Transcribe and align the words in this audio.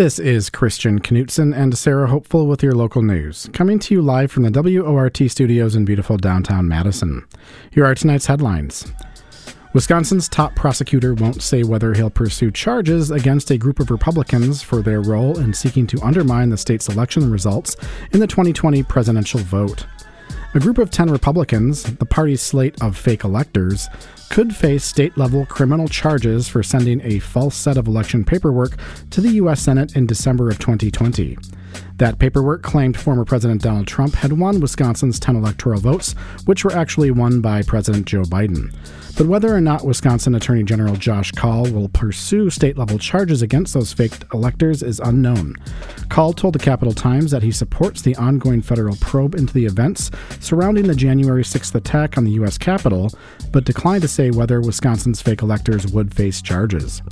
This 0.00 0.18
is 0.18 0.48
Christian 0.48 0.98
Knutson 0.98 1.54
and 1.54 1.76
Sarah 1.76 2.08
Hopeful 2.08 2.46
with 2.46 2.62
your 2.62 2.72
local 2.72 3.02
news, 3.02 3.50
coming 3.52 3.78
to 3.80 3.92
you 3.92 4.00
live 4.00 4.32
from 4.32 4.44
the 4.44 4.50
WORT 4.50 5.30
studios 5.30 5.76
in 5.76 5.84
beautiful 5.84 6.16
downtown 6.16 6.66
Madison. 6.66 7.26
Here 7.70 7.84
are 7.84 7.94
tonight's 7.94 8.24
headlines. 8.24 8.90
Wisconsin's 9.74 10.26
top 10.26 10.56
prosecutor 10.56 11.12
won't 11.12 11.42
say 11.42 11.64
whether 11.64 11.92
he'll 11.92 12.08
pursue 12.08 12.50
charges 12.50 13.10
against 13.10 13.50
a 13.50 13.58
group 13.58 13.78
of 13.78 13.90
Republicans 13.90 14.62
for 14.62 14.80
their 14.80 15.02
role 15.02 15.38
in 15.38 15.52
seeking 15.52 15.86
to 15.88 16.00
undermine 16.00 16.48
the 16.48 16.56
state's 16.56 16.88
election 16.88 17.30
results 17.30 17.76
in 18.12 18.20
the 18.20 18.26
2020 18.26 18.82
presidential 18.84 19.40
vote. 19.40 19.84
A 20.52 20.58
group 20.58 20.78
of 20.78 20.90
10 20.90 21.12
Republicans, 21.12 21.84
the 21.84 22.04
party's 22.04 22.40
slate 22.40 22.74
of 22.82 22.96
fake 22.96 23.22
electors, 23.22 23.88
could 24.30 24.54
face 24.54 24.82
state 24.84 25.16
level 25.16 25.46
criminal 25.46 25.86
charges 25.86 26.48
for 26.48 26.60
sending 26.60 27.00
a 27.02 27.20
false 27.20 27.54
set 27.54 27.76
of 27.76 27.86
election 27.86 28.24
paperwork 28.24 28.76
to 29.10 29.20
the 29.20 29.30
U.S. 29.34 29.62
Senate 29.62 29.94
in 29.94 30.06
December 30.06 30.50
of 30.50 30.58
2020. 30.58 31.38
That 32.00 32.18
paperwork 32.18 32.62
claimed 32.62 32.98
former 32.98 33.26
President 33.26 33.60
Donald 33.60 33.86
Trump 33.86 34.14
had 34.14 34.32
won 34.32 34.58
Wisconsin's 34.58 35.20
10 35.20 35.36
electoral 35.36 35.80
votes, 35.80 36.14
which 36.46 36.64
were 36.64 36.72
actually 36.72 37.10
won 37.10 37.42
by 37.42 37.60
President 37.60 38.06
Joe 38.06 38.22
Biden. 38.22 38.74
But 39.18 39.26
whether 39.26 39.54
or 39.54 39.60
not 39.60 39.84
Wisconsin 39.84 40.34
Attorney 40.34 40.62
General 40.62 40.96
Josh 40.96 41.30
Kaul 41.32 41.64
will 41.70 41.90
pursue 41.90 42.48
state 42.48 42.78
level 42.78 42.96
charges 42.96 43.42
against 43.42 43.74
those 43.74 43.92
faked 43.92 44.24
electors 44.32 44.82
is 44.82 44.98
unknown. 45.00 45.56
Kaul 46.08 46.32
told 46.32 46.54
the 46.54 46.58
Capital 46.58 46.94
Times 46.94 47.32
that 47.32 47.42
he 47.42 47.52
supports 47.52 48.00
the 48.00 48.16
ongoing 48.16 48.62
federal 48.62 48.96
probe 48.96 49.34
into 49.34 49.52
the 49.52 49.66
events 49.66 50.10
surrounding 50.40 50.86
the 50.86 50.94
January 50.94 51.42
6th 51.42 51.74
attack 51.74 52.16
on 52.16 52.24
the 52.24 52.32
U.S. 52.32 52.56
Capitol, 52.56 53.10
but 53.52 53.66
declined 53.66 54.00
to 54.00 54.08
say 54.08 54.30
whether 54.30 54.62
Wisconsin's 54.62 55.20
fake 55.20 55.42
electors 55.42 55.86
would 55.88 56.14
face 56.14 56.40
charges. 56.40 57.02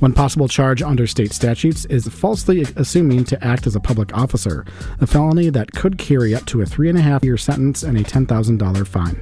One 0.00 0.12
possible 0.12 0.48
charge 0.48 0.82
under 0.82 1.06
state 1.06 1.32
statutes 1.32 1.84
is 1.86 2.08
falsely 2.08 2.66
assuming 2.76 3.24
to 3.24 3.44
act 3.44 3.66
as 3.66 3.76
a 3.76 3.80
public 3.80 4.16
officer, 4.16 4.64
a 5.00 5.06
felony 5.06 5.50
that 5.50 5.72
could 5.72 5.98
carry 5.98 6.34
up 6.34 6.44
to 6.46 6.62
a 6.62 6.66
three 6.66 6.88
and 6.88 6.98
a 6.98 7.02
half 7.02 7.24
year 7.24 7.36
sentence 7.36 7.82
and 7.82 7.96
a 7.96 8.02
$10,000 8.02 8.86
fine. 8.86 9.16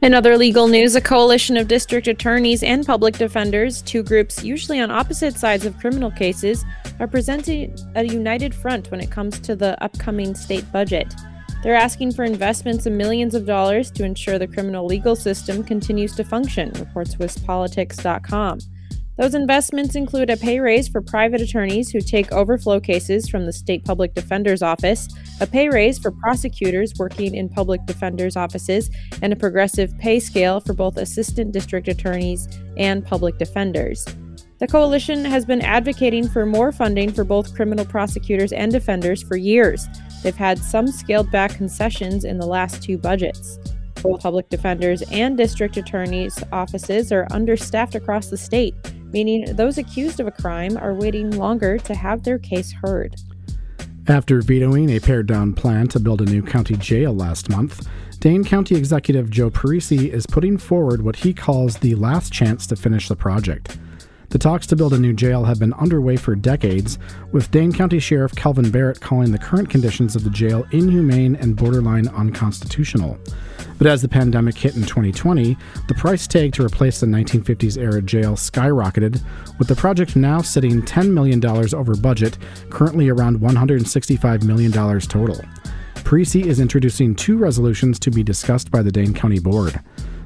In 0.00 0.14
other 0.14 0.36
legal 0.36 0.68
news, 0.68 0.94
a 0.94 1.00
coalition 1.00 1.56
of 1.56 1.66
district 1.66 2.06
attorneys 2.06 2.62
and 2.62 2.86
public 2.86 3.16
defenders, 3.16 3.82
two 3.82 4.04
groups 4.04 4.44
usually 4.44 4.78
on 4.78 4.92
opposite 4.92 5.36
sides 5.36 5.66
of 5.66 5.76
criminal 5.78 6.10
cases, 6.10 6.64
are 7.00 7.08
presenting 7.08 7.76
a 7.96 8.04
united 8.04 8.54
front 8.54 8.92
when 8.92 9.00
it 9.00 9.10
comes 9.10 9.40
to 9.40 9.56
the 9.56 9.82
upcoming 9.82 10.36
state 10.36 10.70
budget. 10.72 11.12
They're 11.64 11.74
asking 11.74 12.12
for 12.12 12.22
investments 12.22 12.86
of 12.86 12.92
millions 12.92 13.34
of 13.34 13.44
dollars 13.44 13.90
to 13.92 14.04
ensure 14.04 14.38
the 14.38 14.46
criminal 14.46 14.86
legal 14.86 15.16
system 15.16 15.64
continues 15.64 16.14
to 16.14 16.22
function, 16.22 16.70
reports 16.78 17.16
WisPolitics.com. 17.16 18.60
Those 19.18 19.34
investments 19.34 19.96
include 19.96 20.30
a 20.30 20.36
pay 20.36 20.60
raise 20.60 20.86
for 20.86 21.02
private 21.02 21.40
attorneys 21.40 21.90
who 21.90 22.00
take 22.00 22.30
overflow 22.30 22.78
cases 22.78 23.28
from 23.28 23.46
the 23.46 23.52
state 23.52 23.84
public 23.84 24.14
defender's 24.14 24.62
office, 24.62 25.08
a 25.40 25.46
pay 25.46 25.68
raise 25.68 25.98
for 25.98 26.12
prosecutors 26.12 26.92
working 27.00 27.34
in 27.34 27.48
public 27.48 27.84
defender's 27.84 28.36
offices, 28.36 28.90
and 29.20 29.32
a 29.32 29.36
progressive 29.36 29.92
pay 29.98 30.20
scale 30.20 30.60
for 30.60 30.72
both 30.72 30.96
assistant 30.96 31.50
district 31.50 31.88
attorneys 31.88 32.46
and 32.76 33.04
public 33.04 33.38
defenders. 33.38 34.06
The 34.58 34.68
coalition 34.68 35.24
has 35.24 35.44
been 35.44 35.62
advocating 35.62 36.28
for 36.28 36.46
more 36.46 36.70
funding 36.70 37.12
for 37.12 37.24
both 37.24 37.56
criminal 37.56 37.84
prosecutors 37.84 38.52
and 38.52 38.70
defenders 38.70 39.20
for 39.20 39.36
years. 39.36 39.88
They've 40.22 40.36
had 40.36 40.60
some 40.60 40.86
scaled 40.86 41.32
back 41.32 41.56
concessions 41.56 42.24
in 42.24 42.38
the 42.38 42.46
last 42.46 42.84
two 42.84 42.96
budgets. 42.96 43.58
Both 44.00 44.22
public 44.22 44.48
defenders 44.48 45.02
and 45.10 45.36
district 45.36 45.76
attorneys' 45.76 46.40
offices 46.52 47.10
are 47.10 47.26
understaffed 47.32 47.96
across 47.96 48.28
the 48.28 48.36
state 48.36 48.76
meaning 49.12 49.56
those 49.56 49.78
accused 49.78 50.20
of 50.20 50.26
a 50.26 50.32
crime 50.32 50.76
are 50.76 50.94
waiting 50.94 51.30
longer 51.30 51.78
to 51.78 51.94
have 51.94 52.22
their 52.22 52.38
case 52.38 52.72
heard. 52.72 53.16
After 54.06 54.40
vetoing 54.40 54.90
a 54.90 55.00
pared 55.00 55.26
down 55.26 55.52
plan 55.52 55.88
to 55.88 56.00
build 56.00 56.22
a 56.22 56.24
new 56.24 56.42
county 56.42 56.76
jail 56.76 57.14
last 57.14 57.50
month, 57.50 57.86
Dane 58.20 58.42
County 58.42 58.74
Executive 58.74 59.30
Joe 59.30 59.50
Parisi 59.50 60.10
is 60.10 60.26
putting 60.26 60.58
forward 60.58 61.02
what 61.02 61.16
he 61.16 61.32
calls 61.32 61.76
the 61.76 61.94
last 61.94 62.32
chance 62.32 62.66
to 62.66 62.76
finish 62.76 63.08
the 63.08 63.16
project. 63.16 63.78
The 64.30 64.38
talks 64.38 64.66
to 64.66 64.76
build 64.76 64.92
a 64.92 64.98
new 64.98 65.14
jail 65.14 65.44
have 65.44 65.58
been 65.58 65.72
underway 65.72 66.16
for 66.18 66.34
decades, 66.34 66.98
with 67.32 67.50
Dane 67.50 67.72
County 67.72 67.98
Sheriff 67.98 68.32
Kalvin 68.32 68.70
Barrett 68.70 69.00
calling 69.00 69.32
the 69.32 69.38
current 69.38 69.70
conditions 69.70 70.14
of 70.14 70.22
the 70.22 70.28
jail 70.28 70.66
inhumane 70.70 71.34
and 71.36 71.56
borderline 71.56 72.08
unconstitutional. 72.08 73.18
But 73.78 73.86
as 73.86 74.02
the 74.02 74.08
pandemic 74.08 74.54
hit 74.58 74.76
in 74.76 74.82
2020, 74.82 75.56
the 75.86 75.94
price 75.94 76.26
tag 76.26 76.52
to 76.54 76.64
replace 76.64 77.00
the 77.00 77.06
1950s 77.06 77.78
era 77.78 78.02
jail 78.02 78.34
skyrocketed, 78.34 79.22
with 79.58 79.68
the 79.68 79.76
project 79.76 80.14
now 80.14 80.42
sitting 80.42 80.82
$10 80.82 81.10
million 81.10 81.42
over 81.46 81.96
budget, 81.96 82.36
currently 82.68 83.08
around 83.08 83.38
$165 83.38 84.42
million 84.42 84.70
total. 84.72 85.40
Parisi 85.94 86.44
is 86.44 86.60
introducing 86.60 87.14
two 87.14 87.38
resolutions 87.38 87.98
to 87.98 88.10
be 88.10 88.22
discussed 88.22 88.70
by 88.70 88.82
the 88.82 88.92
Dane 88.92 89.14
County 89.14 89.38
Board. 89.38 89.80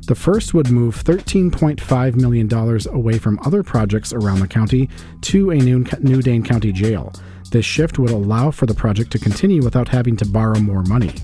The 0.06 0.16
first 0.16 0.52
would 0.52 0.70
move 0.70 1.02
$13.5 1.04 2.16
million 2.16 2.52
away 2.92 3.18
from 3.18 3.38
other 3.44 3.62
projects 3.62 4.12
around 4.12 4.40
the 4.40 4.48
county 4.48 4.88
to 5.22 5.50
a 5.50 5.56
new, 5.56 5.84
new 6.00 6.20
Dane 6.20 6.42
County 6.42 6.72
jail. 6.72 7.12
This 7.52 7.64
shift 7.64 8.00
would 8.00 8.10
allow 8.10 8.50
for 8.50 8.66
the 8.66 8.74
project 8.74 9.12
to 9.12 9.20
continue 9.20 9.62
without 9.62 9.88
having 9.88 10.16
to 10.16 10.26
borrow 10.26 10.58
more 10.58 10.82
money. 10.82 11.14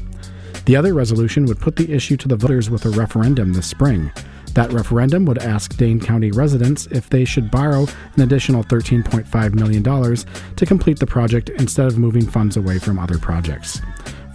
The 0.66 0.76
other 0.76 0.94
resolution 0.94 1.46
would 1.46 1.58
put 1.58 1.74
the 1.74 1.92
issue 1.92 2.16
to 2.18 2.28
the 2.28 2.36
voters 2.36 2.70
with 2.70 2.84
a 2.84 2.90
referendum 2.90 3.52
this 3.52 3.66
spring. 3.66 4.12
That 4.54 4.72
referendum 4.72 5.24
would 5.24 5.38
ask 5.38 5.76
Dane 5.76 5.98
County 5.98 6.30
residents 6.30 6.86
if 6.86 7.10
they 7.10 7.24
should 7.24 7.50
borrow 7.50 7.86
an 8.14 8.22
additional 8.22 8.62
$13.5 8.62 9.54
million 9.54 9.82
to 9.82 10.66
complete 10.66 10.98
the 11.00 11.06
project 11.06 11.48
instead 11.50 11.86
of 11.86 11.98
moving 11.98 12.26
funds 12.26 12.56
away 12.56 12.78
from 12.78 12.98
other 12.98 13.18
projects. 13.18 13.80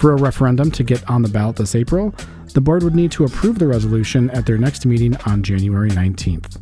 For 0.03 0.12
a 0.12 0.18
referendum 0.18 0.69
to 0.72 0.84
get 0.84 1.09
on 1.09 1.22
the 1.22 1.30
ballot 1.30 1.56
this 1.56 1.75
April, 1.75 2.14
the 2.53 2.59
board 2.59 2.84
would 2.84 2.94
need 2.94 3.09
to 3.14 3.24
approve 3.24 3.58
the 3.58 3.68
resolution 3.68 4.30
at 4.31 4.46
their 4.46 4.58
next 4.58 4.86
meeting 4.86 5.16
on 5.25 5.41
January 5.41 5.90
19th. 5.91 6.59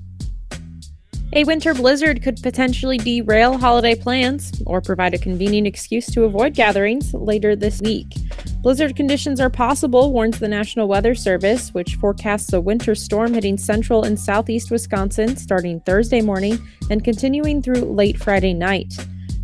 A 1.34 1.44
winter 1.46 1.74
blizzard 1.74 2.22
could 2.22 2.40
potentially 2.44 3.00
derail 3.00 3.58
holiday 3.58 3.96
plans 3.96 4.62
or 4.68 4.80
provide 4.80 5.16
a 5.16 5.18
convenient 5.18 5.66
excuse 5.66 6.06
to 6.12 6.26
avoid 6.26 6.54
gatherings 6.54 7.16
later 7.16 7.56
this 7.56 7.82
week. 7.82 8.14
Blizzard 8.62 8.96
conditions 8.96 9.40
are 9.40 9.50
possible, 9.50 10.14
warns 10.14 10.38
the 10.38 10.48
National 10.48 10.88
Weather 10.88 11.16
Service, 11.16 11.74
which 11.74 11.96
forecasts 11.96 12.54
a 12.54 12.62
winter 12.62 12.94
storm 12.94 13.34
hitting 13.34 13.58
central 13.58 14.04
and 14.04 14.20
southeast 14.20 14.70
Wisconsin 14.70 15.36
starting 15.36 15.80
Thursday 15.80 16.22
morning 16.22 16.60
and 16.92 17.04
continuing 17.04 17.64
through 17.64 17.92
late 17.92 18.20
Friday 18.20 18.54
night. 18.54 18.94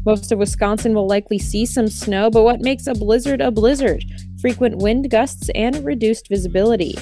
Most 0.08 0.32
of 0.32 0.40
Wisconsin 0.40 0.94
will 0.94 1.06
likely 1.06 1.38
see 1.38 1.66
some 1.66 1.90
snow, 1.90 2.30
but 2.30 2.44
what 2.44 2.62
makes 2.62 2.88
a 2.88 2.94
blizzard 2.94 3.42
a 3.42 3.52
blizzard? 3.52 4.06
Frequent 4.40 4.78
wind 4.78 5.10
gusts 5.10 5.50
and 5.54 5.84
reduced 5.84 6.30
visibility. 6.30 6.96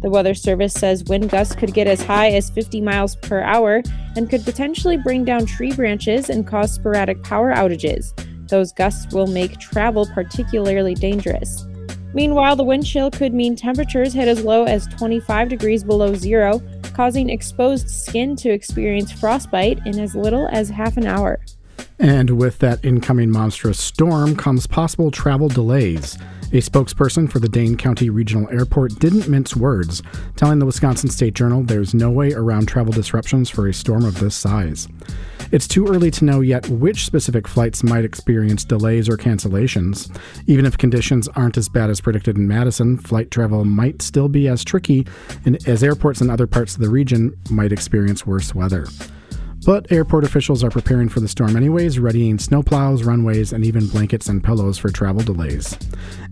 The 0.00 0.08
Weather 0.08 0.32
Service 0.32 0.72
says 0.72 1.02
wind 1.02 1.28
gusts 1.28 1.56
could 1.56 1.74
get 1.74 1.88
as 1.88 2.00
high 2.00 2.30
as 2.30 2.50
50 2.50 2.80
miles 2.80 3.16
per 3.16 3.40
hour 3.40 3.82
and 4.14 4.30
could 4.30 4.44
potentially 4.44 4.96
bring 4.96 5.24
down 5.24 5.44
tree 5.44 5.72
branches 5.72 6.30
and 6.30 6.46
cause 6.46 6.72
sporadic 6.72 7.20
power 7.24 7.52
outages. 7.52 8.12
Those 8.48 8.70
gusts 8.72 9.12
will 9.12 9.26
make 9.26 9.58
travel 9.58 10.06
particularly 10.14 10.94
dangerous. 10.94 11.66
Meanwhile, 12.14 12.54
the 12.54 12.62
wind 12.62 12.86
chill 12.86 13.10
could 13.10 13.34
mean 13.34 13.56
temperatures 13.56 14.12
hit 14.12 14.28
as 14.28 14.44
low 14.44 14.66
as 14.66 14.86
25 14.86 15.48
degrees 15.48 15.82
below 15.82 16.14
zero, 16.14 16.62
causing 16.94 17.28
exposed 17.28 17.90
skin 17.90 18.36
to 18.36 18.50
experience 18.50 19.10
frostbite 19.10 19.84
in 19.84 19.98
as 19.98 20.14
little 20.14 20.46
as 20.52 20.68
half 20.68 20.96
an 20.96 21.08
hour. 21.08 21.40
And 22.02 22.30
with 22.30 22.58
that 22.58 22.84
incoming 22.84 23.30
monstrous 23.30 23.78
storm 23.78 24.34
comes 24.34 24.66
possible 24.66 25.12
travel 25.12 25.46
delays. 25.46 26.18
A 26.46 26.56
spokesperson 26.56 27.30
for 27.30 27.38
the 27.38 27.48
Dane 27.48 27.76
County 27.76 28.10
Regional 28.10 28.50
Airport 28.50 28.98
didn't 28.98 29.28
mince 29.28 29.54
words, 29.54 30.02
telling 30.34 30.58
the 30.58 30.66
Wisconsin 30.66 31.10
State 31.10 31.34
Journal 31.34 31.62
there's 31.62 31.94
no 31.94 32.10
way 32.10 32.32
around 32.32 32.66
travel 32.66 32.92
disruptions 32.92 33.48
for 33.48 33.68
a 33.68 33.72
storm 33.72 34.04
of 34.04 34.18
this 34.18 34.34
size. 34.34 34.88
It's 35.52 35.68
too 35.68 35.86
early 35.86 36.10
to 36.10 36.24
know 36.24 36.40
yet 36.40 36.68
which 36.68 37.06
specific 37.06 37.46
flights 37.46 37.84
might 37.84 38.04
experience 38.04 38.64
delays 38.64 39.08
or 39.08 39.16
cancellations. 39.16 40.12
Even 40.48 40.66
if 40.66 40.76
conditions 40.76 41.28
aren't 41.28 41.56
as 41.56 41.68
bad 41.68 41.88
as 41.88 42.00
predicted 42.00 42.36
in 42.36 42.48
Madison, 42.48 42.98
flight 42.98 43.30
travel 43.30 43.64
might 43.64 44.02
still 44.02 44.28
be 44.28 44.48
as 44.48 44.64
tricky 44.64 45.06
as 45.66 45.84
airports 45.84 46.20
in 46.20 46.30
other 46.30 46.48
parts 46.48 46.74
of 46.74 46.80
the 46.80 46.90
region 46.90 47.32
might 47.48 47.70
experience 47.70 48.26
worse 48.26 48.56
weather. 48.56 48.86
But 49.64 49.92
airport 49.92 50.24
officials 50.24 50.64
are 50.64 50.70
preparing 50.70 51.08
for 51.08 51.20
the 51.20 51.28
storm 51.28 51.56
anyways, 51.56 51.98
readying 51.98 52.36
snowplows, 52.36 53.04
runways, 53.04 53.52
and 53.52 53.64
even 53.64 53.86
blankets 53.86 54.28
and 54.28 54.42
pillows 54.42 54.76
for 54.76 54.90
travel 54.90 55.22
delays. 55.22 55.78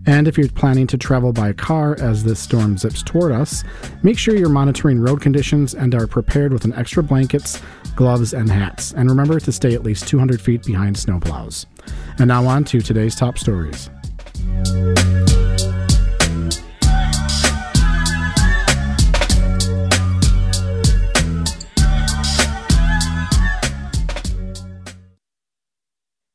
And 0.05 0.27
if 0.27 0.37
you're 0.37 0.49
planning 0.49 0.87
to 0.87 0.97
travel 0.97 1.31
by 1.31 1.53
car 1.53 1.95
as 1.99 2.23
this 2.23 2.39
storm 2.39 2.77
zips 2.77 3.03
toward 3.03 3.31
us, 3.31 3.63
make 4.03 4.17
sure 4.17 4.35
you're 4.35 4.49
monitoring 4.49 4.99
road 4.99 5.21
conditions 5.21 5.73
and 5.73 5.95
are 5.95 6.07
prepared 6.07 6.51
with 6.51 6.65
an 6.65 6.73
extra 6.73 7.03
blankets, 7.03 7.61
gloves, 7.95 8.33
and 8.33 8.49
hats. 8.49 8.91
And 8.93 9.09
remember 9.09 9.39
to 9.39 9.51
stay 9.51 9.73
at 9.75 9.83
least 9.83 10.07
200 10.07 10.41
feet 10.41 10.63
behind 10.63 10.97
snowplows. 10.97 11.65
And 12.17 12.27
now 12.27 12.45
on 12.45 12.65
to 12.65 12.81
today's 12.81 13.15
top 13.15 13.37
stories. 13.37 13.89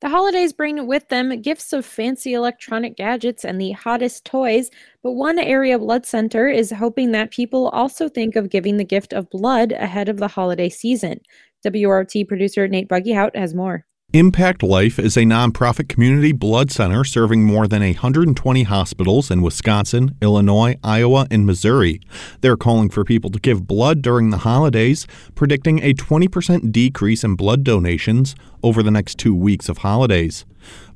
The 0.06 0.10
holidays 0.10 0.52
bring 0.52 0.86
with 0.86 1.08
them 1.08 1.42
gifts 1.42 1.72
of 1.72 1.84
fancy 1.84 2.32
electronic 2.32 2.96
gadgets 2.96 3.44
and 3.44 3.60
the 3.60 3.72
hottest 3.72 4.24
toys, 4.24 4.70
but 5.02 5.14
one 5.14 5.36
area 5.36 5.80
blood 5.80 6.06
center 6.06 6.46
is 6.46 6.70
hoping 6.70 7.10
that 7.10 7.32
people 7.32 7.70
also 7.70 8.08
think 8.08 8.36
of 8.36 8.48
giving 8.48 8.76
the 8.76 8.84
gift 8.84 9.12
of 9.12 9.28
blood 9.30 9.72
ahead 9.72 10.08
of 10.08 10.18
the 10.18 10.28
holiday 10.28 10.68
season. 10.68 11.18
WRT 11.66 12.28
producer 12.28 12.68
Nate 12.68 12.88
Wiggyhout 12.88 13.34
has 13.34 13.52
more. 13.52 13.84
Impact 14.16 14.62
Life 14.62 14.98
is 14.98 15.18
a 15.18 15.24
nonprofit 15.24 15.90
community 15.90 16.32
blood 16.32 16.70
center 16.70 17.04
serving 17.04 17.44
more 17.44 17.68
than 17.68 17.82
120 17.82 18.62
hospitals 18.62 19.30
in 19.30 19.42
Wisconsin, 19.42 20.16
Illinois, 20.22 20.78
Iowa, 20.82 21.26
and 21.30 21.44
Missouri. 21.44 22.00
They're 22.40 22.56
calling 22.56 22.88
for 22.88 23.04
people 23.04 23.28
to 23.28 23.38
give 23.38 23.66
blood 23.66 24.00
during 24.00 24.30
the 24.30 24.38
holidays, 24.38 25.06
predicting 25.34 25.82
a 25.82 25.92
20% 25.92 26.72
decrease 26.72 27.24
in 27.24 27.34
blood 27.34 27.62
donations 27.62 28.34
over 28.62 28.82
the 28.82 28.90
next 28.90 29.18
two 29.18 29.34
weeks 29.34 29.68
of 29.68 29.78
holidays. 29.78 30.46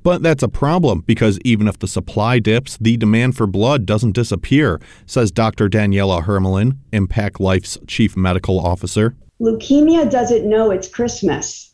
But 0.03 0.23
that's 0.23 0.43
a 0.43 0.49
problem 0.49 1.03
because 1.07 1.39
even 1.45 1.69
if 1.69 1.79
the 1.79 1.89
supply 1.89 2.39
dips, 2.39 2.79
the 2.81 2.97
demand 2.97 3.37
for 3.37 3.47
blood 3.47 3.85
doesn't 3.85 4.13
disappear, 4.13 4.81
says 5.05 5.31
Dr. 5.31 5.69
Daniela 5.69 6.25
Hermelin, 6.25 6.79
Impact 6.91 7.39
Life's 7.39 7.77
chief 7.87 8.17
medical 8.17 8.59
officer. 8.59 9.15
Leukemia 9.43 10.11
doesn't 10.11 10.49
know 10.49 10.71
it's 10.71 10.89
Christmas 10.89 11.70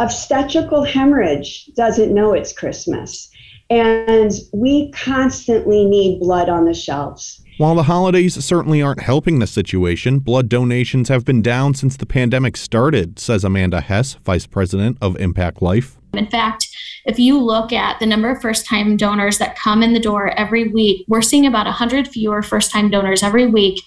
obstetrical 0.00 0.82
hemorrhage 0.82 1.66
doesn't 1.76 2.12
know 2.12 2.32
it's 2.32 2.52
Christmas. 2.52 3.30
And 3.68 4.32
we 4.52 4.90
constantly 4.92 5.84
need 5.84 6.18
blood 6.18 6.48
on 6.48 6.64
the 6.64 6.74
shelves. 6.74 7.40
While 7.58 7.74
the 7.74 7.84
holidays 7.84 8.42
certainly 8.42 8.80
aren't 8.80 9.02
helping 9.02 9.38
the 9.38 9.46
situation, 9.46 10.18
blood 10.18 10.48
donations 10.48 11.10
have 11.10 11.24
been 11.26 11.42
down 11.42 11.74
since 11.74 11.96
the 11.96 12.06
pandemic 12.06 12.56
started, 12.56 13.18
says 13.18 13.44
Amanda 13.44 13.82
Hess, 13.82 14.14
Vice 14.24 14.46
President 14.46 14.96
of 15.02 15.16
Impact 15.20 15.60
Life. 15.60 15.98
In 16.14 16.26
fact, 16.26 16.66
if 17.04 17.18
you 17.18 17.38
look 17.38 17.72
at 17.72 18.00
the 18.00 18.06
number 18.06 18.30
of 18.30 18.40
first 18.40 18.66
time 18.66 18.96
donors 18.96 19.38
that 19.38 19.58
come 19.58 19.82
in 19.82 19.92
the 19.92 20.00
door 20.00 20.30
every 20.38 20.68
week, 20.68 21.04
we're 21.06 21.22
seeing 21.22 21.46
about 21.46 21.66
100 21.66 22.08
fewer 22.08 22.42
first 22.42 22.72
time 22.72 22.90
donors 22.90 23.22
every 23.22 23.46
week 23.46 23.82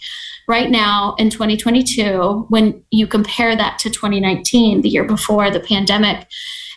right 0.48 0.70
now 0.70 1.16
in 1.18 1.30
2022, 1.30 2.46
when 2.50 2.84
you 2.92 3.08
compare 3.08 3.56
that 3.56 3.80
to 3.80 3.90
2019, 3.90 4.82
the 4.82 4.90
year 4.90 5.04
before 5.04 5.50
the 5.50 5.60
pandemic, 5.60 6.28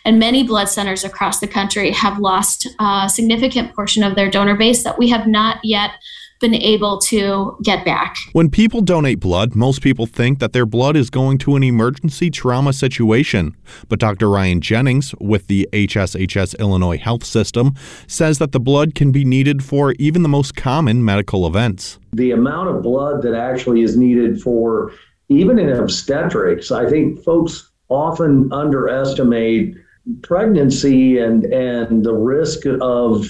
and 0.05 0.19
many 0.19 0.43
blood 0.43 0.69
centers 0.69 1.03
across 1.03 1.39
the 1.39 1.47
country 1.47 1.91
have 1.91 2.19
lost 2.19 2.67
a 2.79 3.09
significant 3.09 3.75
portion 3.75 4.03
of 4.03 4.15
their 4.15 4.29
donor 4.29 4.55
base 4.55 4.83
that 4.83 4.97
we 4.97 5.09
have 5.09 5.27
not 5.27 5.59
yet 5.63 5.91
been 6.39 6.53
able 6.53 6.99
to 6.99 7.57
get 7.63 7.85
back. 7.85 8.15
When 8.33 8.49
people 8.49 8.81
donate 8.81 9.19
blood, 9.19 9.55
most 9.55 9.81
people 9.81 10.05
think 10.05 10.39
that 10.39 10.53
their 10.53 10.65
blood 10.65 10.95
is 10.95 11.09
going 11.09 11.37
to 11.39 11.55
an 11.55 11.63
emergency 11.63 12.29
trauma 12.29 12.73
situation. 12.73 13.55
But 13.89 13.99
Dr. 13.99 14.29
Ryan 14.29 14.61
Jennings 14.61 15.13
with 15.19 15.47
the 15.47 15.67
HSHS 15.73 16.57
Illinois 16.59 16.97
Health 16.97 17.23
System 17.23 17.73
says 18.07 18.39
that 18.39 18.51
the 18.51 18.59
blood 18.59 18.95
can 18.95 19.11
be 19.11 19.25
needed 19.25 19.63
for 19.63 19.93
even 19.93 20.23
the 20.23 20.29
most 20.29 20.55
common 20.55 21.03
medical 21.03 21.47
events. 21.47 21.99
The 22.13 22.31
amount 22.31 22.69
of 22.69 22.83
blood 22.83 23.21
that 23.23 23.33
actually 23.33 23.81
is 23.81 23.97
needed 23.97 24.41
for 24.41 24.91
even 25.29 25.59
in 25.59 25.69
obstetrics, 25.69 26.71
I 26.71 26.89
think 26.89 27.23
folks 27.23 27.69
often 27.89 28.51
underestimate 28.51 29.75
pregnancy 30.21 31.19
and 31.19 31.45
and 31.45 32.03
the 32.03 32.13
risk 32.13 32.65
of 32.65 33.27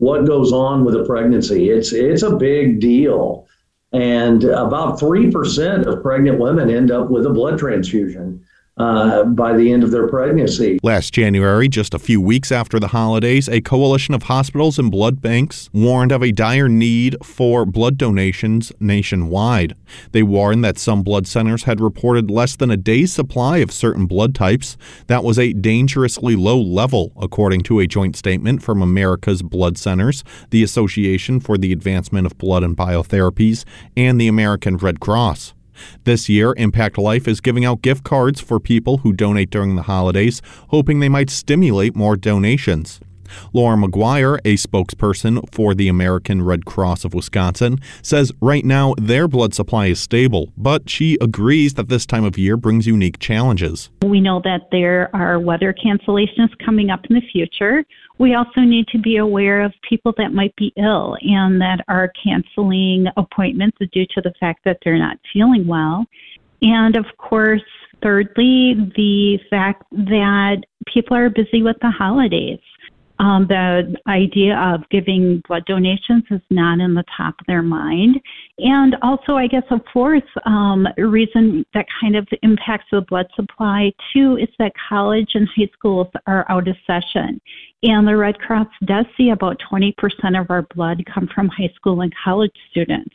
what 0.00 0.26
goes 0.26 0.50
on 0.50 0.82
with 0.84 0.96
a 0.96 1.04
pregnancy. 1.04 1.68
It's 1.68 1.92
it's 1.92 2.22
a 2.22 2.34
big 2.34 2.80
deal. 2.80 3.46
And 3.92 4.44
about 4.44 5.00
3% 5.00 5.86
of 5.86 6.02
pregnant 6.02 6.38
women 6.38 6.70
end 6.70 6.90
up 6.90 7.10
with 7.10 7.26
a 7.26 7.30
blood 7.30 7.58
transfusion 7.58 8.44
uh, 8.80 9.24
by 9.24 9.54
the 9.54 9.70
end 9.70 9.84
of 9.84 9.90
their 9.90 10.08
pregnancy. 10.08 10.80
Last 10.82 11.12
January, 11.12 11.68
just 11.68 11.92
a 11.92 11.98
few 11.98 12.20
weeks 12.20 12.50
after 12.50 12.80
the 12.80 12.88
holidays, 12.88 13.48
a 13.48 13.60
coalition 13.60 14.14
of 14.14 14.24
hospitals 14.24 14.78
and 14.78 14.90
blood 14.90 15.20
banks 15.20 15.68
warned 15.72 16.12
of 16.12 16.22
a 16.22 16.32
dire 16.32 16.68
need 16.68 17.16
for 17.22 17.66
blood 17.66 17.98
donations 17.98 18.72
nationwide. 18.80 19.76
They 20.12 20.22
warned 20.22 20.64
that 20.64 20.78
some 20.78 21.02
blood 21.02 21.26
centers 21.26 21.64
had 21.64 21.80
reported 21.80 22.30
less 22.30 22.56
than 22.56 22.70
a 22.70 22.76
day's 22.76 23.12
supply 23.12 23.58
of 23.58 23.70
certain 23.70 24.06
blood 24.06 24.34
types. 24.34 24.78
That 25.08 25.24
was 25.24 25.38
a 25.38 25.52
dangerously 25.52 26.34
low 26.34 26.58
level, 26.60 27.12
according 27.20 27.62
to 27.64 27.80
a 27.80 27.86
joint 27.86 28.16
statement 28.16 28.62
from 28.62 28.80
America's 28.80 29.42
Blood 29.42 29.76
Centers, 29.76 30.24
the 30.50 30.62
Association 30.62 31.38
for 31.40 31.58
the 31.58 31.72
Advancement 31.72 32.26
of 32.26 32.38
Blood 32.38 32.62
and 32.62 32.76
Biotherapies, 32.76 33.64
and 33.96 34.18
the 34.18 34.28
American 34.28 34.78
Red 34.78 35.00
Cross. 35.00 35.52
This 36.04 36.28
year, 36.28 36.54
Impact 36.56 36.98
Life 36.98 37.28
is 37.28 37.40
giving 37.40 37.64
out 37.64 37.82
gift 37.82 38.04
cards 38.04 38.40
for 38.40 38.60
people 38.60 38.98
who 38.98 39.12
donate 39.12 39.50
during 39.50 39.76
the 39.76 39.82
holidays, 39.82 40.42
hoping 40.68 41.00
they 41.00 41.08
might 41.08 41.30
stimulate 41.30 41.94
more 41.96 42.16
donations. 42.16 43.00
Laura 43.52 43.76
McGuire, 43.76 44.38
a 44.44 44.56
spokesperson 44.56 45.42
for 45.54 45.74
the 45.74 45.88
American 45.88 46.42
Red 46.42 46.64
Cross 46.64 47.04
of 47.04 47.14
Wisconsin, 47.14 47.78
says 48.02 48.32
right 48.40 48.64
now 48.64 48.94
their 48.98 49.28
blood 49.28 49.54
supply 49.54 49.86
is 49.86 50.00
stable, 50.00 50.52
but 50.56 50.88
she 50.88 51.16
agrees 51.20 51.74
that 51.74 51.88
this 51.88 52.06
time 52.06 52.24
of 52.24 52.38
year 52.38 52.56
brings 52.56 52.86
unique 52.86 53.18
challenges. 53.18 53.90
We 54.02 54.20
know 54.20 54.40
that 54.44 54.68
there 54.70 55.14
are 55.14 55.38
weather 55.38 55.74
cancellations 55.74 56.50
coming 56.64 56.90
up 56.90 57.04
in 57.08 57.16
the 57.16 57.22
future. 57.32 57.84
We 58.20 58.34
also 58.34 58.60
need 58.60 58.86
to 58.88 58.98
be 58.98 59.16
aware 59.16 59.62
of 59.62 59.72
people 59.88 60.12
that 60.18 60.34
might 60.34 60.54
be 60.56 60.74
ill 60.76 61.16
and 61.22 61.58
that 61.62 61.82
are 61.88 62.12
canceling 62.22 63.06
appointments 63.16 63.78
due 63.92 64.04
to 64.14 64.20
the 64.20 64.34
fact 64.38 64.60
that 64.66 64.76
they're 64.84 64.98
not 64.98 65.16
feeling 65.32 65.66
well. 65.66 66.04
And 66.60 66.96
of 66.96 67.06
course, 67.16 67.62
thirdly, 68.02 68.74
the 68.94 69.38
fact 69.48 69.84
that 69.92 70.58
people 70.86 71.16
are 71.16 71.30
busy 71.30 71.62
with 71.62 71.76
the 71.80 71.90
holidays. 71.90 72.58
Um, 73.20 73.46
the 73.48 73.96
idea 74.06 74.56
of 74.56 74.88
giving 74.88 75.42
blood 75.46 75.66
donations 75.66 76.24
is 76.30 76.40
not 76.48 76.80
in 76.80 76.94
the 76.94 77.04
top 77.14 77.34
of 77.38 77.46
their 77.46 77.60
mind. 77.60 78.18
And 78.56 78.96
also, 79.02 79.34
I 79.34 79.46
guess, 79.46 79.62
a 79.70 79.78
fourth 79.92 80.24
um, 80.46 80.88
reason 80.96 81.66
that 81.74 81.84
kind 82.00 82.16
of 82.16 82.26
impacts 82.42 82.86
the 82.90 83.02
blood 83.02 83.26
supply, 83.36 83.92
too, 84.10 84.38
is 84.38 84.48
that 84.58 84.72
college 84.88 85.32
and 85.34 85.46
high 85.54 85.68
schools 85.74 86.06
are 86.26 86.46
out 86.48 86.66
of 86.66 86.76
session. 86.86 87.42
And 87.82 88.08
the 88.08 88.16
Red 88.16 88.38
Cross 88.38 88.68
does 88.86 89.04
see 89.18 89.28
about 89.28 89.60
20% 89.70 89.92
of 90.40 90.50
our 90.50 90.62
blood 90.74 91.04
come 91.12 91.28
from 91.34 91.48
high 91.48 91.72
school 91.76 92.00
and 92.00 92.12
college 92.24 92.52
students. 92.70 93.14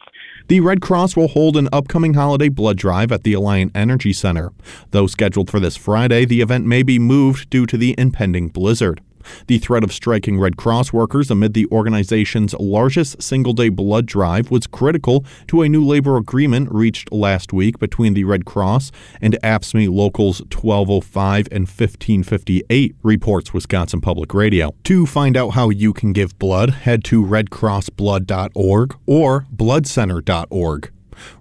The 0.49 0.59
Red 0.59 0.81
Cross 0.81 1.15
will 1.15 1.29
hold 1.29 1.57
an 1.57 1.67
upcoming 1.73 2.13
holiday 2.13 2.49
blood 2.49 2.77
drive 2.77 3.11
at 3.11 3.23
the 3.23 3.33
Alliant 3.33 3.71
Energy 3.73 4.13
Center. 4.13 4.51
Though 4.91 5.07
scheduled 5.07 5.49
for 5.49 5.59
this 5.59 5.75
Friday, 5.75 6.25
the 6.25 6.41
event 6.41 6.67
may 6.67 6.83
be 6.83 6.99
moved 6.99 7.49
due 7.49 7.65
to 7.65 7.77
the 7.77 7.95
impending 7.97 8.49
blizzard. 8.49 9.01
The 9.47 9.57
threat 9.57 9.83
of 9.83 9.93
striking 9.93 10.39
Red 10.39 10.57
Cross 10.57 10.93
workers 10.93 11.31
amid 11.31 11.53
the 11.53 11.67
organization's 11.71 12.53
largest 12.55 13.21
single 13.21 13.53
day 13.53 13.69
blood 13.69 14.05
drive 14.05 14.51
was 14.51 14.67
critical 14.67 15.25
to 15.47 15.61
a 15.61 15.69
new 15.69 15.85
labor 15.85 16.17
agreement 16.17 16.71
reached 16.71 17.11
last 17.11 17.53
week 17.53 17.79
between 17.79 18.13
the 18.13 18.23
Red 18.23 18.45
Cross 18.45 18.91
and 19.21 19.37
AFSCME 19.43 19.89
Locals 19.93 20.39
1205 20.41 21.47
and 21.51 21.67
1558, 21.67 22.95
reports 23.03 23.53
Wisconsin 23.53 24.01
Public 24.01 24.33
Radio. 24.33 24.73
To 24.85 25.05
find 25.05 25.37
out 25.37 25.51
how 25.51 25.69
you 25.69 25.93
can 25.93 26.13
give 26.13 26.37
blood, 26.39 26.69
head 26.71 27.03
to 27.05 27.23
redcrossblood.org 27.23 28.95
or 29.05 29.45
bloodcenter.org. 29.55 30.91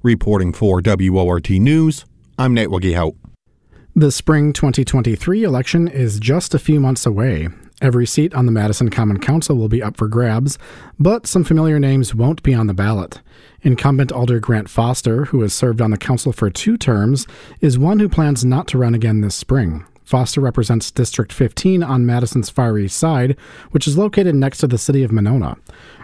Reporting 0.02 0.52
for 0.52 0.80
WORT 0.84 1.50
News, 1.50 2.04
I'm 2.38 2.54
Nate 2.54 2.68
Wiggyhout. 2.68 3.16
The 3.96 4.10
spring 4.10 4.52
2023 4.52 5.44
election 5.44 5.86
is 5.86 6.18
just 6.18 6.54
a 6.54 6.58
few 6.58 6.80
months 6.80 7.06
away. 7.06 7.48
Every 7.82 8.06
seat 8.06 8.34
on 8.34 8.46
the 8.46 8.52
Madison 8.52 8.88
Common 8.88 9.18
Council 9.18 9.56
will 9.56 9.68
be 9.68 9.82
up 9.82 9.96
for 9.96 10.06
grabs, 10.06 10.58
but 10.98 11.26
some 11.26 11.44
familiar 11.44 11.80
names 11.80 12.14
won't 12.14 12.42
be 12.42 12.54
on 12.54 12.66
the 12.66 12.74
ballot. 12.74 13.20
Incumbent 13.62 14.12
Alder 14.12 14.38
Grant 14.38 14.70
Foster, 14.70 15.26
who 15.26 15.40
has 15.42 15.52
served 15.52 15.80
on 15.80 15.90
the 15.90 15.98
council 15.98 16.32
for 16.32 16.50
two 16.50 16.76
terms, 16.76 17.26
is 17.60 17.78
one 17.78 17.98
who 17.98 18.08
plans 18.08 18.44
not 18.44 18.68
to 18.68 18.78
run 18.78 18.94
again 18.94 19.22
this 19.22 19.34
spring. 19.34 19.84
Foster 20.04 20.40
represents 20.40 20.90
District 20.90 21.32
15 21.32 21.82
on 21.82 22.06
Madison's 22.06 22.50
Far 22.50 22.78
East 22.78 22.96
Side, 22.96 23.36
which 23.70 23.86
is 23.88 23.96
located 23.98 24.34
next 24.34 24.58
to 24.58 24.66
the 24.66 24.78
city 24.78 25.02
of 25.02 25.10
Monona. 25.10 25.56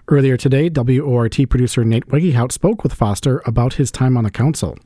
Earlier 0.09 0.37
today, 0.37 0.69
WORT 0.69 1.39
producer 1.49 1.85
Nate 1.85 2.07
Wiggyhout 2.09 2.53
spoke 2.53 2.83
with 2.83 2.95
Foster 2.95 3.43
about 3.47 3.75
his 3.75 3.91
time 3.91 4.17
on 4.17 4.25
the 4.25 4.31
council. 4.31 4.77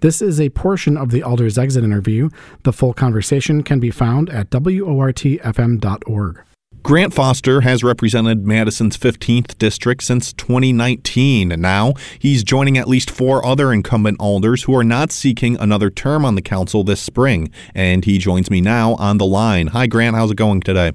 This 0.00 0.22
is 0.22 0.40
a 0.40 0.48
portion 0.50 0.96
of 0.96 1.10
the 1.10 1.22
Alder's 1.22 1.58
exit 1.58 1.84
interview. 1.84 2.30
The 2.62 2.72
full 2.72 2.94
conversation 2.94 3.62
can 3.62 3.80
be 3.80 3.90
found 3.90 4.30
at 4.30 4.50
WORTFM.org. 4.50 6.40
Grant 6.82 7.12
Foster 7.12 7.60
has 7.60 7.84
represented 7.84 8.46
Madison's 8.46 8.96
15th 8.96 9.58
district 9.58 10.02
since 10.02 10.32
2019. 10.32 11.52
and 11.52 11.60
Now, 11.60 11.92
he's 12.18 12.42
joining 12.42 12.78
at 12.78 12.88
least 12.88 13.10
four 13.10 13.44
other 13.44 13.70
incumbent 13.70 14.18
alders 14.18 14.62
who 14.62 14.74
are 14.74 14.84
not 14.84 15.12
seeking 15.12 15.58
another 15.58 15.90
term 15.90 16.24
on 16.24 16.36
the 16.36 16.42
council 16.42 16.82
this 16.82 17.02
spring. 17.02 17.50
And 17.74 18.06
he 18.06 18.16
joins 18.16 18.50
me 18.50 18.62
now 18.62 18.94
on 18.94 19.18
the 19.18 19.26
line. 19.26 19.68
Hi, 19.68 19.86
Grant. 19.86 20.16
How's 20.16 20.30
it 20.30 20.36
going 20.36 20.62
today? 20.62 20.92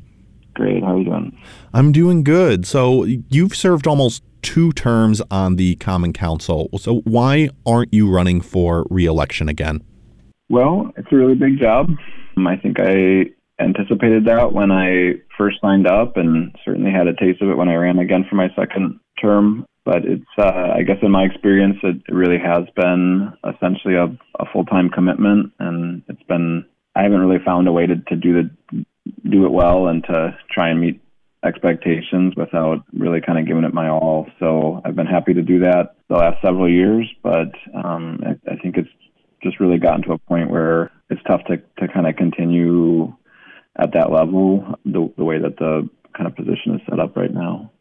Great. 0.55 0.81
How 0.81 0.95
are 0.95 0.97
you 0.97 1.05
doing? 1.05 1.24
I'm 1.73 1.91
doing 1.91 2.23
good. 2.23 2.65
So, 2.65 3.03
you've 3.03 3.55
served 3.55 3.87
almost 3.87 4.23
two 4.41 4.71
terms 4.73 5.21
on 5.31 5.55
the 5.55 5.75
Common 5.77 6.13
Council. 6.13 6.69
So, 6.77 7.01
why 7.01 7.49
aren't 7.65 7.93
you 7.93 8.09
running 8.09 8.41
for 8.41 8.85
reelection 8.89 9.49
again? 9.49 9.81
Well, 10.49 10.91
it's 10.95 11.07
a 11.11 11.15
really 11.15 11.35
big 11.35 11.59
job. 11.59 11.89
I 12.37 12.55
think 12.57 12.79
I 12.79 13.31
anticipated 13.59 14.25
that 14.25 14.53
when 14.53 14.71
I 14.71 15.13
first 15.37 15.57
signed 15.61 15.87
up, 15.87 16.17
and 16.17 16.55
certainly 16.63 16.91
had 16.91 17.07
a 17.07 17.15
taste 17.15 17.41
of 17.41 17.49
it 17.49 17.57
when 17.57 17.69
I 17.69 17.75
ran 17.75 17.99
again 17.99 18.25
for 18.29 18.35
my 18.35 18.49
second 18.55 18.99
term. 19.21 19.65
But 19.85 20.03
it's, 20.03 20.25
uh, 20.37 20.73
I 20.75 20.81
guess, 20.81 20.97
in 21.01 21.11
my 21.11 21.23
experience, 21.23 21.77
it, 21.83 21.97
it 22.07 22.13
really 22.13 22.39
has 22.39 22.63
been 22.75 23.31
essentially 23.47 23.95
a, 23.95 24.05
a 24.39 24.45
full 24.51 24.65
time 24.65 24.89
commitment, 24.89 25.53
and 25.59 26.03
it's 26.07 26.23
been. 26.23 26.65
I 26.95 27.03
haven't 27.03 27.19
really 27.19 27.43
found 27.43 27.67
a 27.67 27.73
way 27.73 27.85
to, 27.87 27.95
to 27.95 28.15
do 28.15 28.33
the 28.71 28.85
do 29.29 29.45
it 29.45 29.51
well 29.51 29.87
and 29.87 30.03
to 30.05 30.37
try 30.49 30.69
and 30.69 30.79
meet 30.79 31.01
expectations 31.45 32.35
without 32.35 32.83
really 32.93 33.21
kind 33.21 33.39
of 33.39 33.47
giving 33.47 33.63
it 33.63 33.73
my 33.73 33.89
all. 33.89 34.27
So 34.39 34.81
I've 34.83 34.95
been 34.95 35.05
happy 35.05 35.33
to 35.33 35.41
do 35.41 35.59
that 35.59 35.95
the 36.09 36.15
last 36.15 36.41
several 36.41 36.69
years, 36.69 37.09
but 37.23 37.51
um, 37.73 38.21
I, 38.25 38.51
I 38.51 38.55
think 38.57 38.77
it's 38.77 38.89
just 39.43 39.59
really 39.59 39.77
gotten 39.77 40.01
to 40.03 40.13
a 40.13 40.17
point 40.17 40.49
where 40.49 40.91
it's 41.09 41.21
tough 41.27 41.41
to, 41.45 41.57
to 41.79 41.87
kind 41.87 42.07
of 42.07 42.15
continue 42.15 43.13
at 43.77 43.93
that 43.93 44.11
level 44.11 44.75
the, 44.85 45.11
the 45.17 45.23
way 45.23 45.37
that 45.39 45.57
the 45.57 45.87
kind 46.15 46.27
of 46.27 46.35
position 46.35 46.75
is 46.75 46.81
set 46.89 46.99
up 46.99 47.15
right 47.15 47.33
now. 47.33 47.71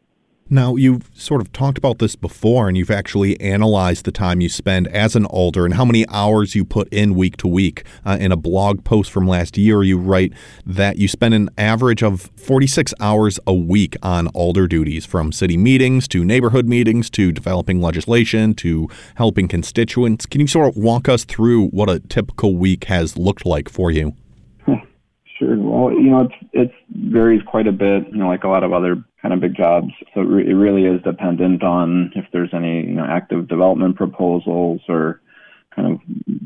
Now, 0.47 0.75
you've 0.75 1.09
sort 1.15 1.41
of 1.41 1.51
talked 1.53 1.79
about 1.79 1.97
this 1.97 2.15
before, 2.15 2.67
and 2.67 2.77
you've 2.77 2.91
actually 2.91 3.39
analyzed 3.41 4.05
the 4.05 4.11
time 4.11 4.41
you 4.41 4.49
spend 4.49 4.87
as 4.89 5.15
an 5.15 5.25
alder 5.25 5.65
and 5.65 5.73
how 5.73 5.83
many 5.85 6.07
hours 6.09 6.53
you 6.53 6.63
put 6.63 6.87
in 6.89 7.15
week 7.15 7.35
to 7.37 7.47
week. 7.47 7.83
Uh, 8.05 8.17
in 8.19 8.31
a 8.31 8.37
blog 8.37 8.83
post 8.83 9.09
from 9.09 9.27
last 9.27 9.57
year, 9.57 9.81
you 9.81 9.97
write 9.97 10.33
that 10.63 10.97
you 10.97 11.07
spend 11.07 11.33
an 11.33 11.49
average 11.57 12.03
of 12.03 12.29
46 12.37 12.93
hours 12.99 13.39
a 13.47 13.55
week 13.55 13.97
on 14.03 14.27
alder 14.35 14.67
duties, 14.67 15.03
from 15.03 15.31
city 15.31 15.57
meetings 15.57 16.07
to 16.09 16.23
neighborhood 16.23 16.67
meetings 16.67 17.09
to 17.09 17.31
developing 17.31 17.81
legislation 17.81 18.53
to 18.53 18.87
helping 19.15 19.47
constituents. 19.47 20.27
Can 20.27 20.41
you 20.41 20.47
sort 20.47 20.67
of 20.67 20.77
walk 20.77 21.09
us 21.09 21.25
through 21.25 21.69
what 21.69 21.89
a 21.89 22.01
typical 22.01 22.55
week 22.55 22.83
has 22.83 23.17
looked 23.17 23.47
like 23.47 23.67
for 23.67 23.89
you? 23.89 24.13
Sure. 25.37 25.57
Well, 25.59 25.91
you 25.91 26.11
know, 26.11 26.21
it's 26.21 26.49
it 26.53 26.71
varies 27.11 27.41
quite 27.45 27.67
a 27.67 27.71
bit. 27.73 28.07
You 28.09 28.19
know, 28.19 28.29
like 28.29 28.45
a 28.45 28.47
lot 28.47 28.63
of 28.63 28.71
other 28.71 29.03
kind 29.25 29.33
of 29.33 29.41
big 29.41 29.57
jobs. 29.57 29.91
So 30.13 30.21
it, 30.21 30.25
re- 30.25 30.47
it 30.47 30.53
really 30.53 30.85
is 30.85 31.01
dependent 31.01 31.63
on 31.63 32.11
if 32.15 32.25
there's 32.31 32.53
any 32.53 32.85
you 32.85 32.93
know 32.93 33.05
active 33.09 33.47
development 33.47 33.95
proposals 33.95 34.81
or 34.87 35.19
kind 35.75 35.93
of 35.93 35.99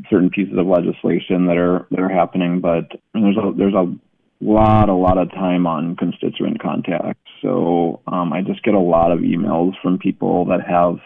certain 0.08 0.30
pieces 0.30 0.56
of 0.56 0.66
legislation 0.66 1.46
that 1.46 1.58
are 1.58 1.86
that 1.90 2.00
are 2.00 2.08
happening. 2.08 2.60
But 2.60 2.90
there's 3.12 3.36
a 3.36 3.52
there's 3.54 3.74
a 3.74 3.94
lot 4.40 4.88
a 4.88 4.94
lot 4.94 5.18
of 5.18 5.30
time 5.30 5.66
on 5.66 5.94
constituent 5.96 6.62
contact. 6.62 7.20
So 7.42 8.00
um, 8.06 8.32
I 8.32 8.40
just 8.40 8.62
get 8.62 8.72
a 8.72 8.80
lot 8.80 9.12
of 9.12 9.18
emails 9.18 9.72
from 9.82 9.98
people 9.98 10.46
that 10.46 10.66
have 10.66 11.00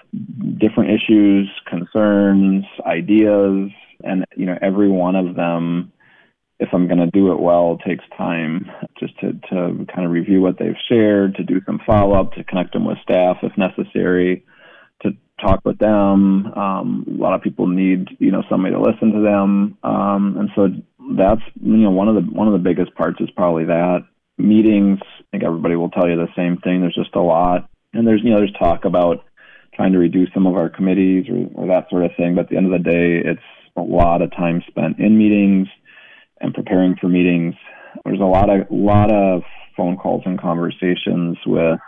different 0.57 0.91
issues, 0.91 1.51
concerns, 1.67 2.65
ideas, 2.87 3.71
and 4.05 4.25
you 4.37 4.47
know 4.47 4.59
every 4.63 4.89
one 4.89 5.17
of 5.17 5.35
them 5.35 5.91
if 6.61 6.69
I'm 6.73 6.87
going 6.87 6.99
to 6.99 7.11
do 7.11 7.33
it 7.33 7.41
well, 7.41 7.79
it 7.79 7.89
takes 7.89 8.05
time 8.17 8.71
just 8.99 9.19
to, 9.21 9.33
to 9.33 9.87
kind 9.93 10.05
of 10.05 10.11
review 10.11 10.41
what 10.41 10.59
they've 10.59 10.77
shared, 10.89 11.35
to 11.37 11.43
do 11.43 11.61
some 11.67 11.81
follow 11.85 12.15
up, 12.15 12.33
to 12.33 12.45
connect 12.45 12.73
them 12.73 12.85
with 12.85 12.99
staff 13.03 13.39
if 13.43 13.57
necessary, 13.59 14.45
to 15.03 15.11
talk 15.41 15.61
with 15.65 15.79
them. 15.79 16.47
Um, 16.47 17.07
a 17.09 17.23
lot 17.23 17.35
of 17.35 17.43
people 17.43 17.67
need, 17.67 18.09
you 18.21 18.31
know, 18.31 18.45
somebody 18.49 18.75
to 18.75 18.81
listen 18.81 19.13
to 19.13 19.21
them. 19.21 19.79
Um, 19.83 20.37
and 20.39 20.51
so 20.55 20.69
that's, 21.17 21.43
you 21.61 21.77
know, 21.77 21.91
one 21.91 22.09
of 22.09 22.15
the, 22.15 22.23
one 22.23 22.47
of 22.47 22.53
the 22.53 22.61
biggest 22.61 22.95
parts 22.95 23.21
is 23.21 23.31
probably 23.31 23.65
that 23.65 24.07
meetings. 24.39 25.01
I 25.03 25.25
think 25.33 25.45
everybody 25.45 25.75
will 25.75 25.91
tell 25.91 26.09
you 26.09 26.17
the 26.17 26.29
same 26.37 26.59
thing. 26.59 26.81
There's 26.81 26.95
just 26.95 27.17
a 27.17 27.23
lot. 27.23 27.69
And 27.93 28.07
there's, 28.07 28.23
you 28.23 28.31
know, 28.31 28.39
there's 28.39 28.53
talk 28.59 28.85
about 28.85 29.25
trying 29.75 29.93
to 29.93 29.99
reduce 29.99 30.33
some 30.33 30.47
of 30.47 30.55
our 30.55 30.69
committees 30.69 31.27
or, 31.29 31.49
or 31.55 31.67
that 31.69 31.91
sort 31.91 32.05
of 32.05 32.13
thing. 32.17 32.37
But 32.37 32.43
at 32.43 32.49
the 32.51 32.57
end 32.57 32.73
of 32.73 32.83
the 32.83 32.91
day, 32.91 33.23
it's 33.25 33.43
a 33.77 33.83
lot 33.83 34.23
of 34.23 34.31
time 34.31 34.63
spent 34.69 35.01
in 35.01 35.19
meetings 35.19 35.67
and 36.45 36.55
preparing 36.55 36.95
for 37.01 37.09
meetings. 37.09 37.55
There's 38.05 38.21
a 38.21 38.25
lot 38.25 38.51
of 38.51 38.67
lot 38.71 39.11
of 39.11 39.43
phone 39.77 39.97
calls 39.97 40.23
and 40.27 40.39
conversations 40.39 41.39
with 41.47 41.81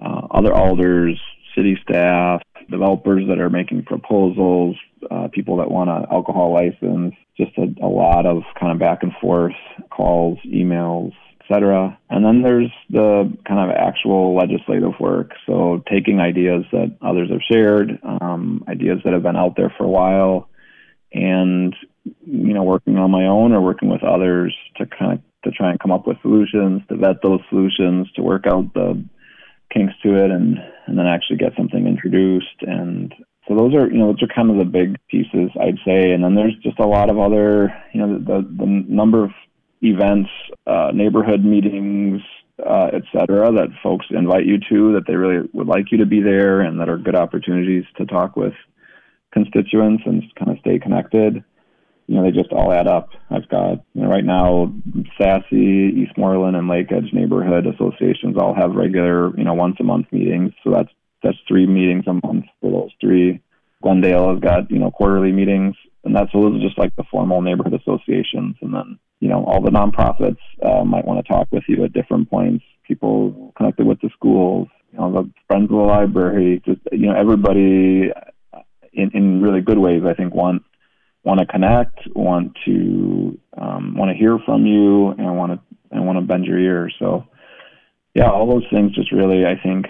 uh, 0.00 0.26
other 0.30 0.54
alders, 0.54 1.20
city 1.56 1.76
staff, 1.82 2.40
developers 2.70 3.24
that 3.28 3.40
are 3.40 3.50
making 3.50 3.84
proposals, 3.84 4.76
uh, 5.10 5.28
people 5.32 5.58
that 5.58 5.70
want 5.70 5.90
an 5.90 6.06
alcohol 6.10 6.52
license. 6.52 7.14
Just 7.36 7.50
a, 7.58 7.66
a 7.84 7.88
lot 7.88 8.26
of 8.26 8.42
kind 8.58 8.72
of 8.72 8.78
back 8.78 9.02
and 9.02 9.12
forth 9.20 9.52
calls, 9.90 10.38
emails, 10.46 11.10
etc. 11.40 11.98
And 12.10 12.24
then 12.24 12.42
there's 12.42 12.70
the 12.90 13.36
kind 13.46 13.68
of 13.68 13.76
actual 13.76 14.36
legislative 14.36 14.92
work. 15.00 15.32
So 15.46 15.82
taking 15.90 16.20
ideas 16.20 16.64
that 16.70 16.96
others 17.02 17.28
have 17.30 17.40
shared, 17.50 17.98
um, 18.04 18.64
ideas 18.68 18.98
that 19.04 19.12
have 19.12 19.24
been 19.24 19.36
out 19.36 19.56
there 19.56 19.74
for 19.76 19.84
a 19.84 19.88
while, 19.88 20.48
and 21.14 21.74
you 22.26 22.52
know 22.52 22.62
working 22.62 22.98
on 22.98 23.10
my 23.10 23.26
own 23.26 23.52
or 23.52 23.62
working 23.62 23.88
with 23.88 24.02
others 24.02 24.54
to 24.76 24.84
kind 24.86 25.12
of 25.12 25.20
to 25.44 25.50
try 25.50 25.70
and 25.70 25.80
come 25.80 25.92
up 25.92 26.06
with 26.06 26.20
solutions 26.22 26.82
to 26.88 26.96
vet 26.96 27.22
those 27.22 27.40
solutions 27.48 28.10
to 28.16 28.22
work 28.22 28.46
out 28.46 28.72
the 28.74 29.02
kinks 29.72 29.94
to 30.02 30.14
it 30.14 30.30
and 30.30 30.58
and 30.86 30.98
then 30.98 31.06
actually 31.06 31.36
get 31.36 31.52
something 31.56 31.86
introduced. 31.86 32.62
And 32.62 33.14
so 33.48 33.54
those 33.56 33.74
are 33.74 33.90
you 33.90 33.98
know 33.98 34.12
those 34.12 34.22
are 34.22 34.34
kind 34.34 34.50
of 34.50 34.58
the 34.58 34.64
big 34.64 34.96
pieces 35.08 35.50
I'd 35.60 35.78
say. 35.84 36.12
And 36.12 36.22
then 36.22 36.34
there's 36.34 36.56
just 36.62 36.78
a 36.78 36.86
lot 36.86 37.10
of 37.10 37.18
other 37.18 37.74
you 37.92 38.00
know 38.00 38.18
the 38.18 38.46
the, 38.56 38.66
number 38.66 39.24
of 39.24 39.30
events 39.82 40.30
uh, 40.66 40.90
neighborhood 40.94 41.44
meetings 41.44 42.22
uh, 42.64 42.88
et 42.92 43.02
cetera 43.12 43.52
that 43.52 43.68
folks 43.82 44.06
invite 44.10 44.46
you 44.46 44.58
to 44.70 44.92
that 44.92 45.02
they 45.06 45.16
really 45.16 45.48
would 45.52 45.66
like 45.66 45.90
you 45.90 45.98
to 45.98 46.06
be 46.06 46.22
there 46.22 46.60
and 46.60 46.80
that 46.80 46.88
are 46.88 46.96
good 46.96 47.16
opportunities 47.16 47.84
to 47.96 48.06
talk 48.06 48.36
with 48.36 48.54
constituents 49.34 50.04
and 50.06 50.22
kind 50.38 50.50
of 50.50 50.58
stay 50.60 50.78
connected 50.78 51.44
you 52.06 52.16
know, 52.16 52.22
they 52.22 52.30
just 52.30 52.52
all 52.52 52.72
add 52.72 52.86
up. 52.86 53.10
I've 53.30 53.48
got, 53.48 53.84
you 53.94 54.02
know, 54.02 54.08
right 54.08 54.24
now, 54.24 54.72
SASY, 55.18 56.06
Eastmorland, 56.06 56.56
and 56.56 56.68
Lake 56.68 56.92
Edge 56.92 57.12
neighborhood 57.12 57.66
associations 57.66 58.36
all 58.38 58.54
have 58.54 58.72
regular, 58.74 59.36
you 59.36 59.44
know, 59.44 59.54
once 59.54 59.76
a 59.80 59.84
month 59.84 60.06
meetings. 60.12 60.52
So 60.62 60.70
that's 60.70 60.90
that's 61.22 61.38
three 61.48 61.66
meetings 61.66 62.04
a 62.06 62.12
month 62.12 62.44
for 62.60 62.70
those 62.70 62.90
three. 63.00 63.40
Glendale 63.82 64.32
has 64.32 64.40
got, 64.40 64.70
you 64.70 64.78
know, 64.78 64.90
quarterly 64.90 65.32
meetings, 65.32 65.76
and 66.04 66.14
that's 66.14 66.30
so 66.32 66.42
those 66.42 66.60
are 66.60 66.66
just 66.66 66.78
like 66.78 66.94
the 66.96 67.04
formal 67.10 67.40
neighborhood 67.40 67.74
associations. 67.74 68.56
And 68.60 68.74
then, 68.74 68.98
you 69.20 69.28
know, 69.28 69.44
all 69.44 69.62
the 69.62 69.70
nonprofits 69.70 70.38
uh, 70.62 70.84
might 70.84 71.06
want 71.06 71.24
to 71.24 71.32
talk 71.32 71.48
with 71.50 71.64
you 71.68 71.84
at 71.84 71.94
different 71.94 72.28
points. 72.28 72.64
People 72.86 73.54
connected 73.56 73.86
with 73.86 74.00
the 74.02 74.10
schools, 74.14 74.68
you 74.92 74.98
know, 74.98 75.10
the 75.10 75.30
friends 75.46 75.64
of 75.64 75.70
the 75.70 75.76
library, 75.76 76.60
just 76.66 76.80
you 76.92 77.06
know, 77.06 77.14
everybody 77.14 78.10
in 78.94 79.10
in 79.12 79.42
really 79.42 79.60
good 79.60 79.78
ways. 79.78 80.02
I 80.06 80.14
think 80.14 80.34
want 80.34 80.62
want 81.24 81.40
to 81.40 81.46
connect, 81.46 82.00
want 82.14 82.56
to 82.66 83.38
um, 83.56 83.96
want 83.96 84.10
to 84.10 84.16
hear 84.16 84.38
from 84.44 84.66
you, 84.66 85.10
and 85.10 85.36
want 85.36 85.52
to 85.52 85.60
and 85.90 86.06
want 86.06 86.18
to 86.18 86.24
bend 86.24 86.44
your 86.44 86.58
ear. 86.58 86.90
So, 86.98 87.24
yeah, 88.14 88.30
all 88.30 88.46
those 88.46 88.66
things 88.70 88.94
just 88.94 89.12
really 89.12 89.44
I 89.44 89.54
think 89.62 89.86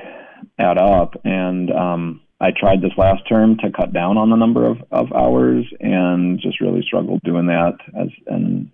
add 0.58 0.78
up. 0.78 1.14
And 1.24 1.70
um, 1.70 2.20
I 2.40 2.50
tried 2.50 2.82
this 2.82 2.92
last 2.96 3.28
term 3.28 3.56
to 3.58 3.70
cut 3.70 3.92
down 3.92 4.18
on 4.18 4.30
the 4.30 4.36
number 4.36 4.66
of, 4.66 4.78
of 4.90 5.12
hours, 5.12 5.64
and 5.80 6.40
just 6.40 6.60
really 6.60 6.82
struggled 6.82 7.22
doing 7.22 7.46
that. 7.46 7.76
As 7.98 8.08
and 8.26 8.70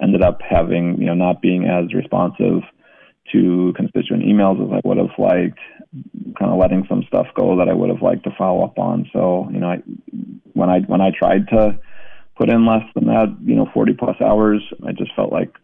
ended 0.00 0.22
up 0.22 0.40
having 0.42 1.00
you 1.00 1.06
know 1.06 1.14
not 1.14 1.42
being 1.42 1.64
as 1.64 1.92
responsive 1.94 2.62
to 3.32 3.72
constituent 3.76 4.24
emails 4.24 4.64
as 4.64 4.72
I 4.72 4.86
would 4.86 4.98
have 4.98 5.18
liked, 5.18 5.58
kind 6.38 6.50
of 6.50 6.58
letting 6.58 6.84
some 6.88 7.04
stuff 7.08 7.26
go 7.34 7.56
that 7.58 7.68
I 7.68 7.72
would 7.72 7.90
have 7.90 8.02
liked 8.02 8.24
to 8.24 8.34
follow 8.36 8.64
up 8.64 8.78
on. 8.78 9.08
So 9.12 9.48
you 9.52 9.60
know, 9.60 9.68
I, 9.68 9.82
when 10.52 10.70
I 10.70 10.80
when 10.80 11.00
I 11.00 11.10
tried 11.10 11.48
to 11.48 11.78
put 12.36 12.50
in 12.50 12.66
less 12.66 12.84
than 12.94 13.06
that, 13.06 13.36
you 13.44 13.54
know, 13.54 13.68
40 13.72 13.94
plus 13.94 14.16
hours. 14.20 14.62
I 14.86 14.92
just 14.92 15.14
felt 15.14 15.32
like 15.32 15.54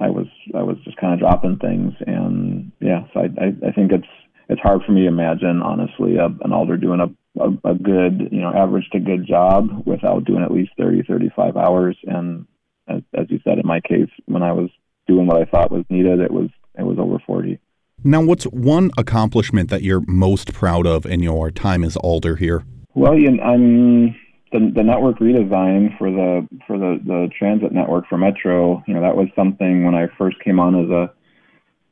I 0.00 0.10
was 0.10 0.26
I 0.54 0.62
was 0.62 0.76
just 0.84 0.96
kind 0.96 1.14
of 1.14 1.20
dropping 1.20 1.58
things, 1.58 1.94
and 2.06 2.72
yeah, 2.80 3.04
so 3.12 3.20
I 3.20 3.24
I, 3.24 3.68
I 3.68 3.72
think 3.72 3.92
it's 3.92 4.08
it's 4.48 4.60
hard 4.60 4.82
for 4.84 4.92
me 4.92 5.02
to 5.02 5.08
imagine 5.08 5.62
honestly 5.62 6.16
a, 6.16 6.26
an 6.26 6.52
alder 6.52 6.76
doing 6.76 7.00
a, 7.00 7.40
a 7.42 7.70
a 7.70 7.74
good 7.74 8.28
you 8.30 8.40
know 8.40 8.52
average 8.52 8.88
to 8.92 9.00
good 9.00 9.26
job 9.26 9.86
without 9.86 10.24
doing 10.24 10.42
at 10.42 10.52
least 10.52 10.72
30 10.78 11.02
35 11.02 11.56
hours. 11.56 11.96
And 12.04 12.46
as, 12.88 13.02
as 13.14 13.26
you 13.30 13.40
said, 13.44 13.58
in 13.58 13.66
my 13.66 13.80
case, 13.80 14.10
when 14.26 14.42
I 14.42 14.52
was 14.52 14.70
doing 15.10 15.26
what 15.26 15.40
I 15.40 15.44
thought 15.44 15.72
was 15.72 15.84
needed, 15.90 16.20
it 16.20 16.30
was 16.30 16.48
it 16.78 16.84
was 16.84 16.98
over 16.98 17.18
40. 17.26 17.58
Now, 18.02 18.22
what's 18.22 18.44
one 18.44 18.90
accomplishment 18.96 19.68
that 19.70 19.82
you're 19.82 20.02
most 20.06 20.54
proud 20.54 20.86
of 20.86 21.04
in 21.04 21.20
your 21.20 21.50
time 21.50 21.84
as 21.84 21.96
alder 21.96 22.36
here? 22.36 22.64
Well, 22.94 23.18
you 23.18 23.30
know, 23.32 23.42
I'm 23.42 24.06
the, 24.52 24.72
the 24.74 24.82
network 24.82 25.18
redesign 25.18 25.96
for 25.98 26.10
the 26.10 26.48
for 26.66 26.78
the, 26.78 27.00
the 27.04 27.28
transit 27.38 27.72
network 27.72 28.08
for 28.08 28.18
Metro, 28.18 28.82
you 28.86 28.94
know, 28.94 29.02
that 29.02 29.16
was 29.16 29.28
something 29.36 29.84
when 29.84 29.94
I 29.94 30.06
first 30.16 30.40
came 30.42 30.58
on 30.58 30.84
as 30.84 30.90
a 30.90 31.12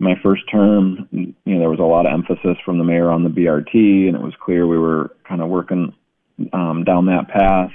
my 0.00 0.14
first 0.22 0.42
term, 0.50 1.08
you 1.10 1.34
know, 1.44 1.58
there 1.58 1.70
was 1.70 1.80
a 1.80 1.82
lot 1.82 2.06
of 2.06 2.12
emphasis 2.12 2.56
from 2.64 2.78
the 2.78 2.84
mayor 2.84 3.10
on 3.10 3.24
the 3.24 3.30
BRT, 3.30 4.06
and 4.06 4.14
it 4.14 4.22
was 4.22 4.34
clear 4.40 4.64
we 4.64 4.78
were 4.78 5.10
kind 5.28 5.42
of 5.42 5.48
working 5.48 5.92
um, 6.52 6.84
down 6.84 7.06
that 7.06 7.28
path. 7.28 7.72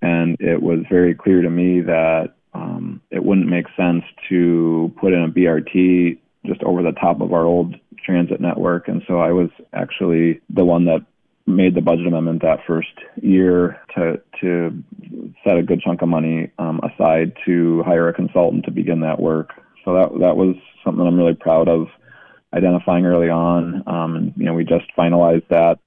And 0.00 0.36
it 0.40 0.62
was 0.62 0.78
very 0.88 1.14
clear 1.14 1.42
to 1.42 1.50
me 1.50 1.82
that 1.82 2.35
um, 2.56 3.02
it 3.10 3.22
wouldn't 3.22 3.48
make 3.48 3.66
sense 3.76 4.04
to 4.28 4.92
put 4.98 5.12
in 5.12 5.22
a 5.22 5.28
BRT 5.28 6.18
just 6.46 6.62
over 6.62 6.82
the 6.82 6.92
top 6.92 7.20
of 7.20 7.32
our 7.32 7.44
old 7.44 7.74
transit 8.04 8.40
network. 8.40 8.88
And 8.88 9.02
so 9.06 9.18
I 9.18 9.32
was 9.32 9.50
actually 9.72 10.40
the 10.48 10.64
one 10.64 10.86
that 10.86 11.04
made 11.46 11.74
the 11.74 11.80
budget 11.80 12.06
amendment 12.06 12.42
that 12.42 12.60
first 12.66 12.94
year 13.22 13.80
to 13.94 14.20
to 14.40 14.82
set 15.44 15.56
a 15.56 15.62
good 15.62 15.80
chunk 15.80 16.02
of 16.02 16.08
money 16.08 16.50
um, 16.58 16.80
aside 16.82 17.32
to 17.44 17.82
hire 17.84 18.08
a 18.08 18.14
consultant 18.14 18.64
to 18.64 18.70
begin 18.70 19.00
that 19.00 19.20
work. 19.20 19.50
so 19.84 19.94
that 19.94 20.08
that 20.20 20.36
was 20.36 20.56
something 20.84 21.06
I'm 21.06 21.18
really 21.18 21.34
proud 21.34 21.68
of 21.68 21.88
identifying 22.54 23.06
early 23.06 23.28
on. 23.28 23.84
Um, 23.86 24.32
you 24.36 24.44
know, 24.44 24.54
we 24.54 24.64
just 24.64 24.86
finalized 24.96 25.48
that 25.50 25.78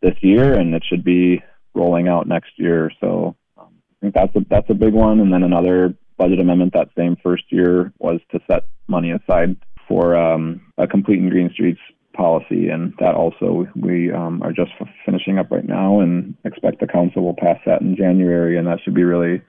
this 0.00 0.16
year, 0.20 0.54
and 0.54 0.74
it 0.74 0.84
should 0.88 1.04
be 1.04 1.42
rolling 1.74 2.08
out 2.08 2.28
next 2.28 2.52
year. 2.56 2.90
So 3.00 3.36
um, 3.58 3.74
I 3.90 3.96
think 4.00 4.14
that's 4.14 4.36
a 4.36 4.40
that's 4.48 4.70
a 4.70 4.74
big 4.74 4.94
one. 4.94 5.20
And 5.20 5.32
then 5.32 5.42
another 5.42 5.94
budget 6.16 6.40
amendment 6.40 6.72
that 6.74 6.88
same 6.96 7.16
first 7.22 7.44
year 7.50 7.92
was 7.98 8.20
to 8.32 8.40
set 8.50 8.64
money 8.86 9.10
aside 9.10 9.56
for 9.88 10.16
um, 10.16 10.60
a 10.78 10.86
complete 10.86 11.18
and 11.18 11.30
green 11.30 11.50
streets 11.52 11.80
policy, 12.14 12.68
and 12.68 12.94
that 13.00 13.14
also 13.14 13.66
we 13.74 14.12
um, 14.12 14.42
are 14.42 14.52
just 14.52 14.70
finishing 15.04 15.38
up 15.38 15.50
right 15.50 15.66
now, 15.66 16.00
and 16.00 16.34
expect 16.44 16.80
the 16.80 16.86
council 16.86 17.22
will 17.22 17.34
pass 17.34 17.58
that 17.66 17.80
in 17.80 17.96
January, 17.96 18.56
and 18.56 18.66
that 18.66 18.78
should 18.84 18.94
be 18.94 19.04
really 19.04 19.42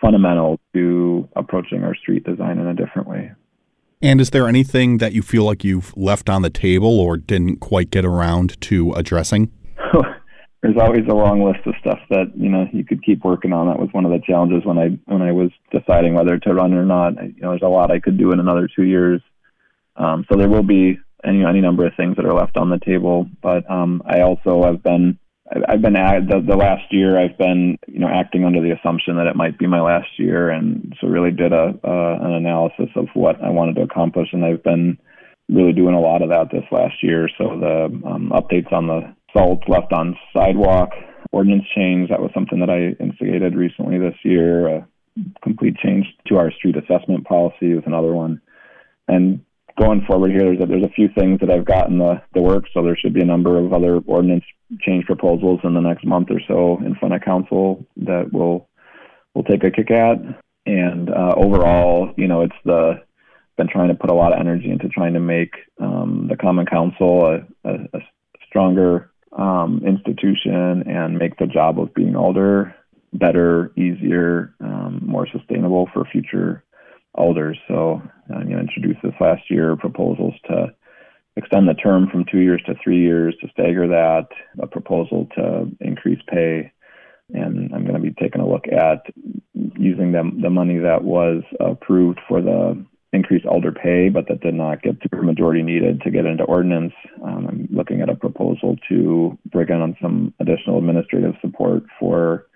fundamental 0.00 0.58
to 0.74 1.28
approaching 1.36 1.82
our 1.82 1.94
street 1.94 2.24
design 2.24 2.58
in 2.58 2.66
a 2.66 2.74
different 2.74 3.08
way. 3.08 3.32
And 4.00 4.20
is 4.20 4.30
there 4.30 4.48
anything 4.48 4.98
that 4.98 5.12
you 5.12 5.22
feel 5.22 5.44
like 5.44 5.62
you've 5.62 5.96
left 5.96 6.28
on 6.28 6.42
the 6.42 6.50
table 6.50 6.98
or 6.98 7.16
didn't 7.16 7.58
quite 7.58 7.90
get 7.90 8.04
around 8.04 8.60
to 8.62 8.92
addressing? 8.94 9.52
There's 10.62 10.76
always 10.78 11.04
a 11.08 11.14
long 11.14 11.42
list 11.42 11.66
of 11.66 11.74
stuff 11.80 11.98
that 12.10 12.32
you 12.36 12.48
know 12.48 12.68
you 12.72 12.84
could 12.84 13.04
keep 13.04 13.24
working 13.24 13.52
on. 13.52 13.66
That 13.66 13.80
was 13.80 13.88
one 13.92 14.04
of 14.04 14.12
the 14.12 14.20
challenges 14.24 14.64
when 14.64 14.78
I 14.78 14.90
when 15.06 15.20
I 15.20 15.32
was 15.32 15.50
deciding 15.72 16.14
whether 16.14 16.38
to 16.38 16.54
run 16.54 16.72
or 16.72 16.84
not. 16.84 17.14
You 17.14 17.42
know, 17.42 17.50
there's 17.50 17.62
a 17.62 17.68
lot 17.68 17.90
I 17.90 17.98
could 17.98 18.16
do 18.16 18.30
in 18.30 18.38
another 18.38 18.68
two 18.74 18.84
years. 18.84 19.20
Um, 19.96 20.24
so 20.30 20.38
there 20.38 20.48
will 20.48 20.62
be 20.62 20.98
any 21.24 21.44
any 21.44 21.60
number 21.60 21.84
of 21.84 21.94
things 21.96 22.14
that 22.16 22.24
are 22.24 22.34
left 22.34 22.56
on 22.56 22.70
the 22.70 22.78
table. 22.78 23.28
But 23.42 23.68
um, 23.68 24.02
I 24.06 24.20
also 24.20 24.62
have 24.62 24.84
been 24.84 25.18
I've 25.68 25.82
been 25.82 25.96
at 25.96 26.28
the, 26.28 26.40
the 26.40 26.56
last 26.56 26.92
year. 26.92 27.18
I've 27.18 27.36
been 27.36 27.76
you 27.86 27.98
know 27.98 28.08
acting 28.08 28.44
under 28.44 28.62
the 28.62 28.70
assumption 28.70 29.16
that 29.16 29.26
it 29.26 29.36
might 29.36 29.58
be 29.58 29.66
my 29.66 29.80
last 29.80 30.18
year, 30.18 30.50
and 30.50 30.94
so 31.00 31.08
really 31.08 31.32
did 31.32 31.52
a 31.52 31.74
uh, 31.84 32.18
an 32.20 32.32
analysis 32.32 32.88
of 32.96 33.08
what 33.14 33.42
I 33.42 33.50
wanted 33.50 33.76
to 33.76 33.82
accomplish, 33.82 34.28
and 34.32 34.44
I've 34.44 34.62
been 34.62 34.98
really 35.48 35.72
doing 35.72 35.94
a 35.94 36.00
lot 36.00 36.22
of 36.22 36.30
that 36.30 36.50
this 36.50 36.64
last 36.70 37.02
year. 37.02 37.28
So 37.36 37.58
the 37.58 37.84
um, 38.06 38.30
updates 38.32 38.72
on 38.72 38.86
the 38.86 39.14
salt 39.32 39.62
left 39.68 39.92
on 39.92 40.16
sidewalk 40.32 40.90
ordinance 41.30 41.64
change 41.74 42.10
that 42.10 42.20
was 42.20 42.30
something 42.34 42.60
that 42.60 42.70
I 42.70 43.02
instigated 43.02 43.54
recently 43.54 43.98
this 43.98 44.16
year. 44.22 44.68
A 44.68 44.88
complete 45.42 45.76
change 45.76 46.06
to 46.28 46.36
our 46.36 46.50
street 46.52 46.76
assessment 46.76 47.26
policy 47.26 47.74
was 47.74 47.84
another 47.86 48.12
one, 48.12 48.40
and 49.08 49.44
going 49.78 50.04
forward 50.06 50.30
here, 50.30 50.44
there's 50.44 50.60
a, 50.60 50.66
there's 50.66 50.84
a 50.84 50.94
few 50.94 51.08
things 51.16 51.40
that 51.40 51.50
I've 51.50 51.64
got 51.64 51.88
in 51.88 51.98
the, 51.98 52.22
the 52.34 52.42
works, 52.42 52.70
so 52.74 52.82
there 52.82 52.96
should 52.96 53.14
be 53.14 53.22
a 53.22 53.26
number 53.26 53.58
of 53.58 53.72
other 53.72 53.98
ordinance 54.06 54.44
change 54.80 55.04
proposals 55.06 55.60
in 55.64 55.74
the 55.74 55.80
next 55.80 56.04
month 56.04 56.28
or 56.30 56.40
so 56.46 56.78
in 56.84 56.94
front 56.94 57.14
of 57.14 57.22
council 57.22 57.84
that 57.98 58.30
we'll 58.32 58.68
we'll 59.34 59.44
take 59.44 59.64
a 59.64 59.70
kick 59.70 59.90
at. 59.90 60.16
And 60.64 61.10
uh, 61.10 61.34
overall, 61.36 62.12
you 62.16 62.28
know, 62.28 62.42
it's 62.42 62.54
the 62.64 63.02
been 63.56 63.68
trying 63.68 63.88
to 63.88 63.94
put 63.94 64.10
a 64.10 64.14
lot 64.14 64.32
of 64.32 64.40
energy 64.40 64.70
into 64.70 64.88
trying 64.88 65.12
to 65.12 65.20
make 65.20 65.52
um, 65.78 66.26
the 66.30 66.36
Common 66.36 66.64
Council 66.64 67.26
a, 67.26 67.68
a, 67.68 67.74
a 67.92 68.00
stronger 68.48 69.10
um, 69.38 69.82
institution 69.86 70.84
and 70.86 71.18
make 71.18 71.36
the 71.38 71.46
job 71.46 71.80
of 71.80 71.94
being 71.94 72.16
alder 72.16 72.74
better, 73.12 73.72
easier, 73.76 74.54
um, 74.60 75.00
more 75.04 75.26
sustainable 75.30 75.88
for 75.92 76.04
future 76.10 76.64
alders. 77.14 77.58
So 77.68 78.02
uh, 78.34 78.38
know, 78.38 78.58
introduced 78.58 79.00
this 79.02 79.12
last 79.20 79.50
year 79.50 79.76
proposals 79.76 80.34
to 80.46 80.74
extend 81.36 81.68
the 81.68 81.74
term 81.74 82.08
from 82.10 82.24
two 82.30 82.38
years 82.38 82.62
to 82.66 82.74
three 82.82 83.00
years 83.00 83.34
to 83.40 83.48
stagger 83.48 83.88
that, 83.88 84.28
a 84.60 84.66
proposal 84.66 85.28
to 85.34 85.70
increase 85.80 86.20
pay. 86.28 86.72
And 87.34 87.72
I'm 87.74 87.82
going 87.82 87.94
to 87.94 88.00
be 88.00 88.14
taking 88.20 88.42
a 88.42 88.48
look 88.48 88.66
at 88.68 89.06
using 89.54 90.12
the, 90.12 90.30
the 90.42 90.50
money 90.50 90.78
that 90.78 91.02
was 91.02 91.42
approved 91.60 92.20
for 92.28 92.42
the 92.42 92.84
increased 93.12 93.46
alder 93.46 93.72
pay, 93.72 94.08
but 94.08 94.26
that 94.28 94.40
did 94.40 94.54
not 94.54 94.82
get 94.82 94.96
the 95.00 95.16
majority 95.22 95.62
needed 95.62 96.00
to 96.00 96.10
get 96.10 96.24
into 96.24 96.44
ordinance. 96.44 96.94
Um, 97.22 97.46
I'm 97.46 97.68
looking 97.70 98.00
at 98.00 98.08
a 98.08 98.14
proposal 98.14 98.76
to 98.88 99.38
bring 99.46 99.70
on 99.70 99.96
some 100.00 100.32
additional 100.40 100.78
administrative 100.78 101.34
support 101.40 101.84
for 102.00 102.46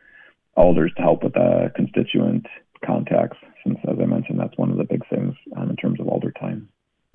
alders 0.57 0.93
to 0.97 1.03
help 1.03 1.23
with 1.23 1.35
the 1.35 1.71
constituent 1.77 2.47
contacts 2.85 3.37
since, 3.65 3.79
as 3.85 3.97
I 4.01 4.07
mentioned, 4.07 4.39
that's 4.39 4.57
one 4.57 4.71
of 4.71 4.79
the 4.79 4.85
big 4.85 5.07
things 5.09 5.35
um, 5.57 5.71
in 5.71 5.77
terms 5.77 6.01
of 6.01 6.09
alder 6.09 6.33
time. 6.33 6.69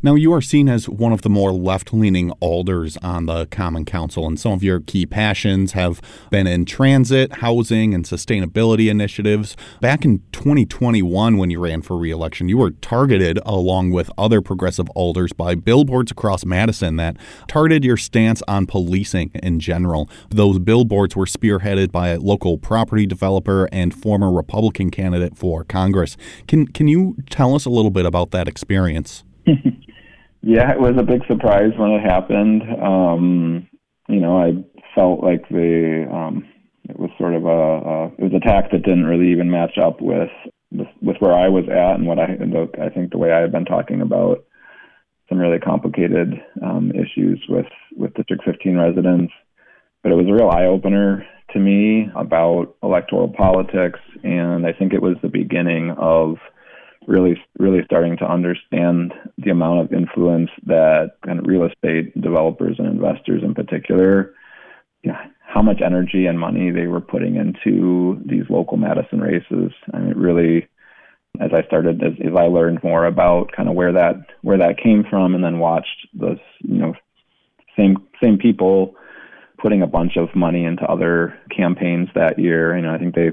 Now, 0.03 0.15
you 0.15 0.33
are 0.33 0.41
seen 0.41 0.67
as 0.67 0.89
one 0.89 1.13
of 1.13 1.21
the 1.21 1.29
more 1.29 1.51
left 1.51 1.93
leaning 1.93 2.31
alders 2.39 2.97
on 3.03 3.27
the 3.27 3.45
Common 3.45 3.85
Council, 3.85 4.25
and 4.25 4.39
some 4.39 4.51
of 4.53 4.63
your 4.63 4.79
key 4.79 5.05
passions 5.05 5.73
have 5.73 6.01
been 6.31 6.47
in 6.47 6.65
transit, 6.65 7.33
housing, 7.33 7.93
and 7.93 8.03
sustainability 8.03 8.89
initiatives. 8.89 9.55
Back 9.79 10.03
in 10.03 10.23
2021, 10.31 11.37
when 11.37 11.51
you 11.51 11.59
ran 11.59 11.83
for 11.83 11.95
reelection, 11.97 12.49
you 12.49 12.57
were 12.57 12.71
targeted 12.71 13.37
along 13.45 13.91
with 13.91 14.09
other 14.17 14.41
progressive 14.41 14.89
alders 14.95 15.33
by 15.33 15.53
billboards 15.53 16.09
across 16.09 16.45
Madison 16.45 16.95
that 16.95 17.15
targeted 17.47 17.85
your 17.85 17.97
stance 17.97 18.41
on 18.47 18.65
policing 18.65 19.29
in 19.35 19.59
general. 19.59 20.09
Those 20.31 20.57
billboards 20.57 21.15
were 21.15 21.27
spearheaded 21.27 21.91
by 21.91 22.09
a 22.09 22.19
local 22.19 22.57
property 22.57 23.05
developer 23.05 23.69
and 23.71 23.93
former 23.93 24.31
Republican 24.31 24.89
candidate 24.89 25.37
for 25.37 25.63
Congress. 25.63 26.17
Can, 26.47 26.67
can 26.69 26.87
you 26.87 27.17
tell 27.29 27.53
us 27.53 27.65
a 27.65 27.69
little 27.69 27.91
bit 27.91 28.07
about 28.07 28.31
that 28.31 28.47
experience? 28.47 29.23
Yeah, 30.41 30.71
it 30.71 30.79
was 30.79 30.95
a 30.97 31.03
big 31.03 31.25
surprise 31.27 31.71
when 31.77 31.91
it 31.91 32.01
happened. 32.01 32.63
Um, 32.81 33.67
you 34.09 34.19
know, 34.19 34.37
I 34.41 34.53
felt 34.95 35.23
like 35.23 35.47
the 35.49 36.07
um, 36.11 36.47
it 36.89 36.99
was 36.99 37.11
sort 37.17 37.35
of 37.35 37.45
a, 37.45 37.49
a 37.49 38.05
it 38.17 38.31
was 38.31 38.33
a 38.35 38.45
tack 38.45 38.71
that 38.71 38.83
didn't 38.83 39.05
really 39.05 39.31
even 39.31 39.51
match 39.51 39.77
up 39.77 40.01
with 40.01 40.31
with 41.01 41.17
where 41.19 41.33
I 41.33 41.47
was 41.49 41.65
at 41.69 41.95
and 41.95 42.07
what 42.07 42.19
I 42.19 42.35
the, 42.37 42.69
I 42.81 42.89
think 42.89 43.11
the 43.11 43.17
way 43.17 43.31
I 43.31 43.39
had 43.39 43.51
been 43.51 43.65
talking 43.65 44.01
about 44.01 44.43
some 45.29 45.37
really 45.37 45.59
complicated 45.59 46.33
um, 46.63 46.91
issues 46.91 47.43
with 47.47 47.67
with 47.95 48.13
District 48.15 48.43
15 48.43 48.77
residents. 48.77 49.33
But 50.01 50.11
it 50.11 50.15
was 50.15 50.27
a 50.27 50.33
real 50.33 50.49
eye 50.49 50.65
opener 50.65 51.25
to 51.53 51.59
me 51.59 52.09
about 52.15 52.75
electoral 52.81 53.29
politics, 53.29 53.99
and 54.23 54.65
I 54.65 54.73
think 54.73 54.93
it 54.93 55.01
was 55.01 55.17
the 55.21 55.29
beginning 55.29 55.91
of 55.97 56.37
really 57.07 57.41
really 57.57 57.83
starting 57.85 58.15
to 58.17 58.25
understand 58.25 59.13
the 59.37 59.49
amount 59.49 59.79
of 59.79 59.93
influence 59.93 60.49
that 60.65 61.13
kind 61.25 61.39
of 61.39 61.47
real 61.47 61.65
estate 61.65 62.19
developers 62.21 62.75
and 62.77 62.87
investors 62.87 63.41
in 63.43 63.53
particular 63.55 64.33
you 65.03 65.11
know, 65.11 65.17
how 65.41 65.61
much 65.61 65.81
energy 65.81 66.25
and 66.27 66.39
money 66.39 66.71
they 66.71 66.87
were 66.87 67.01
putting 67.01 67.35
into 67.35 68.21
these 68.25 68.43
local 68.49 68.77
Madison 68.77 69.19
races. 69.19 69.71
and 69.93 70.09
it 70.09 70.17
really, 70.17 70.67
as 71.39 71.51
I 71.53 71.63
started, 71.63 72.03
as, 72.03 72.13
as 72.23 72.35
I 72.37 72.45
learned 72.45 72.83
more 72.83 73.05
about 73.05 73.51
kind 73.51 73.67
of 73.67 73.75
where 73.75 73.91
that 73.93 74.15
where 74.41 74.57
that 74.57 74.77
came 74.77 75.03
from, 75.09 75.35
and 75.35 75.43
then 75.43 75.59
watched 75.59 76.07
those, 76.13 76.39
you 76.59 76.77
know, 76.77 76.93
same 77.75 77.97
same 78.21 78.37
people 78.37 78.95
putting 79.57 79.81
a 79.81 79.87
bunch 79.87 80.17
of 80.17 80.35
money 80.35 80.65
into 80.65 80.83
other 80.85 81.37
campaigns 81.55 82.09
that 82.15 82.39
year. 82.39 82.75
You 82.75 82.83
know, 82.83 82.93
I 82.93 82.97
think 82.97 83.15
they 83.15 83.31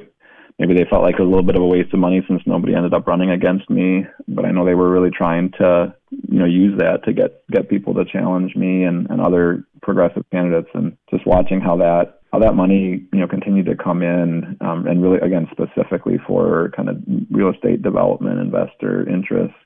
maybe 0.59 0.75
they 0.75 0.89
felt 0.89 1.03
like 1.03 1.19
a 1.19 1.23
little 1.25 1.43
bit 1.43 1.57
of 1.57 1.63
a 1.63 1.67
waste 1.67 1.93
of 1.93 2.01
money 2.01 2.23
since 2.27 2.43
nobody 2.47 2.75
ended 2.75 2.95
up 2.95 3.07
running 3.07 3.31
against 3.31 3.69
me. 3.71 4.05
But 4.27 4.45
I 4.45 4.51
know 4.51 4.65
they 4.65 4.75
were 4.75 4.91
really 4.91 5.11
trying 5.11 5.53
to, 5.59 5.95
you 6.11 6.39
know, 6.39 6.45
use 6.45 6.79
that 6.79 7.05
to 7.05 7.13
get 7.13 7.43
get 7.51 7.69
people 7.69 7.95
to 7.95 8.05
challenge 8.05 8.57
me 8.57 8.85
and, 8.85 9.09
and 9.11 9.21
other 9.21 9.65
progressive 9.83 10.25
candidates. 10.31 10.71
And 10.75 10.97
just 11.11 11.27
watching 11.27 11.61
how 11.61 11.77
that 11.77 12.21
how 12.33 12.41
that 12.41 12.55
money, 12.55 13.07
you 13.13 13.21
know, 13.21 13.29
continued 13.29 13.67
to 13.67 13.77
come 13.77 14.03
in, 14.03 14.57
um, 14.61 14.87
and 14.87 15.03
really 15.03 15.19
again 15.19 15.49
specifically 15.51 16.19
for 16.27 16.71
kind 16.77 16.89
of 16.89 16.97
real 17.31 17.51
estate 17.51 17.83
development 17.83 18.41
investor 18.41 19.09
interests. 19.09 19.57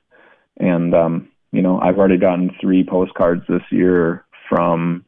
And 0.57 0.93
um, 0.93 1.29
you 1.51 1.61
know, 1.61 1.79
I've 1.79 1.97
already 1.97 2.17
gotten 2.17 2.51
three 2.61 2.83
postcards 2.83 3.43
this 3.47 3.63
year 3.71 4.25
from 4.49 5.05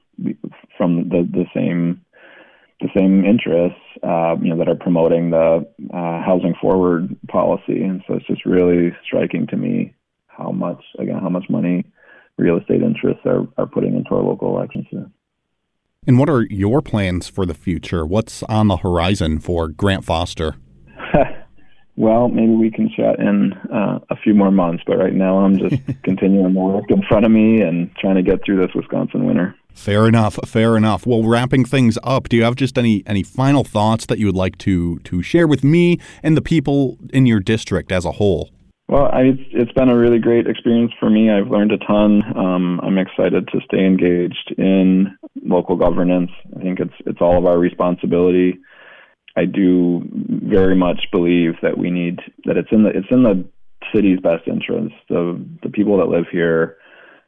from 0.77 1.09
the 1.09 1.27
the 1.31 1.45
same 1.53 2.01
the 2.81 2.89
same 2.95 3.23
interests, 3.23 3.79
uh, 4.03 4.35
you 4.41 4.49
know, 4.49 4.57
that 4.57 4.67
are 4.67 4.75
promoting 4.75 5.29
the 5.29 5.65
uh, 5.93 6.21
housing 6.23 6.53
forward 6.59 7.15
policy. 7.27 7.81
And 7.83 8.03
so 8.07 8.15
it's 8.15 8.27
just 8.27 8.45
really 8.45 8.95
striking 9.05 9.47
to 9.47 9.57
me 9.57 9.93
how 10.27 10.51
much, 10.51 10.83
again, 10.99 11.19
how 11.19 11.29
much 11.29 11.45
money 11.49 11.85
real 12.37 12.57
estate 12.57 12.81
interests 12.81 13.21
are, 13.25 13.47
are 13.57 13.65
putting 13.65 13.95
into 13.95 14.09
our 14.11 14.21
local 14.21 14.55
elections. 14.55 14.87
And 16.07 16.19
what 16.19 16.29
are 16.29 16.43
your 16.43 16.81
plans 16.81 17.29
for 17.29 17.45
the 17.45 17.53
future? 17.53 18.05
What's 18.05 18.43
on 18.43 18.67
the 18.67 18.77
horizon 18.77 19.39
for 19.39 19.69
Grant 19.69 20.03
Foster? 20.03 20.55
well, 21.95 22.27
maybe 22.27 22.51
we 22.51 22.69
can 22.69 22.89
chat 22.95 23.19
in 23.19 23.53
uh, 23.73 23.99
a 24.09 24.15
few 24.17 24.33
more 24.33 24.51
months, 24.51 24.83
but 24.85 24.97
right 24.97 25.13
now 25.13 25.39
I'm 25.39 25.57
just 25.57 25.81
continuing 26.03 26.53
the 26.53 26.59
work 26.59 26.85
in 26.89 27.01
front 27.03 27.25
of 27.25 27.31
me 27.31 27.61
and 27.61 27.89
trying 27.95 28.15
to 28.15 28.23
get 28.23 28.43
through 28.45 28.57
this 28.57 28.75
Wisconsin 28.75 29.25
winter. 29.25 29.55
Fair 29.75 30.07
enough. 30.07 30.39
Fair 30.45 30.77
enough. 30.77 31.05
Well, 31.05 31.23
wrapping 31.23 31.65
things 31.65 31.97
up, 32.01 32.29
do 32.29 32.37
you 32.37 32.43
have 32.43 32.55
just 32.55 32.77
any 32.77 33.03
any 33.05 33.21
final 33.21 33.63
thoughts 33.63 34.05
that 34.07 34.17
you 34.17 34.25
would 34.25 34.35
like 34.35 34.57
to 34.59 34.97
to 34.99 35.21
share 35.21 35.47
with 35.47 35.63
me 35.63 35.99
and 36.23 36.35
the 36.35 36.41
people 36.41 36.97
in 37.13 37.25
your 37.25 37.39
district 37.39 37.91
as 37.91 38.05
a 38.05 38.13
whole? 38.13 38.49
Well, 38.87 39.05
I, 39.05 39.33
it's 39.51 39.71
been 39.71 39.89
a 39.89 39.97
really 39.97 40.19
great 40.19 40.47
experience 40.47 40.91
for 40.99 41.09
me. 41.09 41.31
I've 41.31 41.49
learned 41.49 41.71
a 41.71 41.77
ton. 41.79 42.21
Um, 42.37 42.79
I'm 42.83 42.99
excited 42.99 43.47
to 43.47 43.59
stay 43.65 43.83
engaged 43.83 44.53
in 44.57 45.17
local 45.43 45.75
governance. 45.75 46.31
I 46.55 46.61
think 46.61 46.79
it's 46.79 46.93
it's 47.05 47.21
all 47.21 47.37
of 47.37 47.45
our 47.45 47.57
responsibility. 47.57 48.59
I 49.35 49.45
do 49.45 50.07
very 50.11 50.75
much 50.75 51.07
believe 51.11 51.55
that 51.61 51.77
we 51.77 51.91
need 51.91 52.19
that 52.45 52.57
it's 52.57 52.71
in 52.71 52.83
the 52.83 52.89
it's 52.89 53.11
in 53.11 53.23
the 53.23 53.43
city's 53.93 54.19
best 54.19 54.47
interest. 54.47 54.95
The 55.09 55.43
the 55.63 55.69
people 55.69 55.97
that 55.97 56.07
live 56.07 56.25
here, 56.31 56.77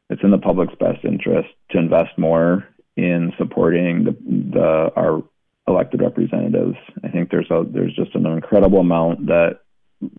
it's 0.09 0.23
in 0.23 0.31
the 0.31 0.37
public's 0.37 0.75
best 0.79 1.03
interest 1.03 1.49
to 1.71 1.77
invest 1.77 2.17
more 2.17 2.67
in 2.95 3.31
supporting 3.37 4.05
the, 4.05 4.17
the 4.51 4.91
our 4.95 5.23
elected 5.67 6.01
representatives. 6.01 6.77
I 7.03 7.09
think 7.09 7.29
there's 7.29 7.51
a 7.51 7.63
there's 7.67 7.95
just 7.95 8.15
an 8.15 8.25
incredible 8.25 8.79
amount 8.79 9.27
that 9.27 9.59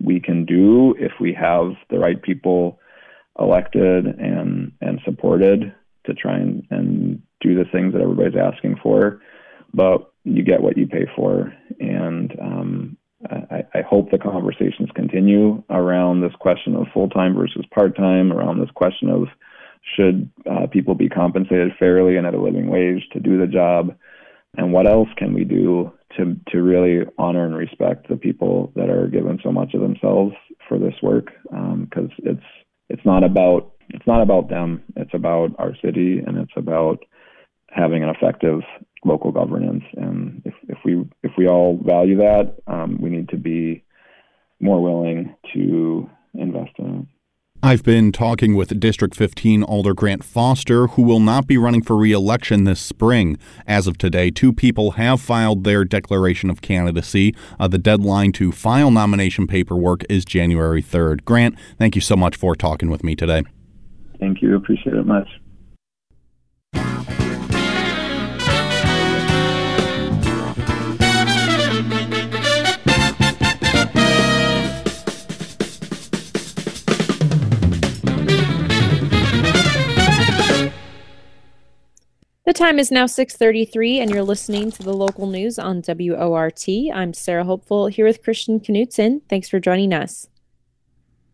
we 0.01 0.21
can 0.21 0.45
do 0.45 0.95
if 0.99 1.13
we 1.21 1.33
have 1.35 1.73
the 1.91 1.99
right 1.99 2.21
people 2.21 2.79
elected 3.39 4.07
and 4.07 4.73
and 4.81 5.01
supported 5.05 5.75
to 6.05 6.15
try 6.15 6.37
and, 6.37 6.67
and 6.71 7.23
do 7.41 7.55
the 7.55 7.69
things 7.71 7.93
that 7.93 8.03
everybody's 8.03 8.39
asking 8.39 8.77
for. 8.83 9.21
But 9.73 10.13
you 10.25 10.43
get 10.43 10.63
what 10.63 10.77
you 10.77 10.87
pay 10.87 11.07
for, 11.15 11.53
and 11.79 12.35
um, 12.41 12.97
I, 13.31 13.65
I, 13.75 13.83
hope 13.83 14.11
the 14.11 14.19
conversations 14.19 14.89
continue 14.95 15.63
around 15.69 16.21
this 16.21 16.33
question 16.39 16.75
of 16.75 16.87
full 16.95 17.09
time 17.09 17.35
versus 17.35 17.65
part 17.75 17.97
time, 17.97 18.33
around 18.33 18.61
this 18.61 18.71
question 18.75 19.11
of 19.11 19.29
should 19.97 20.31
uh, 20.51 20.67
people 20.67 20.95
be 20.95 21.09
compensated 21.09 21.73
fairly 21.79 22.17
and 22.17 22.27
at 22.27 22.35
a 22.35 22.41
living 22.41 22.69
wage 22.69 23.03
to 23.13 23.21
do 23.21 23.39
the 23.39 23.47
job, 23.47 23.95
and 24.57 24.73
what 24.73 24.87
else 24.87 25.09
can 25.17 25.35
we 25.35 25.45
do 25.45 25.93
to 26.17 26.37
to 26.51 26.63
really 26.63 27.07
honor 27.19 27.45
and 27.45 27.55
respect 27.55 28.09
the 28.09 28.17
people 28.17 28.73
that 28.77 28.89
are 28.89 29.09
given 29.09 29.39
so 29.43 29.53
much 29.53 29.75
of 29.75 29.81
themselves 29.81 30.35
for 30.69 30.79
this 30.79 30.95
work? 31.03 31.27
Because 31.45 32.11
um, 32.11 32.19
it's 32.19 32.45
it's 32.89 33.05
not 33.05 33.25
about 33.25 33.73
it's 33.91 34.07
not 34.07 34.23
about 34.23 34.49
them. 34.49 34.83
It's 34.97 35.15
about 35.15 35.55
our 35.59 35.75
city 35.83 36.19
and 36.19 36.39
it's 36.39 36.53
about 36.57 37.05
having 37.71 38.03
an 38.03 38.09
effective 38.09 38.61
local 39.05 39.31
governance. 39.33 39.85
And 39.97 40.43
if, 40.45 40.55
if 40.69 40.79
we 40.85 41.05
if 41.23 41.33
we 41.37 41.47
all 41.47 41.79
value 41.83 42.17
that 42.19 42.57
um, 42.67 42.99
we 43.01 43.11
need 43.11 43.29
to 43.31 43.37
be 43.37 43.85
more 44.61 44.83
willing 44.83 45.35
to 45.55 46.11
invest 46.35 46.73
in 46.79 47.01
it 47.01 47.18
I've 47.61 47.83
been 47.83 48.13
talking 48.13 48.55
with 48.55 48.79
District 48.79 49.17
15 49.17 49.65
Alder 49.65 49.93
Grant 49.93 50.23
Foster, 50.23 50.87
who 50.87 51.03
will 51.03 51.19
not 51.19 51.49
be 51.49 51.59
running 51.59 51.83
for 51.83 51.97
re 51.97 52.13
election 52.13 52.63
this 52.63 52.79
spring. 52.79 53.37
As 53.67 53.89
of 53.89 53.99
today, 53.99 54.31
two 54.31 54.53
people 54.53 54.93
have 54.93 55.21
filed 55.21 55.65
their 55.65 55.85
declaration 55.85 56.51
of 56.51 56.63
candidacy. 56.63 57.35
Uh, 57.59 57.67
the 57.67 57.77
deadline 57.77 58.31
to 58.33 58.53
file 58.53 58.93
nomination 58.93 59.49
paperwork 59.49 60.05
is 60.09 60.25
January 60.25 60.81
3rd. 60.81 61.25
Grant, 61.25 61.59
thank 61.79 61.97
you 61.97 62.01
so 62.01 62.15
much 62.15 62.37
for 62.37 62.55
talking 62.55 62.91
with 62.91 63.03
me 63.03 63.17
today. 63.17 63.43
Thank 64.21 64.41
you. 64.41 64.55
Appreciate 64.55 64.95
it 64.95 65.05
much. 65.05 65.29
The 82.49 82.55
time 82.55 82.79
is 82.79 82.91
now 82.91 83.05
6:33 83.05 84.01
and 84.01 84.11
you're 84.11 84.23
listening 84.23 84.71
to 84.71 84.83
the 84.83 84.95
local 84.95 85.27
news 85.27 85.59
on 85.59 85.83
WORT. 85.87 86.67
I'm 86.95 87.13
Sarah 87.13 87.45
Hopeful 87.45 87.89
here 87.89 88.07
with 88.07 88.23
Christian 88.23 88.59
Knutson. 88.59 89.21
Thanks 89.29 89.51
for 89.51 89.61
joining 89.61 89.93
us. 89.93 90.29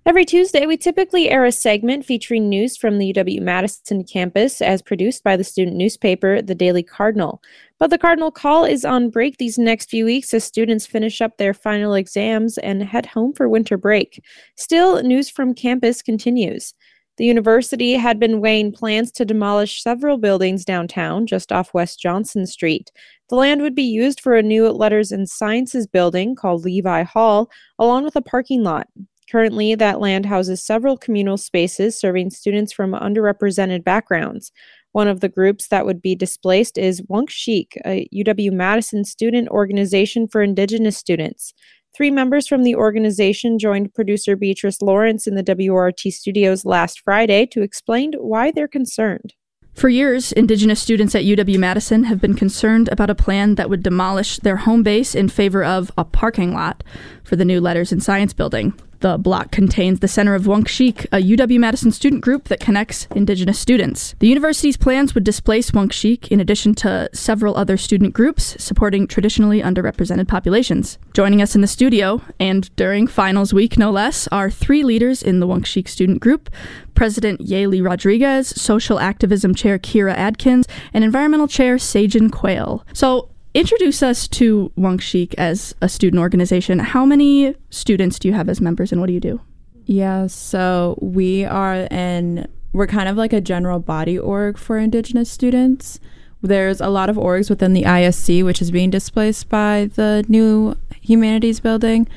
Every 0.04 0.24
Tuesday, 0.24 0.66
we 0.66 0.76
typically 0.76 1.30
air 1.30 1.44
a 1.44 1.52
segment 1.52 2.04
featuring 2.04 2.48
news 2.48 2.76
from 2.76 2.98
the 2.98 3.12
UW 3.12 3.40
Madison 3.40 4.02
campus 4.02 4.60
as 4.60 4.82
produced 4.82 5.22
by 5.22 5.36
the 5.36 5.44
student 5.44 5.76
newspaper, 5.76 6.42
The 6.42 6.54
Daily 6.56 6.82
Cardinal. 6.82 7.40
But 7.78 7.90
the 7.90 7.98
Cardinal 7.98 8.32
Call 8.32 8.64
is 8.64 8.84
on 8.84 9.08
break 9.08 9.36
these 9.36 9.56
next 9.56 9.90
few 9.90 10.04
weeks 10.04 10.34
as 10.34 10.42
students 10.42 10.84
finish 10.84 11.20
up 11.20 11.36
their 11.36 11.54
final 11.54 11.94
exams 11.94 12.58
and 12.58 12.82
head 12.82 13.06
home 13.06 13.34
for 13.34 13.48
winter 13.48 13.76
break. 13.76 14.20
Still, 14.56 15.00
news 15.04 15.30
from 15.30 15.54
campus 15.54 16.02
continues. 16.02 16.74
The 17.16 17.24
university 17.24 17.92
had 17.92 18.18
been 18.18 18.40
weighing 18.40 18.72
plans 18.72 19.12
to 19.12 19.24
demolish 19.24 19.82
several 19.82 20.18
buildings 20.18 20.64
downtown, 20.64 21.26
just 21.26 21.52
off 21.52 21.72
West 21.72 22.00
Johnson 22.00 22.44
Street. 22.44 22.90
The 23.30 23.36
land 23.36 23.62
would 23.62 23.74
be 23.74 23.84
used 23.84 24.20
for 24.20 24.34
a 24.34 24.42
new 24.42 24.68
Letters 24.68 25.12
and 25.12 25.28
Sciences 25.28 25.86
building 25.86 26.34
called 26.34 26.64
Levy 26.64 27.04
Hall, 27.04 27.50
along 27.78 28.04
with 28.04 28.16
a 28.16 28.22
parking 28.22 28.64
lot. 28.64 28.88
Currently, 29.30 29.76
that 29.76 30.00
land 30.00 30.26
houses 30.26 30.62
several 30.62 30.98
communal 30.98 31.36
spaces 31.36 31.98
serving 31.98 32.30
students 32.30 32.72
from 32.72 32.92
underrepresented 32.92 33.84
backgrounds. 33.84 34.52
One 34.92 35.08
of 35.08 35.20
the 35.20 35.28
groups 35.28 35.68
that 35.68 35.86
would 35.86 36.02
be 36.02 36.14
displaced 36.14 36.78
is 36.78 37.02
Wunk 37.08 37.30
Sheek, 37.30 37.78
a 37.86 38.08
UW 38.12 38.52
Madison 38.52 39.04
student 39.04 39.48
organization 39.48 40.28
for 40.28 40.42
Indigenous 40.42 40.96
students. 40.96 41.54
Three 41.96 42.10
members 42.10 42.48
from 42.48 42.64
the 42.64 42.74
organization 42.74 43.56
joined 43.56 43.94
producer 43.94 44.34
Beatrice 44.34 44.82
Lawrence 44.82 45.28
in 45.28 45.36
the 45.36 45.44
WORT 45.46 46.00
studios 46.00 46.64
last 46.64 47.00
Friday 47.00 47.46
to 47.46 47.62
explain 47.62 48.14
why 48.14 48.50
they're 48.50 48.66
concerned. 48.66 49.34
For 49.74 49.88
years, 49.88 50.32
Indigenous 50.32 50.82
students 50.82 51.14
at 51.14 51.22
UW 51.22 51.56
Madison 51.56 52.04
have 52.04 52.20
been 52.20 52.34
concerned 52.34 52.88
about 52.90 53.10
a 53.10 53.14
plan 53.14 53.54
that 53.54 53.70
would 53.70 53.84
demolish 53.84 54.38
their 54.38 54.56
home 54.56 54.82
base 54.82 55.14
in 55.14 55.28
favor 55.28 55.62
of 55.62 55.92
a 55.96 56.04
parking 56.04 56.52
lot 56.52 56.82
for 57.22 57.36
the 57.36 57.44
new 57.44 57.60
Letters 57.60 57.92
and 57.92 58.02
Science 58.02 58.32
building. 58.32 58.72
The 59.04 59.18
block 59.18 59.50
contains 59.50 60.00
the 60.00 60.08
Center 60.08 60.34
of 60.34 60.46
Wunk 60.46 60.66
Sheek, 60.66 61.04
a 61.12 61.18
UW 61.18 61.58
Madison 61.58 61.92
student 61.92 62.22
group 62.22 62.48
that 62.48 62.58
connects 62.58 63.06
Indigenous 63.14 63.58
students. 63.58 64.14
The 64.18 64.28
university's 64.28 64.78
plans 64.78 65.14
would 65.14 65.24
displace 65.24 65.74
Wunk 65.74 65.92
Sheek 65.92 66.32
in 66.32 66.40
addition 66.40 66.74
to 66.76 67.10
several 67.12 67.54
other 67.54 67.76
student 67.76 68.14
groups 68.14 68.56
supporting 68.58 69.06
traditionally 69.06 69.60
underrepresented 69.60 70.26
populations. 70.26 70.96
Joining 71.12 71.42
us 71.42 71.54
in 71.54 71.60
the 71.60 71.66
studio, 71.66 72.22
and 72.40 72.74
during 72.76 73.06
finals 73.06 73.52
week 73.52 73.76
no 73.76 73.90
less, 73.90 74.26
are 74.28 74.50
three 74.50 74.82
leaders 74.82 75.22
in 75.22 75.38
the 75.38 75.46
Wunk 75.46 75.66
Sheek 75.66 75.86
student 75.86 76.20
group 76.20 76.48
President 76.94 77.40
Yali 77.40 77.84
Rodriguez, 77.84 78.48
Social 78.48 78.98
Activism 78.98 79.54
Chair 79.54 79.78
Kira 79.78 80.14
Adkins, 80.14 80.66
and 80.94 81.04
Environmental 81.04 81.48
Chair 81.48 81.76
Sagen 81.76 82.30
Quayle. 82.30 82.86
So, 82.94 83.33
introduce 83.54 84.02
us 84.02 84.28
to 84.28 84.72
Wunk 84.76 85.00
Sheek 85.00 85.34
as 85.38 85.74
a 85.80 85.88
student 85.88 86.20
organization. 86.20 86.80
How 86.80 87.06
many 87.06 87.54
students 87.70 88.18
do 88.18 88.28
you 88.28 88.34
have 88.34 88.48
as 88.48 88.60
members 88.60 88.92
and 88.92 89.00
what 89.00 89.06
do 89.06 89.12
you 89.12 89.20
do? 89.20 89.40
Yeah, 89.86 90.26
so 90.26 90.98
we 91.00 91.44
are 91.44 91.86
an 91.90 92.48
we're 92.72 92.88
kind 92.88 93.08
of 93.08 93.16
like 93.16 93.32
a 93.32 93.40
general 93.40 93.78
body 93.78 94.18
org 94.18 94.58
for 94.58 94.78
indigenous 94.78 95.30
students. 95.30 96.00
There's 96.42 96.80
a 96.80 96.88
lot 96.88 97.08
of 97.08 97.16
orgs 97.16 97.48
within 97.48 97.72
the 97.72 97.84
ISC 97.84 98.44
which 98.44 98.60
is 98.60 98.72
being 98.72 98.90
displaced 98.90 99.48
by 99.48 99.90
the 99.94 100.24
new 100.28 100.76
humanities 101.00 101.60
building. 101.60 102.08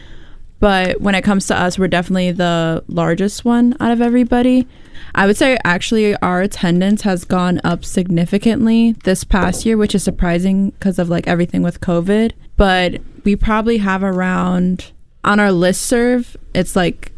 But 0.59 1.01
when 1.01 1.15
it 1.15 1.23
comes 1.23 1.47
to 1.47 1.59
us, 1.59 1.77
we're 1.77 1.87
definitely 1.87 2.31
the 2.31 2.83
largest 2.87 3.45
one 3.45 3.75
out 3.79 3.91
of 3.91 4.01
everybody. 4.01 4.67
I 5.13 5.27
would 5.27 5.37
say 5.37 5.57
actually 5.63 6.15
our 6.17 6.41
attendance 6.41 7.03
has 7.03 7.23
gone 7.23 7.61
up 7.63 7.85
significantly 7.85 8.93
this 9.03 9.23
past 9.23 9.65
year, 9.65 9.77
which 9.77 9.93
is 9.93 10.03
surprising 10.03 10.71
because 10.71 10.99
of 10.99 11.09
like 11.09 11.27
everything 11.27 11.61
with 11.61 11.81
COVID. 11.81 12.33
But 12.55 13.01
we 13.23 13.35
probably 13.35 13.77
have 13.77 14.03
around 14.03 14.91
on 15.23 15.39
our 15.39 15.51
list 15.51 15.83
serve, 15.83 16.37
it's 16.53 16.75
like 16.75 17.11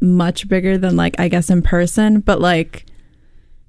much 0.00 0.48
bigger 0.48 0.78
than 0.78 0.96
like 0.96 1.18
I 1.18 1.28
guess 1.28 1.50
in 1.50 1.62
person, 1.62 2.20
but 2.20 2.40
like 2.40 2.86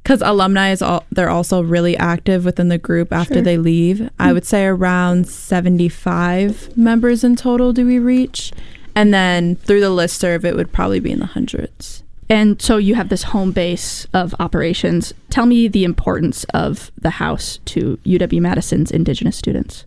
because 0.03 0.21
alumni 0.21 0.71
is 0.71 0.81
all 0.81 1.05
they're 1.11 1.29
also 1.29 1.61
really 1.61 1.95
active 1.97 2.43
within 2.43 2.67
the 2.67 2.77
group 2.77 3.13
after 3.13 3.35
sure. 3.35 3.43
they 3.43 3.57
leave. 3.57 3.97
Mm-hmm. 3.97 4.21
I 4.21 4.33
would 4.33 4.45
say 4.45 4.65
around 4.65 5.27
75 5.27 6.77
members 6.77 7.23
in 7.23 7.35
total 7.35 7.73
do 7.73 7.85
we 7.85 7.99
reach. 7.99 8.51
And 8.95 9.13
then 9.13 9.55
through 9.55 9.79
the 9.81 9.89
list 9.89 10.19
serve, 10.19 10.45
it 10.45 10.55
would 10.55 10.71
probably 10.71 10.99
be 10.99 11.11
in 11.11 11.19
the 11.19 11.25
hundreds. 11.25 12.03
And 12.29 12.61
so 12.61 12.77
you 12.77 12.95
have 12.95 13.09
this 13.09 13.23
home 13.23 13.51
base 13.51 14.07
of 14.13 14.33
operations. 14.39 15.13
Tell 15.29 15.45
me 15.45 15.67
the 15.67 15.83
importance 15.83 16.45
of 16.53 16.91
the 16.97 17.11
house 17.11 17.59
to 17.65 17.99
UW 18.05 18.41
Madison's 18.41 18.91
Indigenous 18.91 19.37
students. 19.37 19.85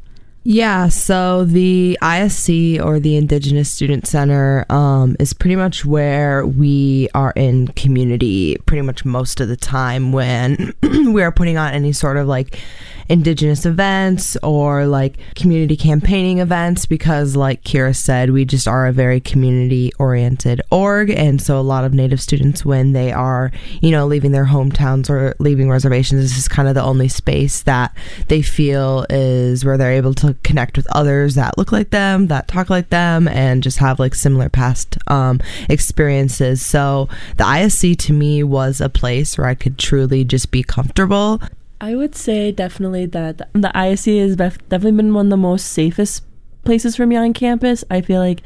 Yeah, 0.48 0.86
so 0.86 1.44
the 1.44 1.98
ISC 2.00 2.80
or 2.80 3.00
the 3.00 3.16
Indigenous 3.16 3.68
Student 3.68 4.06
Center 4.06 4.64
um, 4.70 5.16
is 5.18 5.32
pretty 5.32 5.56
much 5.56 5.84
where 5.84 6.46
we 6.46 7.08
are 7.14 7.32
in 7.34 7.66
community 7.68 8.56
pretty 8.64 8.82
much 8.82 9.04
most 9.04 9.40
of 9.40 9.48
the 9.48 9.56
time 9.56 10.12
when 10.12 10.72
we 10.82 11.20
are 11.24 11.32
putting 11.32 11.58
on 11.58 11.74
any 11.74 11.92
sort 11.92 12.16
of 12.16 12.28
like 12.28 12.60
indigenous 13.08 13.66
events 13.66 14.36
or 14.42 14.86
like 14.86 15.16
community 15.34 15.76
campaigning 15.76 16.38
events 16.38 16.86
because 16.86 17.36
like 17.36 17.62
Kira 17.64 17.94
said, 17.94 18.30
we 18.30 18.44
just 18.44 18.66
are 18.66 18.86
a 18.86 18.92
very 18.92 19.20
community 19.20 19.92
oriented 19.98 20.60
org 20.70 21.10
and 21.10 21.40
so 21.40 21.58
a 21.58 21.62
lot 21.62 21.84
of 21.84 21.94
native 21.94 22.20
students 22.20 22.64
when 22.64 22.92
they 22.92 23.12
are, 23.12 23.52
you 23.80 23.90
know, 23.90 24.06
leaving 24.06 24.32
their 24.32 24.46
hometowns 24.46 25.08
or 25.08 25.34
leaving 25.38 25.68
reservations 25.68 26.22
this 26.22 26.38
is 26.38 26.48
kind 26.48 26.68
of 26.68 26.74
the 26.74 26.82
only 26.82 27.08
space 27.08 27.62
that 27.62 27.96
they 28.28 28.42
feel 28.42 29.06
is 29.10 29.64
where 29.64 29.76
they're 29.76 29.92
able 29.92 30.14
to 30.14 30.34
connect 30.42 30.76
with 30.76 30.86
others 30.90 31.34
that 31.34 31.56
look 31.58 31.72
like 31.72 31.90
them, 31.90 32.26
that 32.28 32.48
talk 32.48 32.70
like 32.70 32.90
them 32.90 33.28
and 33.28 33.62
just 33.62 33.78
have 33.78 33.98
like 33.98 34.14
similar 34.14 34.48
past 34.48 34.98
um, 35.08 35.40
experiences. 35.68 36.64
So 36.64 37.08
the 37.36 37.44
ISC 37.44 37.98
to 37.98 38.12
me 38.12 38.42
was 38.42 38.80
a 38.80 38.88
place 38.88 39.38
where 39.38 39.46
I 39.46 39.54
could 39.54 39.78
truly 39.78 40.24
just 40.24 40.50
be 40.50 40.62
comfortable 40.62 41.40
I 41.80 41.94
would 41.94 42.14
say 42.14 42.52
definitely 42.52 43.06
that 43.06 43.38
the 43.52 43.70
ISC 43.74 44.20
has 44.20 44.36
definitely 44.36 44.92
been 44.92 45.12
one 45.12 45.26
of 45.26 45.30
the 45.30 45.36
most 45.36 45.66
safest 45.66 46.22
places 46.64 46.96
for 46.96 47.06
me 47.06 47.16
on 47.16 47.32
campus. 47.32 47.84
I 47.90 48.00
feel 48.00 48.20
like 48.20 48.42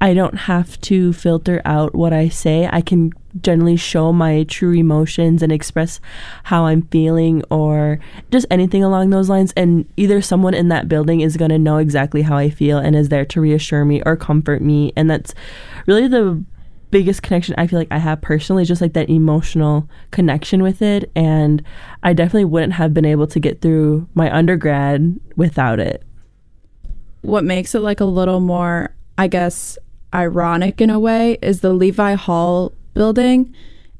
I 0.00 0.12
don't 0.12 0.34
have 0.34 0.80
to 0.82 1.12
filter 1.12 1.62
out 1.64 1.94
what 1.94 2.12
I 2.12 2.28
say. 2.28 2.68
I 2.70 2.80
can 2.80 3.12
generally 3.40 3.76
show 3.76 4.12
my 4.12 4.42
true 4.44 4.72
emotions 4.72 5.42
and 5.42 5.52
express 5.52 6.00
how 6.44 6.66
I'm 6.66 6.82
feeling 6.82 7.44
or 7.50 8.00
just 8.30 8.46
anything 8.50 8.82
along 8.82 9.10
those 9.10 9.28
lines. 9.28 9.52
And 9.56 9.86
either 9.96 10.20
someone 10.20 10.54
in 10.54 10.68
that 10.68 10.88
building 10.88 11.20
is 11.20 11.36
going 11.36 11.50
to 11.50 11.58
know 11.58 11.76
exactly 11.76 12.22
how 12.22 12.36
I 12.36 12.50
feel 12.50 12.78
and 12.78 12.96
is 12.96 13.08
there 13.08 13.24
to 13.26 13.40
reassure 13.40 13.84
me 13.84 14.02
or 14.04 14.16
comfort 14.16 14.60
me. 14.62 14.92
And 14.96 15.08
that's 15.08 15.32
really 15.86 16.08
the 16.08 16.42
biggest 16.90 17.22
connection 17.22 17.54
I 17.58 17.66
feel 17.66 17.78
like 17.78 17.88
I 17.90 17.98
have 17.98 18.20
personally, 18.20 18.64
just 18.64 18.80
like 18.80 18.92
that 18.94 19.10
emotional 19.10 19.88
connection 20.10 20.62
with 20.62 20.82
it. 20.82 21.10
And 21.14 21.62
I 22.02 22.12
definitely 22.12 22.46
wouldn't 22.46 22.74
have 22.74 22.92
been 22.92 23.04
able 23.04 23.26
to 23.28 23.40
get 23.40 23.60
through 23.60 24.08
my 24.14 24.34
undergrad 24.34 25.18
without 25.36 25.80
it 25.80 26.04
what 27.22 27.44
makes 27.44 27.74
it 27.74 27.80
like 27.80 28.00
a 28.00 28.04
little 28.04 28.40
more, 28.40 28.94
I 29.18 29.26
guess, 29.26 29.78
ironic 30.14 30.80
in 30.80 30.90
a 30.90 30.98
way 30.98 31.38
is 31.42 31.60
the 31.60 31.72
Levy 31.72 32.14
Hall 32.14 32.72
building. 32.94 33.54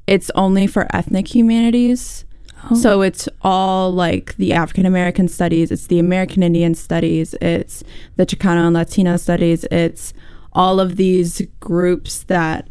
It's 0.07 0.31
only 0.35 0.67
for 0.67 0.93
ethnic 0.95 1.33
humanities. 1.33 2.25
Oh. 2.69 2.75
So 2.75 3.01
it's 3.01 3.27
all 3.41 3.91
like 3.91 4.35
the 4.35 4.53
African 4.53 4.85
American 4.85 5.27
studies, 5.27 5.71
it's 5.71 5.87
the 5.87 5.99
American 5.99 6.43
Indian 6.43 6.75
studies, 6.75 7.33
it's 7.41 7.83
the 8.17 8.25
Chicano 8.25 8.67
and 8.67 8.75
Latino 8.75 9.17
studies, 9.17 9.63
it's 9.71 10.13
all 10.53 10.79
of 10.79 10.95
these 10.95 11.41
groups 11.59 12.23
that 12.23 12.67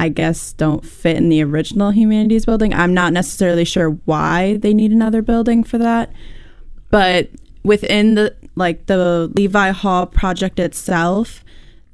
I 0.00 0.08
guess 0.08 0.54
don't 0.54 0.82
fit 0.82 1.18
in 1.18 1.28
the 1.28 1.44
original 1.44 1.90
humanities 1.90 2.46
building. 2.46 2.72
I'm 2.72 2.94
not 2.94 3.12
necessarily 3.12 3.66
sure 3.66 3.90
why 4.06 4.56
they 4.56 4.72
need 4.72 4.92
another 4.92 5.20
building 5.20 5.62
for 5.62 5.76
that. 5.76 6.10
But 6.88 7.28
within 7.64 8.14
the 8.14 8.34
like 8.54 8.86
the 8.86 9.30
Levy 9.34 9.72
Hall 9.72 10.06
project 10.06 10.58
itself, 10.58 11.44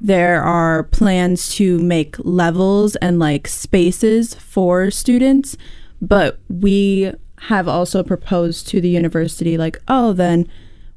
there 0.00 0.40
are 0.40 0.84
plans 0.84 1.52
to 1.56 1.80
make 1.80 2.14
levels 2.20 2.94
and 2.96 3.18
like 3.18 3.48
spaces 3.48 4.34
for 4.34 4.92
students, 4.92 5.56
but 6.00 6.38
we 6.48 7.12
have 7.40 7.66
also 7.66 8.04
proposed 8.04 8.68
to 8.68 8.80
the 8.80 8.88
university 8.88 9.58
like, 9.58 9.82
oh, 9.88 10.12
then 10.12 10.48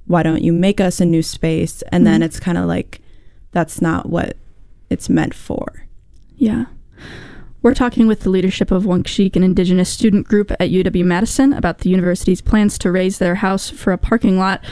why 0.06 0.22
don't 0.22 0.44
you 0.44 0.54
make 0.54 0.80
us 0.80 1.02
a 1.02 1.06
new 1.06 1.24
space? 1.24 1.82
And 1.92 2.06
mm-hmm. 2.06 2.14
then 2.14 2.22
it's 2.22 2.40
kind 2.40 2.60
of 2.60 2.66
like 2.66 3.02
that's 3.52 3.82
not 3.82 4.10
what 4.10 4.38
it's 4.92 5.10
meant 5.10 5.34
for. 5.34 5.88
Yeah. 6.36 6.66
We're 7.62 7.74
talking 7.74 8.08
with 8.08 8.22
the 8.22 8.30
leadership 8.30 8.72
of 8.72 8.86
Wunk 8.86 9.06
Sheek, 9.06 9.36
an 9.36 9.44
indigenous 9.44 9.90
student 9.90 10.26
group 10.26 10.50
at 10.52 10.70
UW 10.70 11.04
Madison, 11.04 11.52
about 11.52 11.80
the 11.80 11.90
university's 11.90 12.40
plans 12.40 12.78
to 12.80 12.92
raze 12.92 13.18
their 13.18 13.36
house 13.36 13.70
for 13.70 13.92
a 13.92 13.98
parking 13.98 14.38
lot. 14.38 14.64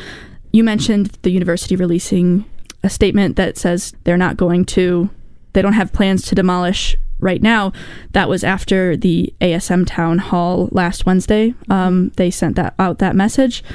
You 0.53 0.63
mentioned 0.63 1.07
the 1.23 1.31
university 1.31 1.75
releasing 1.75 2.45
a 2.83 2.89
statement 2.89 3.35
that 3.35 3.57
says 3.57 3.93
they're 4.05 4.15
not 4.15 4.37
going 4.37 4.63
to, 4.65 5.09
they 5.51 5.61
don't 5.61 5.73
have 5.73 5.91
plans 5.91 6.25
to 6.27 6.35
demolish 6.35 6.95
right 7.19 7.41
now. 7.41 7.73
That 8.13 8.29
was 8.29 8.45
after 8.45 8.95
the 8.95 9.33
ASM 9.41 9.85
town 9.85 10.19
hall 10.19 10.69
last 10.71 11.05
Wednesday. 11.05 11.55
Um, 11.69 12.13
they 12.15 12.31
sent 12.31 12.55
that 12.55 12.73
out 12.79 12.99
that 12.99 13.17
message 13.17 13.65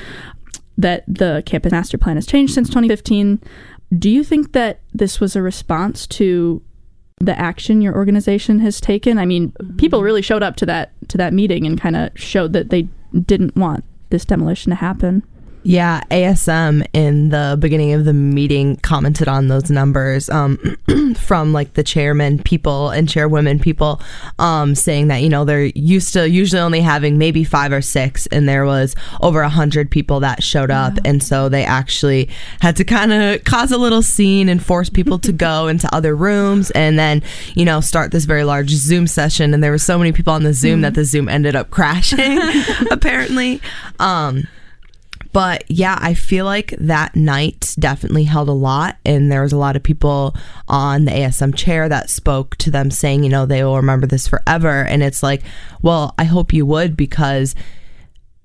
that 0.78 1.04
the 1.06 1.42
campus 1.44 1.72
master 1.72 1.98
plan 1.98 2.16
has 2.16 2.26
changed 2.26 2.54
since 2.54 2.68
2015. 2.68 3.42
Do 3.98 4.08
you 4.08 4.24
think 4.24 4.52
that 4.52 4.80
this 4.94 5.20
was 5.20 5.36
a 5.36 5.42
response 5.42 6.06
to 6.06 6.62
the 7.24 7.38
action 7.38 7.80
your 7.80 7.94
organization 7.94 8.58
has 8.58 8.80
taken. 8.80 9.16
I 9.16 9.24
mean, 9.24 9.52
people 9.78 10.00
mm-hmm. 10.00 10.06
really 10.06 10.22
showed 10.22 10.42
up 10.42 10.56
to 10.56 10.66
that 10.66 10.92
to 11.08 11.16
that 11.18 11.32
meeting 11.32 11.66
and 11.66 11.80
kind 11.80 11.96
of 11.96 12.10
showed 12.16 12.52
that 12.52 12.70
they 12.70 12.88
didn't 13.26 13.56
want 13.56 13.84
this 14.10 14.24
demolition 14.24 14.70
to 14.70 14.76
happen. 14.76 15.22
Yeah, 15.64 16.02
ASM 16.10 16.86
in 16.92 17.28
the 17.28 17.56
beginning 17.58 17.92
of 17.92 18.04
the 18.04 18.12
meeting 18.12 18.76
commented 18.76 19.28
on 19.28 19.46
those 19.46 19.70
numbers 19.70 20.28
um, 20.28 20.58
from 21.16 21.52
like 21.52 21.74
the 21.74 21.84
chairman 21.84 22.42
people 22.42 22.90
and 22.90 23.08
chairwomen 23.08 23.60
people 23.60 24.00
um, 24.40 24.74
saying 24.74 25.08
that, 25.08 25.22
you 25.22 25.28
know, 25.28 25.44
they're 25.44 25.66
used 25.66 26.12
to 26.14 26.28
usually 26.28 26.60
only 26.60 26.80
having 26.80 27.16
maybe 27.16 27.44
five 27.44 27.72
or 27.72 27.80
six, 27.80 28.26
and 28.28 28.48
there 28.48 28.64
was 28.64 28.96
over 29.20 29.42
a 29.42 29.48
hundred 29.48 29.90
people 29.90 30.20
that 30.20 30.42
showed 30.42 30.70
up. 30.70 30.94
Yeah. 30.96 31.10
And 31.10 31.22
so 31.22 31.48
they 31.48 31.64
actually 31.64 32.28
had 32.60 32.76
to 32.76 32.84
kind 32.84 33.12
of 33.12 33.44
cause 33.44 33.70
a 33.70 33.78
little 33.78 34.02
scene 34.02 34.48
and 34.48 34.62
force 34.62 34.90
people 34.90 35.18
to 35.20 35.32
go 35.32 35.68
into 35.72 35.92
other 35.94 36.16
rooms 36.16 36.72
and 36.72 36.98
then, 36.98 37.22
you 37.54 37.64
know, 37.64 37.80
start 37.80 38.10
this 38.10 38.24
very 38.24 38.44
large 38.44 38.70
Zoom 38.70 39.06
session. 39.06 39.54
And 39.54 39.62
there 39.62 39.70
were 39.70 39.78
so 39.78 39.96
many 39.96 40.12
people 40.12 40.32
on 40.32 40.42
the 40.42 40.54
Zoom 40.54 40.80
mm. 40.80 40.82
that 40.82 40.94
the 40.94 41.04
Zoom 41.04 41.28
ended 41.28 41.54
up 41.54 41.70
crashing, 41.70 42.40
apparently. 42.90 43.60
Um, 44.00 44.48
but 45.32 45.64
yeah, 45.68 45.98
I 46.00 46.14
feel 46.14 46.44
like 46.44 46.74
that 46.78 47.16
night 47.16 47.74
definitely 47.78 48.24
held 48.24 48.48
a 48.48 48.52
lot. 48.52 48.98
And 49.04 49.32
there 49.32 49.42
was 49.42 49.52
a 49.52 49.58
lot 49.58 49.76
of 49.76 49.82
people 49.82 50.36
on 50.68 51.06
the 51.06 51.12
ASM 51.12 51.54
chair 51.54 51.88
that 51.88 52.10
spoke 52.10 52.56
to 52.56 52.70
them 52.70 52.90
saying, 52.90 53.24
you 53.24 53.30
know, 53.30 53.46
they 53.46 53.64
will 53.64 53.76
remember 53.76 54.06
this 54.06 54.28
forever. 54.28 54.84
And 54.84 55.02
it's 55.02 55.22
like, 55.22 55.42
well, 55.80 56.14
I 56.18 56.24
hope 56.24 56.52
you 56.52 56.66
would 56.66 56.96
because 56.96 57.54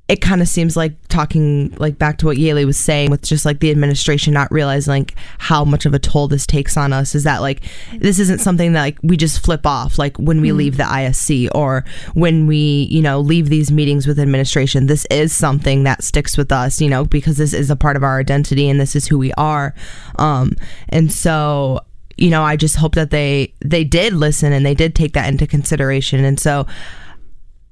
it 0.07 0.21
kind 0.21 0.41
of 0.41 0.47
seems 0.47 0.77
like 0.77 0.93
talking 1.09 1.75
like 1.77 1.97
back 1.97 2.17
to 2.17 2.25
what 2.25 2.37
Yaley 2.37 2.65
was 2.65 2.77
saying 2.77 3.11
with 3.11 3.21
just 3.23 3.45
like 3.45 3.59
the 3.59 3.69
administration 3.69 4.33
not 4.33 4.49
realizing 4.51 4.91
like 4.91 5.15
how 5.37 5.65
much 5.65 5.85
of 5.85 5.93
a 5.93 5.99
toll 5.99 6.29
this 6.29 6.47
takes 6.47 6.77
on 6.77 6.93
us 6.93 7.13
is 7.13 7.25
that 7.25 7.41
like 7.41 7.61
this 7.99 8.17
isn't 8.17 8.39
something 8.39 8.71
that 8.71 8.81
like 8.81 8.97
we 9.03 9.17
just 9.17 9.43
flip 9.43 9.65
off 9.65 9.99
like 9.99 10.15
when 10.17 10.39
we 10.39 10.49
mm. 10.49 10.57
leave 10.57 10.77
the 10.77 10.83
ISC 10.83 11.49
or 11.53 11.83
when 12.13 12.47
we 12.47 12.87
you 12.89 13.01
know 13.01 13.19
leave 13.19 13.49
these 13.49 13.69
meetings 13.69 14.07
with 14.07 14.17
administration. 14.17 14.87
This 14.87 15.05
is 15.11 15.33
something 15.33 15.83
that 15.83 16.03
sticks 16.03 16.37
with 16.37 16.53
us 16.53 16.79
you 16.79 16.89
know 16.89 17.03
because 17.03 17.35
this 17.37 17.53
is 17.53 17.69
a 17.69 17.75
part 17.75 17.97
of 17.97 18.03
our 18.03 18.17
identity 18.17 18.69
and 18.69 18.79
this 18.79 18.95
is 18.95 19.07
who 19.07 19.17
we 19.17 19.33
are. 19.33 19.75
Um 20.17 20.53
and 20.87 21.11
so 21.11 21.81
you 22.15 22.29
know 22.29 22.43
I 22.43 22.55
just 22.55 22.77
hope 22.77 22.95
that 22.95 23.09
they 23.09 23.53
they 23.59 23.83
did 23.83 24.13
listen 24.13 24.53
and 24.53 24.65
they 24.65 24.73
did 24.73 24.95
take 24.95 25.13
that 25.13 25.27
into 25.27 25.45
consideration. 25.47 26.23
And 26.23 26.39
so 26.39 26.65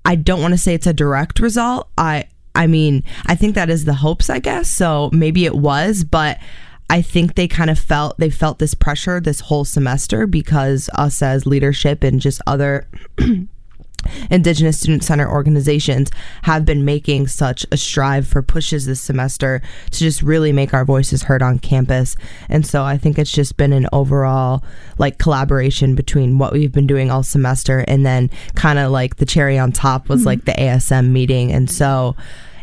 I 0.05 0.15
don't 0.15 0.41
want 0.41 0.53
to 0.53 0.57
say 0.57 0.73
it's 0.73 0.87
a 0.87 0.93
direct 0.93 1.39
result. 1.39 1.89
I 1.97 2.25
I 2.53 2.67
mean, 2.67 3.03
I 3.25 3.35
think 3.35 3.55
that 3.55 3.69
is 3.69 3.85
the 3.85 3.93
hopes, 3.93 4.29
I 4.29 4.39
guess. 4.39 4.69
So 4.69 5.09
maybe 5.11 5.45
it 5.45 5.55
was, 5.55 6.03
but 6.03 6.39
I 6.89 7.01
think 7.01 7.35
they 7.35 7.47
kind 7.47 7.69
of 7.69 7.79
felt 7.79 8.17
they 8.17 8.29
felt 8.29 8.59
this 8.59 8.73
pressure 8.73 9.19
this 9.19 9.41
whole 9.41 9.65
semester 9.65 10.27
because 10.27 10.89
us 10.93 11.21
as 11.21 11.45
leadership 11.45 12.03
and 12.03 12.21
just 12.21 12.41
other 12.47 12.87
Indigenous 14.29 14.79
Student 14.79 15.03
Center 15.03 15.29
organizations 15.29 16.11
have 16.43 16.65
been 16.65 16.85
making 16.85 17.27
such 17.27 17.65
a 17.71 17.77
strive 17.77 18.27
for 18.27 18.41
pushes 18.41 18.85
this 18.85 19.01
semester 19.01 19.61
to 19.91 19.99
just 19.99 20.21
really 20.21 20.51
make 20.51 20.73
our 20.73 20.85
voices 20.85 21.23
heard 21.23 21.41
on 21.41 21.59
campus. 21.59 22.15
And 22.49 22.65
so 22.65 22.83
I 22.83 22.97
think 22.97 23.17
it's 23.17 23.31
just 23.31 23.57
been 23.57 23.73
an 23.73 23.87
overall 23.91 24.63
like 24.97 25.17
collaboration 25.17 25.95
between 25.95 26.37
what 26.37 26.53
we've 26.53 26.71
been 26.71 26.87
doing 26.87 27.11
all 27.11 27.23
semester 27.23 27.83
and 27.87 28.05
then 28.05 28.29
kind 28.55 28.79
of 28.79 28.91
like 28.91 29.17
the 29.17 29.25
cherry 29.25 29.57
on 29.57 29.71
top 29.71 30.09
was 30.09 30.21
mm-hmm. 30.21 30.27
like 30.27 30.45
the 30.45 30.53
ASM 30.53 31.09
meeting. 31.09 31.51
And 31.51 31.69
so 31.69 32.15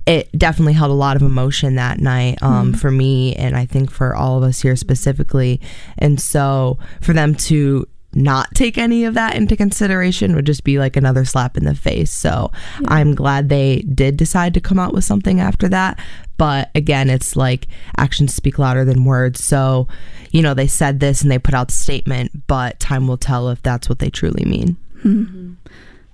it 0.07 0.37
definitely 0.37 0.73
held 0.73 0.91
a 0.91 0.95
lot 0.95 1.17
of 1.17 1.23
emotion 1.23 1.77
that 1.77 2.01
night 2.01 2.43
um, 2.43 2.73
mm. 2.73 2.79
for 2.79 2.91
me 2.91 3.37
and 3.37 3.57
I 3.57 3.67
think 3.67 3.91
for 3.91 4.15
all 4.15 4.37
of 4.37 4.43
us 4.43 4.61
here 4.61 4.75
specifically. 4.75 5.61
And 5.99 6.21
so 6.21 6.79
for 7.01 7.13
them 7.13 7.35
to 7.37 7.87
not 8.15 8.55
take 8.55 8.79
any 8.79 9.05
of 9.05 9.15
that 9.15 9.35
into 9.35 9.57
consideration 9.57 10.35
would 10.35 10.47
just 10.47 10.65
be 10.65 10.79
like 10.79 10.97
another 10.97 11.25
slap 11.25 11.57
in 11.57 11.65
the 11.65 11.75
face. 11.75 12.11
So 12.11 12.51
yeah. 12.81 12.89
I'm 12.91 13.15
glad 13.15 13.49
they 13.49 13.81
did 13.83 14.17
decide 14.17 14.55
to 14.55 14.61
come 14.61 14.79
out 14.79 14.93
with 14.93 15.05
something 15.05 15.41
after 15.41 15.69
that. 15.69 15.99
But 16.37 16.71
again, 16.75 17.09
it's 17.09 17.37
like 17.37 17.69
actions 17.97 18.35
speak 18.35 18.59
louder 18.59 18.85
than 18.85 19.05
words. 19.05 19.43
So, 19.45 19.89
you 20.31 20.43
know, 20.43 20.55
they 20.55 20.67
said 20.67 21.01
this 21.01 21.23
and 21.23 21.31
they 21.31 21.39
put 21.39 21.55
out 21.55 21.69
the 21.69 21.75
statement, 21.75 22.47
but 22.47 22.81
time 22.81 23.07
will 23.07 23.19
tell 23.19 23.49
if 23.49 23.63
that's 23.63 23.89
what 23.89 23.99
they 23.99 24.11
truly 24.11 24.45
mean. 24.45 24.77
Mm-hmm. 25.05 25.53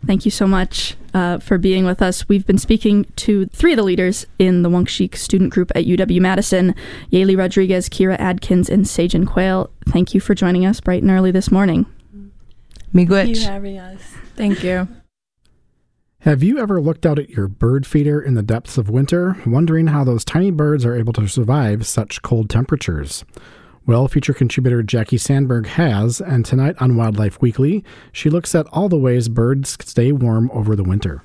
Thank 0.06 0.24
you 0.24 0.30
so 0.30 0.46
much 0.46 0.96
uh, 1.12 1.38
for 1.38 1.58
being 1.58 1.84
with 1.84 2.00
us. 2.00 2.28
We've 2.28 2.46
been 2.46 2.58
speaking 2.58 3.04
to 3.16 3.46
three 3.46 3.72
of 3.72 3.76
the 3.76 3.82
leaders 3.82 4.26
in 4.38 4.62
the 4.62 4.70
Wunk 4.70 4.88
Sheek 4.88 5.16
student 5.16 5.52
group 5.52 5.72
at 5.74 5.84
UW 5.84 6.20
Madison 6.20 6.74
Yaley 7.12 7.36
Rodriguez, 7.36 7.88
Kira 7.88 8.18
Adkins, 8.18 8.70
and 8.70 8.84
Sajan 8.84 9.26
Quayle. 9.26 9.70
Thank 9.88 10.14
you 10.14 10.20
for 10.20 10.34
joining 10.34 10.64
us 10.64 10.80
bright 10.80 11.02
and 11.02 11.10
early 11.10 11.30
this 11.30 11.50
morning. 11.50 11.86
Miigwech. 12.94 13.24
Thank 13.24 13.36
you 13.36 13.42
having 13.42 13.78
us. 13.78 14.00
Thank 14.36 14.62
you. 14.62 14.88
Have 16.22 16.42
you 16.42 16.58
ever 16.58 16.80
looked 16.80 17.06
out 17.06 17.18
at 17.18 17.30
your 17.30 17.46
bird 17.46 17.86
feeder 17.86 18.20
in 18.20 18.34
the 18.34 18.42
depths 18.42 18.76
of 18.76 18.90
winter, 18.90 19.36
wondering 19.46 19.88
how 19.88 20.04
those 20.04 20.24
tiny 20.24 20.50
birds 20.50 20.84
are 20.84 20.96
able 20.96 21.12
to 21.12 21.28
survive 21.28 21.86
such 21.86 22.22
cold 22.22 22.50
temperatures? 22.50 23.24
Well, 23.88 24.06
feature 24.06 24.34
contributor 24.34 24.82
Jackie 24.82 25.16
Sandberg 25.16 25.66
has, 25.66 26.20
and 26.20 26.44
tonight 26.44 26.76
on 26.78 26.94
Wildlife 26.94 27.40
Weekly, 27.40 27.82
she 28.12 28.28
looks 28.28 28.54
at 28.54 28.66
all 28.70 28.90
the 28.90 28.98
ways 28.98 29.30
birds 29.30 29.78
stay 29.80 30.12
warm 30.12 30.50
over 30.52 30.76
the 30.76 30.82
winter. 30.82 31.22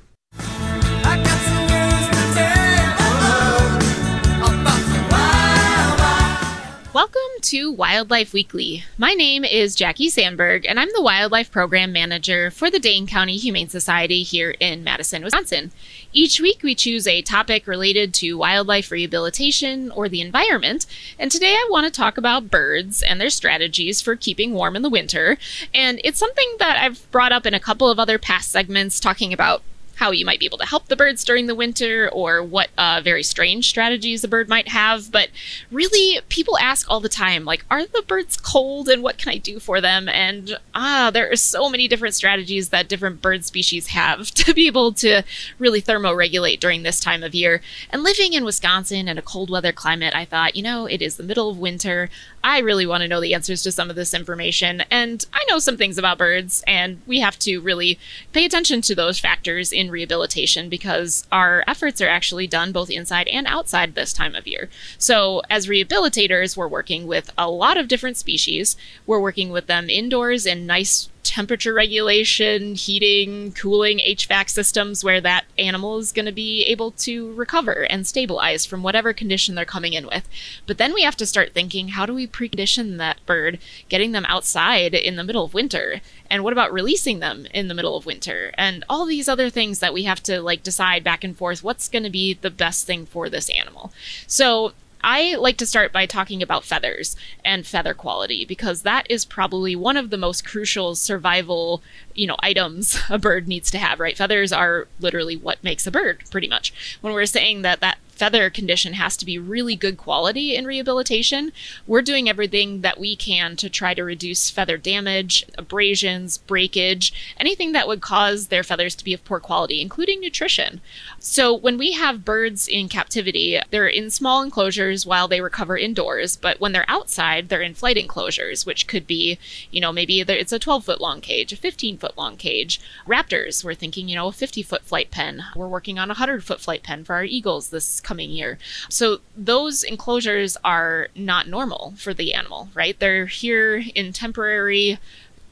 Welcome 6.93 7.21
to 7.41 7.69
Wildlife 7.73 8.31
Weekly. 8.31 8.85
My 8.97 9.13
name 9.13 9.43
is 9.43 9.75
Jackie 9.75 10.09
Sandberg, 10.09 10.65
and 10.65 10.79
I'm 10.79 10.87
the 10.95 11.01
Wildlife 11.01 11.51
Program 11.51 11.91
Manager 11.91 12.49
for 12.49 12.71
the 12.71 12.79
Dane 12.79 13.07
County 13.07 13.35
Humane 13.35 13.67
Society 13.67 14.23
here 14.23 14.55
in 14.61 14.85
Madison, 14.85 15.21
Wisconsin. 15.21 15.73
Each 16.15 16.39
week, 16.39 16.61
we 16.61 16.75
choose 16.75 17.07
a 17.07 17.23
topic 17.23 17.65
related 17.65 18.13
to 18.15 18.37
wildlife 18.37 18.91
rehabilitation 18.91 19.89
or 19.89 20.07
the 20.07 20.21
environment, 20.21 20.85
and 21.17 21.31
today 21.31 21.53
I 21.53 21.67
want 21.71 21.91
to 21.91 21.91
talk 21.91 22.19
about 22.19 22.51
birds 22.51 23.01
and 23.01 23.19
their 23.19 23.31
strategies 23.31 23.99
for 23.99 24.15
keeping 24.15 24.53
warm 24.53 24.75
in 24.75 24.83
the 24.83 24.91
winter. 24.91 25.39
And 25.73 25.99
it's 26.03 26.19
something 26.19 26.57
that 26.59 26.77
I've 26.77 27.09
brought 27.09 27.31
up 27.31 27.47
in 27.47 27.55
a 27.55 27.59
couple 27.59 27.89
of 27.89 27.97
other 27.97 28.19
past 28.19 28.51
segments 28.51 28.99
talking 28.99 29.33
about 29.33 29.63
how 29.95 30.11
you 30.11 30.25
might 30.25 30.39
be 30.39 30.45
able 30.45 30.57
to 30.57 30.65
help 30.65 30.87
the 30.87 30.95
birds 30.95 31.23
during 31.23 31.47
the 31.47 31.55
winter 31.55 32.09
or 32.11 32.43
what 32.43 32.69
uh, 32.77 33.01
very 33.03 33.23
strange 33.23 33.69
strategies 33.69 34.23
a 34.23 34.27
bird 34.27 34.49
might 34.49 34.67
have. 34.67 35.11
But 35.11 35.29
really, 35.71 36.19
people 36.29 36.57
ask 36.57 36.89
all 36.89 36.99
the 36.99 37.09
time, 37.09 37.45
like, 37.45 37.65
are 37.69 37.85
the 37.85 38.03
birds 38.07 38.37
cold 38.37 38.89
and 38.89 39.03
what 39.03 39.17
can 39.17 39.31
I 39.31 39.37
do 39.37 39.59
for 39.59 39.81
them? 39.81 40.09
And 40.09 40.57
ah, 40.73 41.11
there 41.13 41.31
are 41.31 41.35
so 41.35 41.69
many 41.69 41.87
different 41.87 42.15
strategies 42.15 42.69
that 42.69 42.87
different 42.87 43.21
bird 43.21 43.45
species 43.45 43.87
have 43.87 44.31
to 44.31 44.53
be 44.53 44.67
able 44.67 44.93
to 44.93 45.23
really 45.59 45.81
thermoregulate 45.81 46.59
during 46.59 46.83
this 46.83 46.99
time 46.99 47.23
of 47.23 47.35
year. 47.35 47.61
And 47.89 48.03
living 48.03 48.33
in 48.33 48.45
Wisconsin 48.45 49.07
in 49.07 49.17
a 49.17 49.21
cold 49.21 49.49
weather 49.49 49.71
climate, 49.71 50.15
I 50.15 50.25
thought, 50.25 50.55
you 50.55 50.63
know, 50.63 50.85
it 50.85 51.01
is 51.01 51.17
the 51.17 51.23
middle 51.23 51.49
of 51.49 51.59
winter. 51.59 52.09
I 52.43 52.59
really 52.59 52.85
want 52.85 53.01
to 53.01 53.07
know 53.07 53.21
the 53.21 53.33
answers 53.33 53.63
to 53.63 53.71
some 53.71 53.89
of 53.89 53.95
this 53.95 54.13
information. 54.13 54.83
And 54.91 55.25
I 55.33 55.45
know 55.49 55.59
some 55.59 55.77
things 55.77 55.97
about 55.97 56.17
birds, 56.17 56.63
and 56.67 57.01
we 57.07 57.21
have 57.21 57.39
to 57.39 57.59
really 57.59 57.97
pay 58.33 58.43
attention 58.43 58.81
to 58.81 58.95
those 58.95 59.19
factors 59.19 59.71
in 59.71 59.89
rehabilitation 59.93 60.67
because 60.67 61.25
our 61.31 61.63
efforts 61.67 62.01
are 62.01 62.07
actually 62.09 62.47
done 62.47 62.73
both 62.73 62.89
inside 62.89 63.29
and 63.29 63.47
outside 63.47 63.95
this 63.95 64.11
time 64.11 64.35
of 64.35 64.47
year. 64.47 64.69
So, 64.97 65.41
as 65.49 65.67
rehabilitators, 65.67 66.57
we're 66.57 66.67
working 66.67 67.07
with 67.07 67.31
a 67.37 67.49
lot 67.49 67.77
of 67.77 67.87
different 67.87 68.17
species. 68.17 68.75
We're 69.07 69.21
working 69.21 69.49
with 69.49 69.67
them 69.67 69.89
indoors 69.89 70.45
in 70.45 70.65
nice 70.65 71.07
temperature 71.23 71.73
regulation, 71.73 72.75
heating, 72.75 73.53
cooling, 73.53 73.99
HVAC 73.99 74.49
systems 74.49 75.03
where 75.03 75.21
that 75.21 75.45
animal 75.57 75.97
is 75.97 76.11
going 76.11 76.25
to 76.25 76.31
be 76.31 76.63
able 76.65 76.91
to 76.91 77.33
recover 77.33 77.87
and 77.89 78.05
stabilize 78.05 78.65
from 78.65 78.83
whatever 78.83 79.13
condition 79.13 79.55
they're 79.55 79.65
coming 79.65 79.93
in 79.93 80.05
with. 80.05 80.27
But 80.67 80.77
then 80.77 80.93
we 80.93 81.03
have 81.03 81.15
to 81.17 81.25
start 81.25 81.53
thinking 81.53 81.89
how 81.89 82.05
do 82.05 82.13
we 82.13 82.27
precondition 82.27 82.97
that 82.97 83.25
bird, 83.25 83.59
getting 83.89 84.11
them 84.11 84.25
outside 84.27 84.93
in 84.93 85.15
the 85.15 85.23
middle 85.23 85.45
of 85.45 85.53
winter? 85.53 86.01
And 86.29 86.43
what 86.43 86.53
about 86.53 86.73
releasing 86.73 87.19
them 87.19 87.47
in 87.53 87.67
the 87.67 87.73
middle 87.73 87.95
of 87.95 88.05
winter? 88.05 88.51
And 88.57 88.83
all 88.89 89.05
these 89.05 89.29
other 89.29 89.49
things 89.49 89.79
that 89.79 89.93
we 89.93 90.03
have 90.03 90.21
to 90.23 90.41
like 90.41 90.63
decide 90.63 91.03
back 91.03 91.23
and 91.23 91.35
forth 91.37 91.63
what's 91.63 91.87
going 91.87 92.03
to 92.03 92.09
be 92.09 92.33
the 92.33 92.51
best 92.51 92.85
thing 92.85 93.05
for 93.05 93.29
this 93.29 93.49
animal. 93.49 93.93
So 94.27 94.73
I 95.03 95.35
like 95.35 95.57
to 95.57 95.65
start 95.65 95.91
by 95.91 96.05
talking 96.05 96.41
about 96.41 96.63
feathers 96.63 97.15
and 97.43 97.67
feather 97.67 97.93
quality 97.93 98.45
because 98.45 98.83
that 98.83 99.05
is 99.09 99.25
probably 99.25 99.75
one 99.75 99.97
of 99.97 100.09
the 100.09 100.17
most 100.17 100.45
crucial 100.45 100.95
survival, 100.95 101.83
you 102.13 102.27
know, 102.27 102.37
items 102.39 102.97
a 103.09 103.19
bird 103.19 103.47
needs 103.47 103.69
to 103.71 103.77
have, 103.77 103.99
right? 103.99 104.17
Feathers 104.17 104.53
are 104.53 104.87
literally 104.99 105.35
what 105.35 105.63
makes 105.63 105.85
a 105.85 105.91
bird, 105.91 106.23
pretty 106.31 106.47
much. 106.47 106.97
When 107.01 107.13
we're 107.13 107.25
saying 107.25 107.63
that 107.63 107.81
that 107.81 107.97
feather 108.23 108.49
condition 108.49 108.93
has 108.93 109.17
to 109.17 109.25
be 109.25 109.37
really 109.37 109.75
good 109.75 109.97
quality 109.97 110.55
in 110.55 110.63
rehabilitation. 110.63 111.51
We're 111.85 112.01
doing 112.01 112.29
everything 112.29 112.79
that 112.79 112.97
we 112.97 113.17
can 113.17 113.57
to 113.57 113.69
try 113.69 113.93
to 113.93 114.01
reduce 114.01 114.49
feather 114.49 114.77
damage, 114.77 115.45
abrasions, 115.57 116.37
breakage, 116.37 117.11
anything 117.37 117.73
that 117.73 117.85
would 117.85 117.99
cause 117.99 118.47
their 118.47 118.63
feathers 118.63 118.95
to 118.95 119.03
be 119.03 119.13
of 119.13 119.25
poor 119.25 119.41
quality, 119.41 119.81
including 119.81 120.21
nutrition. 120.21 120.79
So 121.19 121.53
when 121.53 121.77
we 121.77 121.91
have 121.91 122.23
birds 122.23 122.65
in 122.65 122.87
captivity, 122.87 123.59
they're 123.71 123.89
in 123.89 124.09
small 124.09 124.41
enclosures 124.41 125.05
while 125.05 125.27
they 125.27 125.41
recover 125.41 125.77
indoors, 125.77 126.37
but 126.37 126.61
when 126.61 126.71
they're 126.71 126.85
outside, 126.87 127.49
they're 127.49 127.61
in 127.61 127.73
flight 127.73 127.97
enclosures, 127.97 128.65
which 128.65 128.87
could 128.87 129.05
be, 129.05 129.37
you 129.69 129.81
know, 129.81 129.91
maybe 129.91 130.21
it's 130.21 130.53
a 130.53 130.59
12 130.59 130.85
foot 130.85 131.01
long 131.01 131.19
cage, 131.19 131.51
a 131.51 131.57
15 131.57 131.97
foot 131.97 132.17
long 132.17 132.37
cage. 132.37 132.79
Raptors, 133.05 133.65
we're 133.65 133.73
thinking, 133.73 134.07
you 134.07 134.15
know, 134.15 134.27
a 134.27 134.31
50 134.31 134.63
foot 134.63 134.83
flight 134.83 135.11
pen. 135.11 135.43
We're 135.57 135.67
working 135.67 135.99
on 135.99 136.07
a 136.07 136.15
100 136.15 136.45
foot 136.45 136.61
flight 136.61 136.83
pen 136.83 137.03
for 137.03 137.15
our 137.15 137.25
eagles 137.25 137.71
this 137.71 137.99
coming 137.99 138.12
year. 138.21 138.57
So 138.89 139.19
those 139.35 139.83
enclosures 139.83 140.57
are 140.63 141.07
not 141.15 141.47
normal 141.47 141.93
for 141.97 142.13
the 142.13 142.33
animal, 142.33 142.69
right? 142.73 142.97
They're 142.99 143.25
here 143.25 143.83
in 143.95 144.13
temporary 144.13 144.99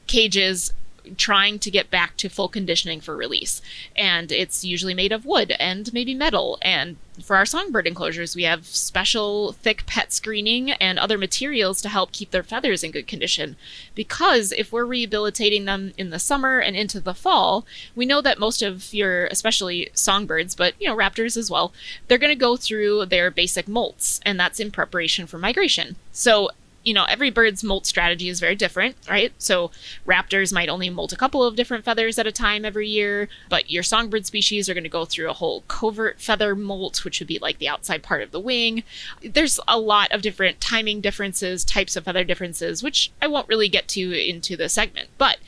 cages 0.06 0.72
trying 1.16 1.58
to 1.58 1.70
get 1.70 1.90
back 1.90 2.16
to 2.18 2.28
full 2.28 2.48
conditioning 2.48 3.00
for 3.00 3.16
release. 3.16 3.60
And 3.96 4.30
it's 4.30 4.64
usually 4.64 4.94
made 4.94 5.12
of 5.12 5.26
wood 5.26 5.54
and 5.58 5.92
maybe 5.92 6.14
metal. 6.14 6.58
And 6.62 6.96
for 7.22 7.36
our 7.36 7.44
songbird 7.44 7.86
enclosures, 7.86 8.34
we 8.34 8.44
have 8.44 8.66
special 8.66 9.52
thick 9.52 9.84
PET 9.86 10.12
screening 10.12 10.70
and 10.72 10.98
other 10.98 11.18
materials 11.18 11.82
to 11.82 11.88
help 11.88 12.12
keep 12.12 12.30
their 12.30 12.42
feathers 12.42 12.82
in 12.82 12.90
good 12.90 13.06
condition. 13.06 13.56
Because 13.94 14.52
if 14.52 14.72
we're 14.72 14.84
rehabilitating 14.84 15.66
them 15.66 15.92
in 15.98 16.10
the 16.10 16.18
summer 16.18 16.58
and 16.58 16.74
into 16.74 17.00
the 17.00 17.14
fall, 17.14 17.66
we 17.94 18.06
know 18.06 18.20
that 18.22 18.38
most 18.38 18.62
of 18.62 18.94
your, 18.94 19.26
especially 19.26 19.90
songbirds, 19.92 20.54
but 20.54 20.74
you 20.80 20.88
know, 20.88 20.96
raptors 20.96 21.36
as 21.36 21.50
well, 21.50 21.72
they're 22.08 22.18
going 22.18 22.32
to 22.32 22.36
go 22.36 22.56
through 22.56 23.06
their 23.06 23.30
basic 23.30 23.66
molts, 23.66 24.20
and 24.24 24.40
that's 24.40 24.60
in 24.60 24.70
preparation 24.70 25.26
for 25.26 25.38
migration. 25.38 25.96
So 26.12 26.50
you 26.84 26.94
know, 26.94 27.04
every 27.04 27.30
bird's 27.30 27.62
molt 27.62 27.86
strategy 27.86 28.28
is 28.28 28.40
very 28.40 28.54
different, 28.54 28.96
right? 29.08 29.32
So 29.38 29.70
raptors 30.06 30.52
might 30.52 30.68
only 30.68 30.90
molt 30.90 31.12
a 31.12 31.16
couple 31.16 31.44
of 31.44 31.56
different 31.56 31.84
feathers 31.84 32.18
at 32.18 32.26
a 32.26 32.32
time 32.32 32.64
every 32.64 32.88
year, 32.88 33.28
but 33.48 33.70
your 33.70 33.82
songbird 33.82 34.26
species 34.26 34.68
are 34.68 34.74
going 34.74 34.82
to 34.84 34.90
go 34.90 35.04
through 35.04 35.30
a 35.30 35.34
whole 35.34 35.62
covert 35.68 36.20
feather 36.20 36.54
molt, 36.54 37.04
which 37.04 37.20
would 37.20 37.28
be 37.28 37.38
like 37.38 37.58
the 37.58 37.68
outside 37.68 38.02
part 38.02 38.22
of 38.22 38.30
the 38.30 38.40
wing. 38.40 38.82
There's 39.22 39.60
a 39.68 39.78
lot 39.78 40.10
of 40.12 40.22
different 40.22 40.60
timing 40.60 41.00
differences, 41.00 41.64
types 41.64 41.96
of 41.96 42.04
feather 42.04 42.24
differences, 42.24 42.82
which 42.82 43.12
I 43.20 43.26
won't 43.26 43.48
really 43.48 43.68
get 43.68 43.88
to 43.88 44.12
into 44.12 44.56
the 44.56 44.68
segment. 44.68 45.08
But 45.18 45.38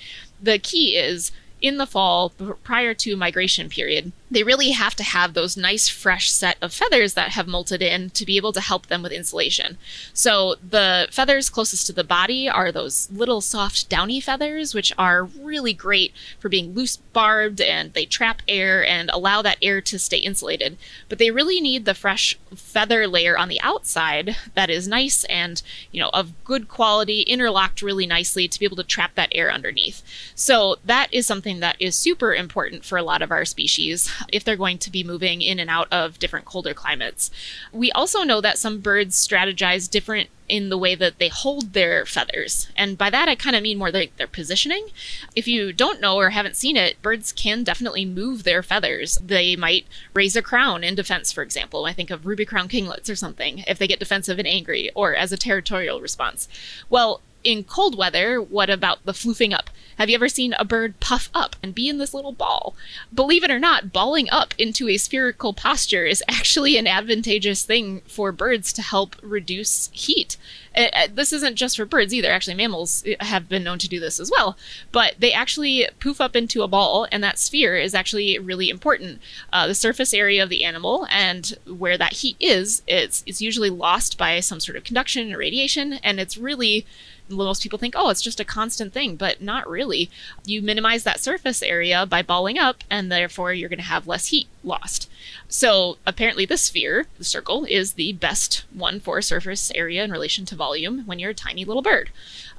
the 0.41 0.59
key 0.59 0.97
is 0.97 1.33
in 1.61 1.79
the 1.79 1.87
fall 1.87 2.31
prior 2.63 2.93
to 2.93 3.17
migration 3.17 3.71
period 3.71 4.13
they 4.35 4.43
really 4.43 4.71
have 4.71 4.95
to 4.97 5.03
have 5.03 5.35
those 5.35 5.57
nice 5.57 5.89
fresh 5.89 6.31
set 6.31 6.57
of 6.61 6.73
feathers 6.73 7.15
that 7.15 7.31
have 7.31 7.47
molted 7.47 7.81
in 7.81 8.11
to 8.11 8.27
be 8.27 8.37
able 8.37 8.53
to 8.53 8.61
help 8.61 8.87
them 8.87 9.03
with 9.03 9.13
insulation. 9.13 9.79
So 10.13 10.57
the 10.69 11.09
feathers 11.11 11.49
closest 11.49 11.87
to 11.87 11.93
the 11.93 12.05
body 12.05 12.49
are 12.49 12.73
those 12.73 13.09
little 13.11 13.41
soft 13.41 13.89
downy 13.89 14.21
feathers 14.21 14.75
which 14.75 14.93
are 14.99 15.25
really 15.25 15.73
great 15.73 16.13
for 16.41 16.49
being 16.49 16.75
loose 16.75 16.97
barbed 16.97 17.61
and 17.61 17.93
they 17.93 18.05
trap 18.05 18.43
air 18.49 18.85
and 18.85 19.09
allow 19.11 19.41
that 19.43 19.59
air 19.63 19.81
to 19.83 19.99
stay 19.99 20.19
insulated. 20.19 20.77
But 21.09 21.19
they 21.19 21.31
really 21.31 21.61
need 21.61 21.85
the 21.85 21.95
fresh 21.95 22.37
feather 22.55 23.07
layer 23.07 23.39
on 23.39 23.49
the 23.49 23.61
outside 23.61 24.37
that 24.55 24.71
is 24.71 24.89
nice 24.89 25.25
and 25.25 25.63
you 25.93 26.01
know 26.01 26.11
of 26.13 26.33
good 26.45 26.69
quality 26.69 27.23
interlocked 27.23 27.83
really 27.83 28.07
nicely 28.07 28.49
to 28.49 28.59
be 28.59 28.65
able 28.65 28.77
to 28.77 28.85
trap 28.85 29.15
that 29.15 29.29
air 29.33 29.53
underneath. 29.53 30.03
So 30.35 30.77
that 30.85 31.13
is 31.13 31.27
something 31.27 31.61
that 31.61 31.77
is 31.79 31.95
super 31.95 32.35
important 32.35 32.85
for 32.85 32.99
a 32.99 33.03
lot 33.03 33.23
of 33.23 33.31
our 33.31 33.45
species 33.45 34.11
if 34.33 34.45
they're 34.45 34.57
going 34.57 34.79
to 34.79 34.91
be 34.91 35.05
moving 35.05 35.43
in 35.43 35.59
and 35.59 35.71
out 35.71 35.89
of 35.93 36.19
different 36.19 36.47
colder 36.47 36.75
climates. 36.75 37.31
We 37.73 37.91
also 37.93 38.23
know 38.23 38.41
that 38.41 38.59
some 38.59 38.81
birds 38.81 39.17
strategize 39.17 39.91
different 39.91 40.29
in 40.49 40.69
the 40.69 40.79
way 40.79 40.95
that 40.95 41.19
they 41.19 41.29
hold 41.29 41.73
their 41.73 42.05
feathers. 42.05 42.69
And 42.77 42.99
by 42.99 43.09
that, 43.11 43.29
I 43.29 43.35
kind 43.35 43.57
of 43.57 43.63
mean 43.63 43.79
more 43.79 43.91
like 43.91 44.17
their 44.17 44.27
positioning. 44.27 44.89
If 45.35 45.49
you 45.49 45.73
don't 45.73 46.01
know 46.01 46.17
or 46.17 46.31
haven't 46.31 46.57
seen 46.57 46.77
it, 46.77 47.01
birds 47.01 47.33
can 47.33 47.65
definitely 47.65 48.05
move 48.05 48.43
their 48.43 48.63
feathers. 48.63 49.19
They 49.25 49.57
might 49.57 49.87
raise 50.13 50.37
a 50.37 50.43
crown 50.43 50.85
in 50.85 50.95
defense, 50.95 51.33
for 51.33 51.43
example. 51.43 51.87
I 51.87 51.93
think 51.93 52.11
of 52.11 52.27
ruby 52.27 52.45
crown 52.45 52.69
kinglets 52.69 53.09
or 53.09 53.17
something, 53.17 53.65
if 53.67 53.79
they 53.79 53.87
get 53.87 53.99
defensive 53.99 54.39
and 54.39 54.49
angry, 54.49 54.91
or 54.95 55.15
as 55.15 55.33
a 55.33 55.39
territorial 55.39 56.01
response. 56.01 56.47
Well, 56.91 57.23
in 57.45 57.65
cold 57.65 57.97
weather, 57.97 58.41
what 58.41 58.71
about 58.71 59.05
the 59.05 59.13
floofing 59.13 59.55
up? 59.55 59.71
Have 59.99 60.09
you 60.09 60.17
ever 60.17 60.29
seen 60.29 60.55
a 60.59 60.65
bird 60.65 60.99
puff 60.99 61.29
up 61.35 61.57
and 61.63 61.75
be 61.75 61.89
in 61.89 61.99
this 61.99 62.15
little 62.15 62.33
ball? 62.33 62.75
Believe 63.13 63.45
it 63.45 63.51
or 63.51 63.61
not, 63.61 63.93
balling 63.93 64.29
up 64.31 64.55
into 64.59 64.89
a 64.89 64.97
spherical 64.97 65.53
posture 65.53 66.05
is 66.05 66.23
actually 66.29 66.77
an 66.77 66.87
advantageous 66.87 67.65
thing 67.65 68.03
for 68.09 68.33
birds 68.33 68.73
to 68.73 68.83
help 68.83 69.17
reduce 69.23 69.91
heat. 69.93 70.37
Uh, 70.77 70.89
uh, 70.93 71.07
this 71.13 71.33
isn't 71.33 71.55
just 71.55 71.77
for 71.77 71.85
birds 71.85 72.13
either. 72.13 72.31
Actually, 72.31 72.57
mammals 72.57 73.05
uh, 73.07 73.25
have 73.25 73.49
been 73.49 73.63
known 73.63 73.79
to 73.79 73.89
do 73.89 74.01
this 74.01 74.19
as 74.19 74.31
well. 74.31 74.57
But 74.91 75.15
they 75.19 75.33
actually 75.33 75.87
poof 76.01 76.21
up 76.21 76.35
into 76.35 76.63
a 76.63 76.69
ball, 76.69 77.07
and 77.13 77.23
that 77.23 77.39
sphere 77.39 77.77
is 77.77 77.95
actually 77.95 78.39
really 78.39 78.71
important. 78.71 79.21
Uh, 79.53 79.69
the 79.69 79.75
surface 79.75 80.13
area 80.13 80.43
of 80.43 80.49
the 80.49 80.65
animal 80.65 81.07
and 81.11 81.57
where 81.67 81.97
that 81.99 82.15
heat 82.15 82.37
is, 82.41 82.83
it's, 82.89 83.23
it's 83.27 83.41
usually 83.41 83.71
lost 83.71 84.19
by 84.19 84.41
some 84.41 84.59
sort 84.59 84.77
of 84.77 84.85
conduction 84.85 85.33
or 85.33 85.39
radiation, 85.39 85.95
and 85.95 86.19
it's 86.19 86.37
really 86.37 86.85
most 87.29 87.63
people 87.63 87.79
think, 87.79 87.95
oh, 87.97 88.11
it's 88.11 88.23
just 88.23 88.41
a 88.41 88.45
constant 88.45 88.93
thing, 88.93 89.17
but 89.17 89.41
not 89.41 89.69
really. 89.69 90.11
You 90.45 90.63
minimize 90.63 91.05
that 91.05 91.21
surface 91.21 91.63
area 91.63 92.07
by 92.07 92.23
balling 92.23 92.59
up, 92.59 92.85
and 92.91 93.11
therefore 93.11 93.53
you're 93.53 93.69
going 93.69 93.79
to 93.79 93.85
have 93.85 94.07
less 94.07 94.27
heat 94.27 94.49
lost. 94.63 95.11
So 95.49 95.99
apparently, 96.07 96.45
the 96.45 96.57
sphere, 96.57 97.07
the 97.19 97.25
circle, 97.25 97.65
is 97.65 97.95
the 97.95 98.13
best 98.13 98.65
one 98.73 99.01
for 99.01 99.21
surface 99.23 99.71
area 99.75 100.05
in 100.05 100.11
relation 100.11 100.45
to 100.47 100.57
volume 100.57 101.03
when 101.07 101.19
you're 101.19 101.31
a 101.31 101.35
tiny 101.35 101.65
little 101.65 101.83
bird. 101.83 102.11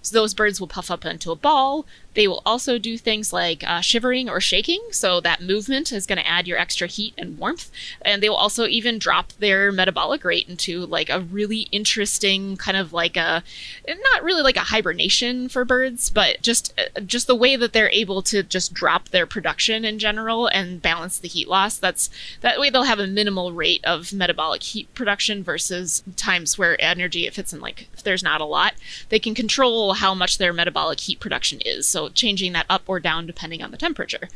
So 0.01 0.15
those 0.15 0.33
birds 0.33 0.59
will 0.59 0.67
puff 0.67 0.91
up 0.91 1.05
into 1.05 1.31
a 1.31 1.35
ball. 1.35 1.85
They 2.15 2.27
will 2.27 2.41
also 2.45 2.77
do 2.77 2.97
things 2.97 3.31
like 3.31 3.63
uh, 3.63 3.81
shivering 3.81 4.29
or 4.29 4.41
shaking. 4.41 4.81
So 4.91 5.21
that 5.21 5.41
movement 5.41 5.91
is 5.91 6.05
going 6.05 6.17
to 6.17 6.27
add 6.27 6.47
your 6.47 6.57
extra 6.57 6.87
heat 6.87 7.13
and 7.17 7.37
warmth. 7.37 7.69
And 8.01 8.23
they 8.23 8.29
will 8.29 8.35
also 8.35 8.65
even 8.65 8.97
drop 8.99 9.33
their 9.33 9.71
metabolic 9.71 10.23
rate 10.23 10.49
into 10.49 10.85
like 10.85 11.09
a 11.09 11.19
really 11.19 11.67
interesting 11.71 12.57
kind 12.57 12.77
of 12.77 12.93
like 12.93 13.17
a, 13.17 13.43
not 13.87 14.23
really 14.23 14.41
like 14.41 14.57
a 14.57 14.61
hibernation 14.71 15.49
for 15.49 15.65
birds, 15.65 16.09
but 16.09 16.41
just 16.41 16.73
uh, 16.77 17.01
just 17.01 17.27
the 17.27 17.35
way 17.35 17.55
that 17.55 17.73
they're 17.73 17.89
able 17.89 18.21
to 18.23 18.43
just 18.43 18.73
drop 18.73 19.09
their 19.09 19.25
production 19.25 19.85
in 19.85 19.99
general 19.99 20.47
and 20.47 20.81
balance 20.81 21.19
the 21.19 21.27
heat 21.27 21.47
loss. 21.47 21.77
That's 21.77 22.09
that 22.41 22.59
way 22.59 22.69
they'll 22.69 22.83
have 22.83 22.99
a 22.99 23.07
minimal 23.07 23.51
rate 23.51 23.83
of 23.83 24.13
metabolic 24.13 24.63
heat 24.63 24.93
production 24.93 25.43
versus 25.43 26.03
times 26.15 26.57
where 26.57 26.81
energy, 26.81 27.27
if 27.27 27.37
it's 27.37 27.53
in 27.53 27.59
like 27.59 27.87
if 27.93 28.03
there's 28.03 28.23
not 28.23 28.41
a 28.41 28.45
lot, 28.45 28.73
they 29.09 29.19
can 29.19 29.35
control 29.35 29.93
how 29.93 30.13
much 30.13 30.37
their 30.37 30.53
metabolic 30.53 31.01
heat 31.01 31.19
production 31.19 31.59
is. 31.65 31.87
So 31.87 32.04
changing 32.09 32.53
that 32.53 32.65
up 32.69 32.83
or 32.87 32.99
down 32.99 33.25
depending 33.25 33.61
on 33.61 33.71
the 33.71 33.77
temperature. 33.77 34.29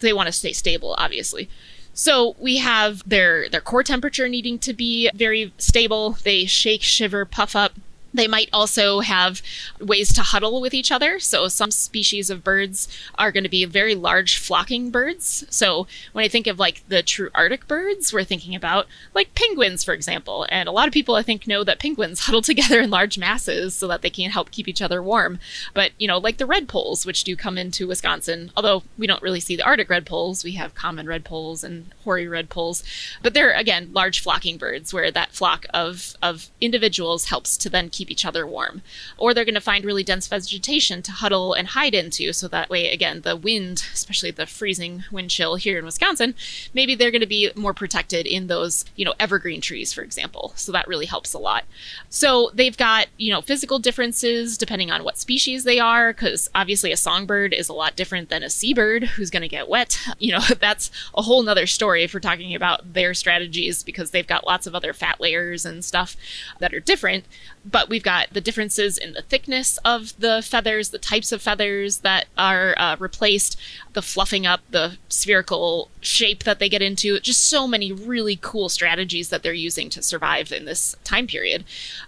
They 0.00 0.12
want 0.12 0.26
to 0.26 0.32
stay 0.32 0.52
stable, 0.52 0.94
obviously. 0.98 1.48
So 1.92 2.34
we 2.40 2.56
have 2.56 3.08
their 3.08 3.48
their 3.48 3.60
core 3.60 3.84
temperature 3.84 4.28
needing 4.28 4.58
to 4.60 4.72
be 4.72 5.08
very 5.14 5.52
stable. 5.58 6.18
They 6.24 6.44
shake, 6.44 6.82
shiver, 6.82 7.24
puff 7.24 7.54
up 7.54 7.72
they 8.14 8.26
might 8.26 8.48
also 8.52 9.00
have 9.00 9.42
ways 9.80 10.12
to 10.14 10.22
huddle 10.22 10.60
with 10.60 10.74
each 10.74 10.90
other. 10.90 11.18
So, 11.20 11.48
some 11.48 11.70
species 11.70 12.30
of 12.30 12.42
birds 12.42 12.88
are 13.16 13.32
going 13.32 13.44
to 13.44 13.50
be 13.50 13.64
very 13.64 13.94
large 13.94 14.38
flocking 14.38 14.90
birds. 14.90 15.44
So, 15.50 15.86
when 16.12 16.24
I 16.24 16.28
think 16.28 16.46
of 16.46 16.58
like 16.58 16.82
the 16.88 17.02
true 17.02 17.30
Arctic 17.34 17.68
birds, 17.68 18.12
we're 18.12 18.24
thinking 18.24 18.54
about 18.54 18.86
like 19.14 19.34
penguins, 19.34 19.84
for 19.84 19.94
example. 19.94 20.46
And 20.48 20.68
a 20.68 20.72
lot 20.72 20.88
of 20.88 20.94
people, 20.94 21.14
I 21.14 21.22
think, 21.22 21.46
know 21.46 21.62
that 21.64 21.78
penguins 21.78 22.20
huddle 22.26 22.42
together 22.42 22.80
in 22.80 22.90
large 22.90 23.18
masses 23.18 23.74
so 23.74 23.86
that 23.88 24.02
they 24.02 24.10
can 24.10 24.30
help 24.30 24.50
keep 24.50 24.66
each 24.66 24.82
other 24.82 25.02
warm. 25.02 25.38
But, 25.72 25.92
you 25.98 26.08
know, 26.08 26.18
like 26.18 26.38
the 26.38 26.46
red 26.46 26.64
redpolls, 26.64 27.06
which 27.06 27.24
do 27.24 27.36
come 27.36 27.58
into 27.58 27.86
Wisconsin, 27.86 28.50
although 28.56 28.82
we 28.98 29.06
don't 29.06 29.22
really 29.22 29.40
see 29.40 29.56
the 29.56 29.64
Arctic 29.64 29.90
red 29.90 30.04
redpolls, 30.04 30.44
we 30.44 30.52
have 30.52 30.74
common 30.74 31.06
red 31.06 31.24
redpolls 31.24 31.64
and 31.64 31.92
hoary 32.04 32.26
redpolls. 32.26 32.82
But 33.22 33.34
they're, 33.34 33.52
again, 33.52 33.90
large 33.92 34.20
flocking 34.20 34.56
birds 34.56 34.92
where 34.92 35.10
that 35.10 35.32
flock 35.32 35.66
of, 35.72 36.14
of 36.22 36.50
individuals 36.60 37.26
helps 37.26 37.56
to 37.58 37.68
then 37.68 37.90
keep 37.90 38.03
keep 38.04 38.10
each 38.10 38.26
other 38.26 38.46
warm. 38.46 38.82
Or 39.16 39.32
they're 39.32 39.44
going 39.44 39.54
to 39.54 39.60
find 39.60 39.84
really 39.84 40.04
dense 40.04 40.28
vegetation 40.28 41.00
to 41.02 41.12
huddle 41.12 41.54
and 41.54 41.68
hide 41.68 41.94
into. 41.94 42.32
So 42.32 42.48
that 42.48 42.68
way, 42.68 42.90
again, 42.90 43.22
the 43.22 43.36
wind, 43.36 43.84
especially 43.94 44.30
the 44.30 44.46
freezing 44.46 45.04
wind 45.10 45.30
chill 45.30 45.56
here 45.56 45.78
in 45.78 45.84
Wisconsin, 45.84 46.34
maybe 46.74 46.94
they're 46.94 47.10
going 47.10 47.20
to 47.20 47.26
be 47.26 47.50
more 47.56 47.72
protected 47.72 48.26
in 48.26 48.46
those, 48.46 48.84
you 48.96 49.04
know, 49.04 49.14
evergreen 49.18 49.60
trees, 49.60 49.92
for 49.92 50.02
example. 50.02 50.52
So 50.56 50.70
that 50.72 50.86
really 50.86 51.06
helps 51.06 51.32
a 51.32 51.38
lot. 51.38 51.64
So 52.10 52.50
they've 52.52 52.76
got, 52.76 53.06
you 53.16 53.32
know, 53.32 53.40
physical 53.40 53.78
differences 53.78 54.58
depending 54.58 54.90
on 54.90 55.04
what 55.04 55.18
species 55.18 55.64
they 55.64 55.78
are, 55.78 56.12
because 56.12 56.50
obviously 56.54 56.92
a 56.92 56.96
songbird 56.96 57.54
is 57.54 57.68
a 57.68 57.72
lot 57.72 57.96
different 57.96 58.28
than 58.28 58.42
a 58.42 58.50
seabird 58.50 59.04
who's 59.04 59.30
going 59.30 59.42
to 59.42 59.48
get 59.48 59.68
wet. 59.68 59.98
You 60.18 60.32
know, 60.32 60.40
that's 60.60 60.90
a 61.14 61.22
whole 61.22 61.42
nother 61.42 61.66
story 61.66 62.02
if 62.02 62.14
we're 62.14 62.20
talking 62.20 62.54
about 62.54 62.94
their 62.94 63.14
strategies 63.14 63.82
because 63.82 64.10
they've 64.10 64.26
got 64.26 64.46
lots 64.46 64.66
of 64.66 64.74
other 64.74 64.94
fat 64.94 65.20
layers 65.20 65.66
and 65.66 65.84
stuff 65.84 66.16
that 66.60 66.72
are 66.72 66.80
different 66.80 67.24
but 67.64 67.88
we've 67.88 68.02
got 68.02 68.28
the 68.32 68.40
differences 68.40 68.98
in 68.98 69.14
the 69.14 69.22
thickness 69.22 69.78
of 69.84 70.18
the 70.18 70.42
feathers, 70.42 70.90
the 70.90 70.98
types 70.98 71.32
of 71.32 71.40
feathers 71.40 71.98
that 71.98 72.26
are 72.36 72.74
uh, 72.78 72.96
replaced, 72.98 73.58
the 73.94 74.02
fluffing 74.02 74.46
up, 74.46 74.60
the 74.70 74.98
spherical 75.08 75.88
shape 76.00 76.44
that 76.44 76.58
they 76.58 76.68
get 76.68 76.82
into. 76.82 77.18
Just 77.20 77.44
so 77.44 77.66
many 77.66 77.92
really 77.92 78.38
cool 78.40 78.68
strategies 78.68 79.30
that 79.30 79.42
they're 79.42 79.52
using 79.52 79.88
to 79.90 80.02
survive 80.02 80.52
in 80.52 80.66
this 80.66 80.96
time 81.04 81.26
period. 81.26 81.64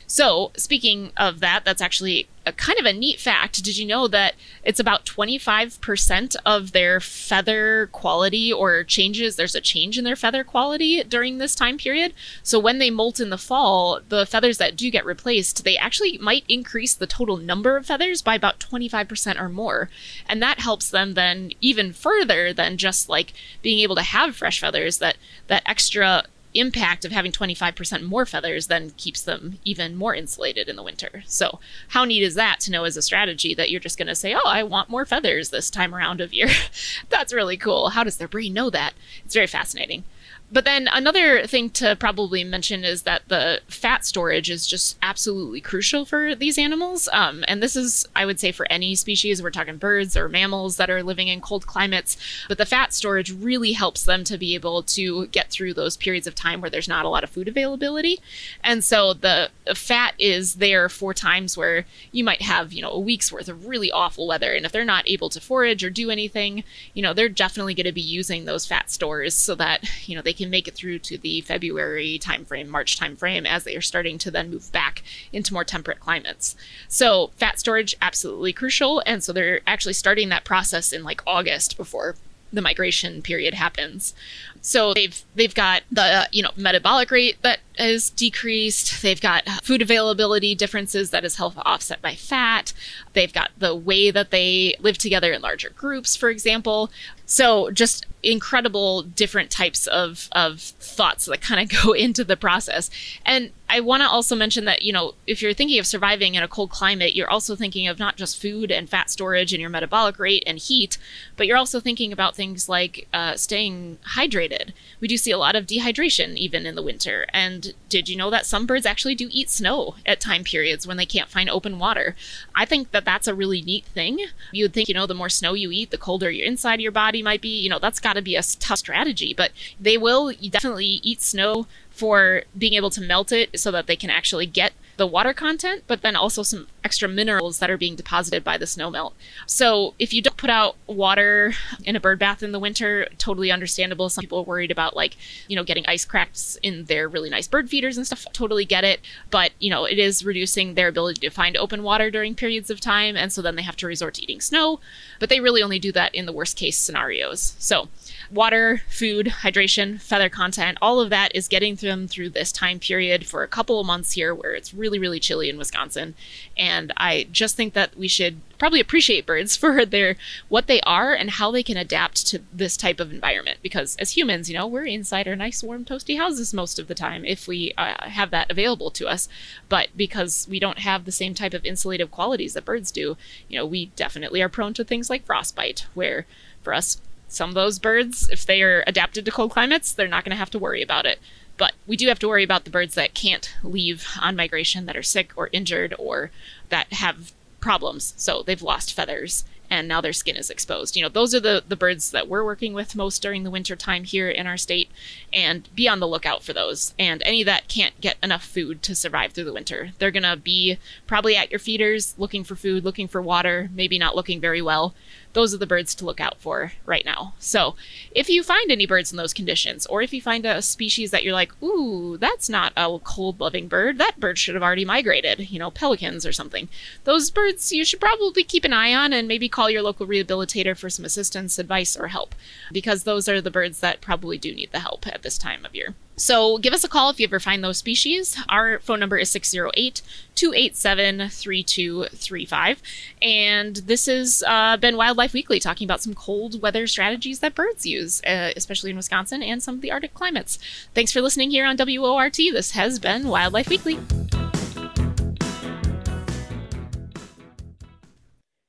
So, 0.07 0.53
speaking 0.57 1.13
of 1.17 1.41
that, 1.41 1.65
that's 1.65 1.83
actually 1.83 2.29
a 2.47 2.53
kind 2.53 2.79
of 2.79 2.87
a 2.87 2.93
neat 2.93 3.21
fact. 3.21 3.63
Did 3.63 3.77
you 3.77 3.85
know 3.85 4.07
that 4.09 4.35
it's 4.63 4.79
about 4.79 5.05
25% 5.05 6.37
of 6.47 6.73
their 6.73 7.01
feather 7.01 7.89
quality 7.93 8.53
or 8.53 8.85
changes? 8.85 9.35
There's 9.35 9.57
a 9.57 9.61
change 9.61 9.99
in 9.99 10.05
their 10.05 10.17
feather 10.17 10.45
quality 10.45 11.03
during 11.03 11.39
this 11.39 11.57
time 11.57 11.77
period. 11.77 12.15
So, 12.43 12.59
when 12.59 12.79
they 12.79 12.91
molt 12.91 13.19
in 13.19 13.31
the 13.31 13.39
fall, 13.39 14.01
the 14.09 14.25
feathers 14.25 14.59
that 14.59 14.77
do 14.77 14.91
get 14.91 15.05
replaced, 15.05 15.65
they 15.65 15.77
actually 15.77 16.19
might 16.19 16.45
increase 16.49 16.95
the 16.95 17.07
total 17.07 17.37
number 17.37 17.77
of 17.77 17.87
feathers 17.87 18.23
by 18.23 18.37
about 18.37 18.61
25% 18.61 19.41
or 19.41 19.49
more. 19.49 19.91
And 20.29 20.41
that 20.43 20.61
helps 20.61 20.89
them 20.89 21.15
then 21.15 21.51
even 21.61 21.93
further 21.93 22.53
than 22.53 22.77
just 22.77 23.09
like 23.09 23.33
being 23.63 23.81
able 23.81 23.97
to 23.97 24.03
have 24.03 24.37
fresh 24.37 24.61
feathers, 24.61 24.99
that, 24.99 25.17
that 25.49 25.63
extra 25.67 26.25
impact 26.61 27.05
of 27.05 27.13
having 27.13 27.33
25% 27.33 28.03
more 28.03 28.27
feathers 28.27 28.67
then 28.67 28.91
keeps 28.91 29.23
them 29.23 29.59
even 29.65 29.97
more 29.97 30.15
insulated 30.15 30.69
in 30.69 30.77
the 30.77 30.83
winter. 30.83 31.23
So, 31.27 31.61
how 31.89 32.05
neat 32.05 32.23
is 32.23 32.35
that 32.35 32.61
to 32.61 32.71
know 32.71 32.85
as 32.85 32.97
a 32.97 33.03
strategy 33.03 33.55
that 33.55 33.71
you're 33.71 33.81
just 33.81 33.99
going 33.99 34.09
to 34.09 34.15
say, 34.15 34.35
oh, 34.35 34.47
I 34.47 34.63
want 34.63 34.91
more 34.91 35.05
feathers 35.05 35.51
this 35.51 35.71
time 35.71 35.95
around 35.95 36.21
of 36.21 36.33
year? 36.33 36.49
That's 37.09 37.33
really 37.33 37.57
cool. 37.57 37.91
How 37.91 38.05
does 38.05 38.17
their 38.17 38.29
brain 38.29 38.53
know 38.53 38.71
that? 38.71 38.95
It's 39.25 39.35
very 39.35 39.47
fascinating. 39.47 40.05
But 40.51 40.65
then 40.65 40.89
another 40.93 41.47
thing 41.47 41.71
to 41.71 41.97
probably 41.97 42.45
mention 42.45 42.85
is 42.85 43.03
that 43.03 43.23
the 43.29 43.61
fat 43.67 44.05
storage 44.05 44.49
is 44.49 44.67
just 44.67 44.97
absolutely 45.03 45.61
crucial 45.61 46.05
for 46.05 46.37
these 46.37 46.57
animals. 46.57 47.09
Um, 47.13 47.45
and 47.49 47.61
this 47.61 47.75
is, 47.75 48.07
I 48.15 48.25
would 48.25 48.39
say, 48.39 48.53
for 48.53 48.71
any 48.71 48.95
species. 48.95 49.43
We're 49.43 49.51
talking 49.51 49.77
birds 49.77 50.17
or 50.17 50.29
mammals 50.29 50.77
that 50.77 50.89
are 50.89 51.03
living 51.03 51.27
in 51.27 51.41
cold 51.41 51.67
climates. 51.67 52.17
But 52.49 52.59
the 52.59 52.67
fat 52.67 52.95
storage 52.95 53.33
really 53.33 53.73
helps 53.73 54.05
them 54.05 54.23
to 54.25 54.39
be 54.39 54.55
able 54.55 54.85
to 54.85 55.27
get 55.27 55.51
through 55.51 55.75
those 55.75 55.97
periods 55.97 56.29
of 56.29 56.37
time 56.37 56.61
where 56.61 56.71
there's 56.71 56.89
not 56.89 57.05
a 57.05 57.09
lot 57.09 57.25
of 57.25 57.31
food 57.31 57.49
availability. 57.49 58.21
And 58.63 58.85
so 58.85 59.15
the 59.15 59.51
fat 59.75 60.15
is 60.17 60.55
there 60.55 60.89
for 60.89 61.13
times 61.13 61.57
where 61.57 61.87
you 62.13 62.23
might 62.23 62.43
have, 62.43 62.73
you 62.73 62.83
know, 62.83 62.93
a 62.93 63.01
week's 63.01 63.33
worth 63.33 63.49
of 63.49 63.67
really 63.67 63.91
awful 63.91 64.29
weather. 64.29 64.53
And 64.53 64.65
if 64.65 64.71
they're 64.71 64.85
not 64.85 65.09
able 65.09 65.29
to 65.31 65.41
forage 65.41 65.83
or 65.83 65.91
do 65.91 66.09
anything, 66.09 66.63
you 66.95 67.03
know, 67.03 67.13
they're 67.13 67.29
definitely 67.29 67.75
going 67.75 67.87
to 67.87 67.93
be 67.93 68.01
using 68.01 68.45
those 68.45 68.65
fat 68.65 68.93
stores 68.93 69.35
so 69.35 69.57
that, 69.57 69.83
you 70.09 70.15
know, 70.15 70.23
they 70.23 70.36
can 70.37 70.51
make 70.51 70.69
it 70.69 70.75
through 70.75 71.01
to 71.01 71.19
the 71.19 71.41
February 71.43 72.19
timeframe, 72.23 72.69
March 72.69 72.99
timeframe, 72.99 73.47
as 73.47 73.65
they 73.65 73.77
are 73.77 73.83
starting 73.83 74.19
to 74.19 74.31
then 74.31 74.51
move 74.51 74.71
back 74.73 75.03
into 75.33 75.53
more 75.53 75.65
temperate 75.65 76.01
climates. 76.01 76.55
So 76.89 77.29
fat 77.37 77.59
storage 77.59 77.97
absolutely 78.01 78.53
crucial, 78.53 79.03
and 79.07 79.23
so 79.23 79.33
they're 79.33 79.61
actually 79.67 79.95
starting 79.95 80.29
that 80.29 80.45
process 80.45 80.93
in 80.93 81.03
like 81.03 81.23
August 81.27 81.77
before 81.77 82.17
the 82.53 82.63
migration 82.63 83.23
period 83.23 83.55
happens. 83.55 84.15
So 84.61 84.95
they've 84.95 85.23
they've 85.35 85.55
got 85.55 85.83
the 85.91 86.29
you 86.33 86.43
know 86.43 86.51
metabolic 86.57 87.11
rate 87.11 87.41
that 87.43 87.61
is 87.79 88.11
decreased. 88.11 89.03
They've 89.03 89.21
got 89.21 89.45
food 89.63 89.83
availability 89.83 90.55
differences 90.55 91.11
that 91.11 91.25
is 91.25 91.37
help 91.37 91.55
offset 91.59 92.03
by 92.03 92.15
fat. 92.15 92.73
They've 93.13 93.33
got 93.33 93.51
the 93.59 93.75
way 93.75 94.11
that 94.11 94.31
they 94.31 94.75
live 94.81 94.99
together 94.99 95.33
in 95.33 95.43
larger 95.43 95.71
groups, 95.71 96.17
for 96.17 96.31
example. 96.31 96.91
So 97.27 97.71
just 97.71 98.07
incredible 98.27 99.03
different 99.03 99.51
types 99.51 99.87
of, 99.87 100.29
of 100.33 100.61
thoughts 100.61 101.27
that 101.27 101.41
kind 101.41 101.61
of 101.61 101.83
go 101.83 101.93
into 101.93 102.25
the 102.25 102.37
process. 102.37 102.91
And 103.25 103.53
I 103.69 103.81
want 103.81 104.03
to 104.03 104.09
also 104.09 104.37
mention 104.37 104.65
that, 104.67 104.83
you 104.83 104.93
know, 104.93 105.15
if 105.27 105.43
you're 105.43 105.53
thinking 105.53 105.79
of 105.81 105.87
surviving 105.87 106.37
in 106.37 106.43
a 106.43 106.49
cold 106.49 106.71
climate, 106.71 107.17
you're 107.17 107.31
also 107.31 107.57
thinking 107.57 107.89
of 107.89 107.99
not 107.99 108.17
just 108.17 108.41
food 108.41 108.71
and 108.71 108.89
fat 108.89 109.11
storage 109.11 109.53
and 109.53 109.61
your 109.61 109.71
metabolic 109.71 110.19
rate 110.21 110.45
and 110.47 110.59
heat, 110.59 110.99
but 111.37 111.47
you're 111.47 111.57
also 111.57 111.81
thinking 111.81 112.13
about 112.13 112.37
things 112.37 112.69
like 112.69 113.09
uh, 113.13 113.35
staying 113.37 113.99
hydrated. 114.17 114.73
We 115.01 115.09
do 115.09 115.17
see 115.17 115.33
a 115.33 115.39
lot 115.39 115.57
of 115.57 115.67
dehydration 115.67 116.37
even 116.37 116.65
in 116.65 116.77
the 116.77 116.83
winter. 116.83 117.27
And 117.33 117.75
did 117.89 118.09
you 118.09 118.17
know 118.17 118.31
that 118.31 118.47
some 118.47 118.67
birds 118.67 118.87
actually 118.87 119.17
do 119.17 119.29
eat 119.33 119.51
snow 119.51 119.97
at 120.05 120.21
time 120.21 120.45
periods 120.45 120.87
when 120.87 120.97
they 120.97 121.07
can't 121.07 121.31
find 121.31 121.51
open 121.51 121.79
water? 121.79 122.15
I 122.55 122.67
think 122.67 122.93
that 122.93 123.05
that's 123.05 123.27
a 123.27 123.35
really 123.35 123.63
neat 123.63 123.85
thing. 123.87 124.21
You 124.53 124.65
would 124.65 124.75
think, 124.75 124.89
you 124.89 124.95
know, 124.95 125.07
the 125.07 125.15
more 125.15 125.29
snow 125.29 125.55
you 125.55 125.73
eat, 125.73 125.91
the 125.91 125.99
colder 125.99 126.31
your 126.31 126.47
inside 126.47 126.75
of 126.75 126.81
your 126.81 126.93
body 126.93 127.23
might 127.23 127.41
be. 127.41 127.61
You 127.61 127.69
know, 127.69 127.81
that's 127.81 128.01
got 128.01 128.16
to 128.17 128.23
be 128.23 128.37
a 128.37 128.43
tough 128.43 128.79
strategy, 128.79 129.35
but 129.35 129.53
they 129.81 129.97
will 129.97 130.33
definitely 130.51 131.01
eat 131.03 131.23
snow 131.23 131.67
for 131.91 132.43
being 132.57 132.75
able 132.75 132.91
to 132.91 133.01
melt 133.01 133.33
it 133.33 133.59
so 133.59 133.71
that 133.71 133.87
they 133.87 133.97
can 133.97 134.11
actually 134.11 134.45
get 134.45 134.73
the 134.99 135.07
water 135.07 135.33
content, 135.33 135.83
but 135.87 136.03
then 136.03 136.17
also 136.17 136.43
some 136.43 136.67
extra 136.85 137.09
minerals 137.09 137.59
that 137.59 137.71
are 137.71 137.77
being 137.77 137.97
deposited 137.97 138.43
by 138.43 138.57
the 138.57 138.65
snowmelt. 138.65 139.13
So 139.47 139.95
if 139.99 140.13
you 140.13 140.23
don't 140.23 140.37
put 140.37 140.51
out 140.51 140.77
water 140.87 141.53
in 141.85 141.97
a 141.97 142.01
bird 142.01 142.19
bath 142.19 142.43
in 142.43 142.53
the 142.53 142.59
winter, 142.59 143.07
totally 143.19 143.51
understandable. 143.51 144.09
Some 144.09 144.23
people 144.23 144.39
are 144.39 144.45
worried 144.45 144.71
about 144.71 144.97
like, 144.97 145.17
you 145.49 145.57
know, 145.57 145.65
getting 145.65 145.85
ice 145.87 146.05
cracks 146.05 146.57
in 146.63 146.85
their 146.85 147.09
really 147.09 147.31
nice 147.31 147.49
bird 147.49 147.69
feeders 147.69 147.97
and 147.97 148.07
stuff. 148.07 148.27
Totally 148.33 148.65
get 148.65 148.85
it. 148.85 149.01
But, 149.31 149.53
you 149.59 149.71
know, 149.71 149.85
it 149.85 149.99
is 149.99 150.25
reducing 150.25 150.75
their 150.75 150.89
ability 150.89 151.21
to 151.21 151.31
find 151.31 151.57
open 151.57 151.83
water 151.83 152.11
during 152.11 152.35
periods 152.35 152.71
of 152.71 152.81
time. 152.81 153.17
And 153.17 153.33
so 153.33 153.43
then 153.43 153.57
they 153.57 153.63
have 153.63 153.77
to 153.77 153.87
resort 153.87 154.15
to 154.15 154.23
eating 154.23 154.41
snow. 154.41 154.81
But 155.19 155.29
they 155.29 155.41
really 155.41 155.63
only 155.63 155.79
do 155.79 155.93
that 155.93 156.15
in 156.15 156.27
the 156.27 156.33
worst 156.33 156.57
case 156.57 156.79
scenarios. 156.79 157.55
So 157.59 157.89
water, 158.31 158.83
food, 158.89 159.27
hydration, 159.43 160.01
feather 160.01 160.29
content, 160.29 160.79
all 160.81 161.01
of 161.01 161.11
that 161.11 161.35
is 161.35 161.49
getting 161.49 161.77
them 161.77 162.09
through 162.09 162.31
this 162.31 162.53
time 162.53 162.79
period 162.79 163.27
for 163.27 163.43
a 163.43 163.49
couple 163.49 163.81
of 163.81 163.87
months 163.87 164.13
here 164.13 164.35
where 164.35 164.55
it's 164.55 164.75
really 164.75 164.99
really, 164.99 165.21
chilly 165.21 165.49
in 165.49 165.59
Wisconsin. 165.59 166.15
And 166.57 166.93
I 166.97 167.29
just 167.33 167.57
think 167.57 167.75
that 167.75 167.97
we 167.97 168.09
should 168.09 168.41
probably 168.59 168.81
appreciate 168.81 169.27
birds 169.27 169.57
for 169.57 169.85
their 169.85 170.17
what 170.49 170.67
they 170.67 170.81
are 170.83 171.13
and 171.15 171.31
how 171.31 171.51
they 171.51 171.63
can 171.63 171.77
adapt 171.77 172.27
to 172.29 172.41
this 172.53 172.77
type 172.77 173.01
of 173.01 173.13
environment. 173.13 173.59
Because 173.63 173.97
as 173.97 174.17
humans, 174.17 174.49
you 174.49 174.57
know, 174.57 174.67
we're 174.67 174.87
inside 174.87 175.29
our 175.29 175.37
nice, 175.37 175.63
warm, 175.63 175.85
toasty 175.85 176.17
houses 176.17 176.55
most 176.55 176.79
of 176.79 176.89
the 176.89 176.95
time 176.95 177.25
if 177.25 177.47
we 177.47 177.73
uh, 177.77 178.09
have 178.09 178.31
that 178.31 178.51
available 178.51 178.91
to 178.93 179.07
us. 179.07 179.29
But 179.69 179.89
because 179.97 180.47
we 180.51 180.59
don't 180.59 180.81
have 180.81 181.05
the 181.05 181.13
same 181.13 181.35
type 181.35 181.55
of 181.55 181.63
insulative 181.63 182.11
qualities 182.11 182.55
that 182.55 182.65
birds 182.65 182.91
do, 182.91 183.17
you 183.49 183.59
know, 183.59 183.67
we 183.67 183.87
definitely 183.97 184.43
are 184.43 184.49
prone 184.49 184.75
to 184.75 184.85
things 184.85 185.11
like 185.11 185.27
frostbite, 185.27 185.87
where 185.95 186.27
for 186.63 186.75
us, 186.75 187.01
some 187.29 187.51
of 187.51 187.55
those 187.55 187.79
birds, 187.79 188.29
if 188.31 188.47
they 188.47 188.63
are 188.63 188.85
adapted 188.87 189.25
to 189.25 189.31
cold 189.31 189.51
climates, 189.51 189.93
they're 189.93 190.09
not 190.09 190.25
going 190.25 190.31
to 190.31 190.39
have 190.39 190.51
to 190.51 190.59
worry 190.59 190.83
about 190.83 191.07
it. 191.07 191.19
But 191.57 191.73
we 191.87 191.97
do 191.97 192.09
have 192.09 192.19
to 192.21 192.29
worry 192.29 192.45
about 192.45 192.65
the 192.65 192.71
birds 192.71 192.95
that 192.95 193.15
can't 193.15 193.55
leave 193.63 194.07
on 194.21 194.37
migration, 194.37 194.87
that 194.87 194.97
are 194.97 195.03
sick 195.03 195.33
or 195.37 195.49
injured, 195.53 195.95
or 195.99 196.31
that 196.69 196.93
have 196.93 197.33
problems. 197.61 198.15
So 198.17 198.43
they've 198.43 198.63
lost 198.63 198.93
feathers 198.93 199.45
and 199.71 199.89
now 199.89 200.01
their 200.01 200.13
skin 200.13 200.37
is 200.37 200.51
exposed. 200.51 200.97
You 200.97 201.03
know, 201.03 201.09
those 201.09 201.35
are 201.35 201.41
the, 201.41 201.63
the 201.67 201.77
birds 201.77 202.11
that 202.11 202.29
we're 202.29 202.45
working 202.45 202.73
with 202.73 202.95
most 202.95 203.23
during 203.23 203.43
the 203.43 203.51
winter 203.51 203.77
time 203.77 204.05
here 204.05 204.29
in 204.29 204.47
our 204.47 204.57
state, 204.57 204.91
and 205.33 205.69
be 205.75 205.89
on 205.89 206.01
the 206.01 206.07
lookout 206.07 206.43
for 206.43 206.53
those. 206.53 206.95
And 206.99 207.23
any 207.25 207.43
that 207.45 207.69
can't 207.69 208.01
get 208.01 208.17
enough 208.23 208.45
food 208.45 208.83
to 208.85 208.95
survive 208.95 209.33
through 209.33 209.45
the 209.45 209.53
winter, 209.53 209.91
they're 209.99 210.11
going 210.11 210.23
to 210.23 210.37
be 210.37 210.79
probably 211.07 211.37
at 211.37 211.51
your 211.51 211.59
feeders 211.59 212.15
looking 212.19 212.45
for 212.45 212.57
food, 212.57 212.85
looking 212.85 213.09
for 213.09 213.21
water, 213.21 213.71
maybe 213.75 213.99
not 213.99 214.17
looking 214.17 214.41
very 214.41 214.63
well 214.63 214.95
those 215.37 215.53
are 215.53 215.59
the 215.59 215.67
birds 215.67 215.95
to 215.95 216.07
look 216.07 216.19
out 216.19 216.39
for 216.39 216.73
right 216.87 217.05
now. 217.05 217.35
So, 217.39 217.77
if 218.11 218.31
you 218.31 218.43
find 218.43 218.71
any 218.71 218.87
birds 218.87 219.13
in 219.13 219.19
those 219.19 219.35
conditions, 219.35 219.85
or 219.85 220.01
if 220.01 220.15
you 220.15 220.23
find 220.23 220.47
a 220.47 220.63
species 220.63 221.11
that 221.11 221.25
you're 221.25 221.35
like, 221.35 221.53
ooh, 221.63 222.17
that's 222.17 222.49
not 222.49 222.73
a 222.75 222.99
cold 223.05 223.39
loving 223.39 223.69
bird, 223.69 223.99
that 223.99 224.19
bird 224.19 224.39
should 224.39 224.55
have 224.55 224.63
already 224.63 224.87
migrated, 224.87 225.51
you 225.51 225.59
know, 225.59 225.71
pelicans 225.71 226.25
or 226.25 226.33
something, 226.33 226.71
those 227.05 227.31
birds 227.31 227.71
you 227.71 227.85
should 227.85 228.01
probably 228.01 228.45
keep 228.45 228.65
an 228.65 228.73
eye 228.73 228.95
on 228.95 229.13
and 229.13 229.29
maybe 229.29 229.47
call 229.47 229.69
your 229.69 229.83
local 229.83 230.07
rehabilitator 230.07 230.75
for 230.75 230.89
some 230.89 231.05
assistance, 231.05 231.59
advice, 231.59 231.99
or 231.99 232.09
help, 232.09 232.35
because 232.73 233.03
those 233.03 233.29
are 233.29 233.43
the 233.43 233.51
birds 233.51 233.81
that 233.81 234.01
probably 234.01 234.39
do 234.39 234.55
need 234.55 234.73
the 234.73 234.81
help 234.81 235.07
at 235.07 235.21
this 235.21 235.37
time 235.37 235.67
of 235.67 235.75
year. 235.75 235.95
So 236.17 236.57
give 236.59 236.73
us 236.73 236.83
a 236.83 236.89
call 236.89 237.11
if 237.11 237.21
you 237.21 237.27
ever 237.27 237.39
find 237.39 237.63
those 237.63 237.79
species. 237.79 238.39
Our 238.49 238.79
phone 238.81 239.01
number 239.01 239.19
is 239.19 239.31
608 239.31 240.01
287 240.35 241.29
3235. 241.29 242.83
And 243.21 243.77
this 243.77 244.07
has 244.07 244.43
uh, 244.47 244.79
been 244.79 244.97
Wildlife 244.97 245.35
Weekly 245.35 245.61
talking 245.61 245.87
about 245.87 246.03
some 246.03 246.15
cold 246.15 246.63
weather 246.63 246.87
strategies 246.87 247.41
that 247.41 247.55
birds 247.55 247.85
use, 247.85 248.23
uh, 248.25 248.53
especially 248.57 248.91
in 248.91 248.97
Wisconsin 248.97 249.43
and 249.43 249.63
some 249.63 249.77
of 249.77 249.81
the 249.83 249.93
Arctic 249.93 250.15
climates. 250.15 250.59
Thanks 250.95 251.13
for 251.13 251.21
listening 251.21 251.51
here 251.51 251.67
on 251.67 251.77
WORT. 251.77 252.37
This 252.37 252.71
has 252.73 252.99
been 252.99 253.29
Wildlife 253.29 253.69
Weekly. 253.69 253.99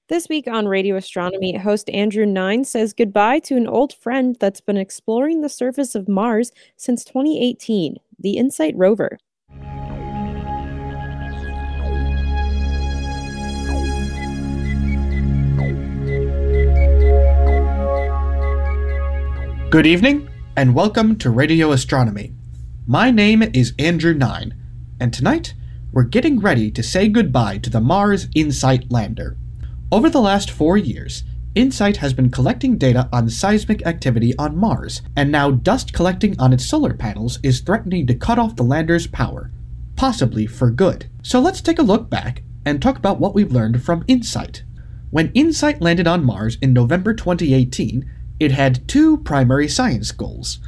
This 0.10 0.30
week 0.30 0.48
on 0.48 0.70
Radio 0.70 0.96
Astronomy, 0.96 1.58
host 1.58 1.90
Andrew 1.90 2.26
Nine 2.26 2.64
says 2.64 2.94
goodbye 2.94 3.40
to 3.40 3.58
an 3.58 3.68
old 3.68 3.92
friend 3.94 4.38
that's 4.40 4.62
been 4.62 4.78
exploring 4.78 5.42
the 5.42 5.50
surface 5.50 5.96
of 5.96 6.08
Mars 6.08 6.54
since 6.78 7.04
2018, 7.04 7.98
the 8.18 8.38
InSight 8.38 8.74
rover. 8.78 9.18
Good 19.70 19.86
evening, 19.86 20.30
and 20.56 20.74
welcome 20.74 21.18
to 21.18 21.30
Radio 21.30 21.74
Astronomy. 21.74 22.34
My 22.86 23.12
name 23.12 23.44
is 23.44 23.74
Andrew 23.78 24.14
Nine, 24.14 24.56
and 25.02 25.14
tonight 25.14 25.54
we're 25.92 26.04
getting 26.04 26.40
ready 26.40 26.72
to 26.72 26.82
say 26.82 27.10
goodbye 27.10 27.58
to 27.58 27.70
the 27.70 27.82
Mars 27.82 28.30
InSight 28.34 28.90
lander. 28.90 29.36
Over 29.90 30.10
the 30.10 30.20
last 30.20 30.52
four 30.52 30.76
years, 30.76 31.24
InSight 31.56 31.96
has 31.98 32.12
been 32.12 32.30
collecting 32.30 32.78
data 32.78 33.08
on 33.14 33.30
seismic 33.30 33.88
activity 33.88 34.36
on 34.38 34.58
Mars, 34.58 35.02
and 35.16 35.32
now 35.32 35.50
dust 35.50 35.94
collecting 35.94 36.38
on 36.38 36.52
its 36.52 36.66
solar 36.66 36.94
panels 36.94 37.40
is 37.42 37.62
threatening 37.62 38.06
to 38.08 38.14
cut 38.14 38.38
off 38.38 38.58
the 38.58 38.64
lander's 38.64 39.08
power, 39.08 39.50
possibly 39.96 40.46
for 40.46 40.72
good. 40.72 41.10
So 41.24 41.40
let's 41.40 41.62
take 41.62 41.80
a 41.80 41.84
look 41.84 42.10
back 42.10 42.44
and 42.66 42.82
talk 42.82 42.98
about 42.98 43.22
what 43.22 43.34
we've 43.34 43.54
learned 43.54 43.82
from 43.82 44.04
InSight. 44.10 44.64
When 45.10 45.32
InSight 45.32 45.80
landed 45.80 46.06
on 46.06 46.26
Mars 46.26 46.58
in 46.62 46.74
November 46.74 47.14
2018, 47.14 48.12
it 48.42 48.52
had 48.52 48.86
two 48.90 49.20
primary 49.20 49.70
science 49.70 50.12
goals 50.12 50.60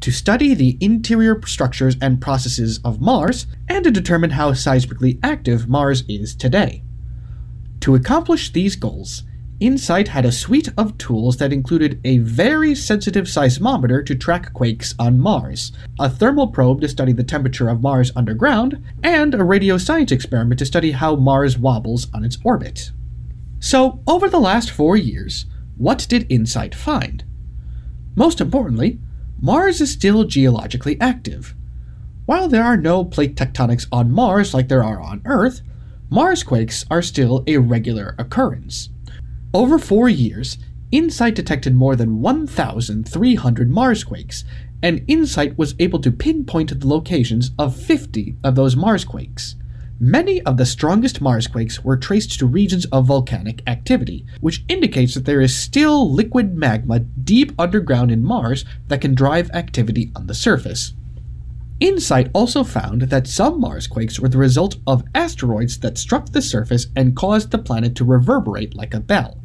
to 0.00 0.10
study 0.10 0.54
the 0.54 0.78
interior 0.80 1.38
structures 1.44 1.96
and 2.00 2.22
processes 2.22 2.80
of 2.86 3.02
Mars, 3.02 3.46
and 3.68 3.84
to 3.84 3.90
determine 3.90 4.30
how 4.30 4.52
seismically 4.52 5.20
active 5.22 5.68
Mars 5.68 6.04
is 6.08 6.34
today. 6.34 6.82
To 7.82 7.96
accomplish 7.96 8.52
these 8.52 8.76
goals, 8.76 9.24
InSight 9.58 10.06
had 10.06 10.24
a 10.24 10.30
suite 10.30 10.68
of 10.78 10.96
tools 10.98 11.38
that 11.38 11.52
included 11.52 12.00
a 12.04 12.18
very 12.18 12.76
sensitive 12.76 13.24
seismometer 13.24 14.06
to 14.06 14.14
track 14.14 14.52
quakes 14.52 14.94
on 15.00 15.18
Mars, 15.18 15.72
a 15.98 16.08
thermal 16.08 16.46
probe 16.46 16.80
to 16.82 16.88
study 16.88 17.12
the 17.12 17.24
temperature 17.24 17.68
of 17.68 17.82
Mars 17.82 18.12
underground, 18.14 18.80
and 19.02 19.34
a 19.34 19.42
radio 19.42 19.78
science 19.78 20.12
experiment 20.12 20.60
to 20.60 20.66
study 20.66 20.92
how 20.92 21.16
Mars 21.16 21.58
wobbles 21.58 22.06
on 22.14 22.24
its 22.24 22.38
orbit. 22.44 22.92
So, 23.58 24.00
over 24.06 24.28
the 24.28 24.38
last 24.38 24.70
four 24.70 24.96
years, 24.96 25.46
what 25.76 26.06
did 26.08 26.30
InSight 26.30 26.76
find? 26.76 27.24
Most 28.14 28.40
importantly, 28.40 29.00
Mars 29.40 29.80
is 29.80 29.90
still 29.90 30.22
geologically 30.22 31.00
active. 31.00 31.56
While 32.26 32.46
there 32.46 32.62
are 32.62 32.76
no 32.76 33.04
plate 33.04 33.34
tectonics 33.34 33.88
on 33.90 34.12
Mars 34.12 34.54
like 34.54 34.68
there 34.68 34.84
are 34.84 35.00
on 35.00 35.20
Earth, 35.24 35.62
Marsquakes 36.12 36.84
are 36.90 37.00
still 37.00 37.42
a 37.46 37.56
regular 37.56 38.14
occurrence. 38.18 38.90
Over 39.54 39.78
four 39.78 40.10
years, 40.10 40.58
InSight 40.90 41.34
detected 41.34 41.74
more 41.74 41.96
than 41.96 42.20
1,300 42.20 43.70
Marsquakes, 43.70 44.44
and 44.82 45.06
InSight 45.08 45.56
was 45.56 45.74
able 45.78 45.98
to 46.00 46.12
pinpoint 46.12 46.78
the 46.78 46.86
locations 46.86 47.52
of 47.58 47.74
50 47.74 48.36
of 48.44 48.56
those 48.56 48.76
Marsquakes. 48.76 49.54
Many 49.98 50.42
of 50.42 50.58
the 50.58 50.66
strongest 50.66 51.22
Marsquakes 51.22 51.82
were 51.82 51.96
traced 51.96 52.38
to 52.40 52.46
regions 52.46 52.84
of 52.92 53.06
volcanic 53.06 53.62
activity, 53.66 54.26
which 54.42 54.66
indicates 54.68 55.14
that 55.14 55.24
there 55.24 55.40
is 55.40 55.56
still 55.56 56.12
liquid 56.12 56.54
magma 56.54 56.98
deep 56.98 57.52
underground 57.58 58.10
in 58.10 58.22
Mars 58.22 58.66
that 58.88 59.00
can 59.00 59.14
drive 59.14 59.50
activity 59.52 60.12
on 60.14 60.26
the 60.26 60.34
surface. 60.34 60.92
InSight 61.82 62.30
also 62.32 62.62
found 62.62 63.02
that 63.02 63.26
some 63.26 63.60
Mars 63.60 63.88
quakes 63.88 64.20
were 64.20 64.28
the 64.28 64.38
result 64.38 64.76
of 64.86 65.02
asteroids 65.16 65.80
that 65.80 65.98
struck 65.98 66.28
the 66.30 66.40
surface 66.40 66.86
and 66.94 67.16
caused 67.16 67.50
the 67.50 67.58
planet 67.58 67.96
to 67.96 68.04
reverberate 68.04 68.76
like 68.76 68.94
a 68.94 69.00
bell. 69.00 69.40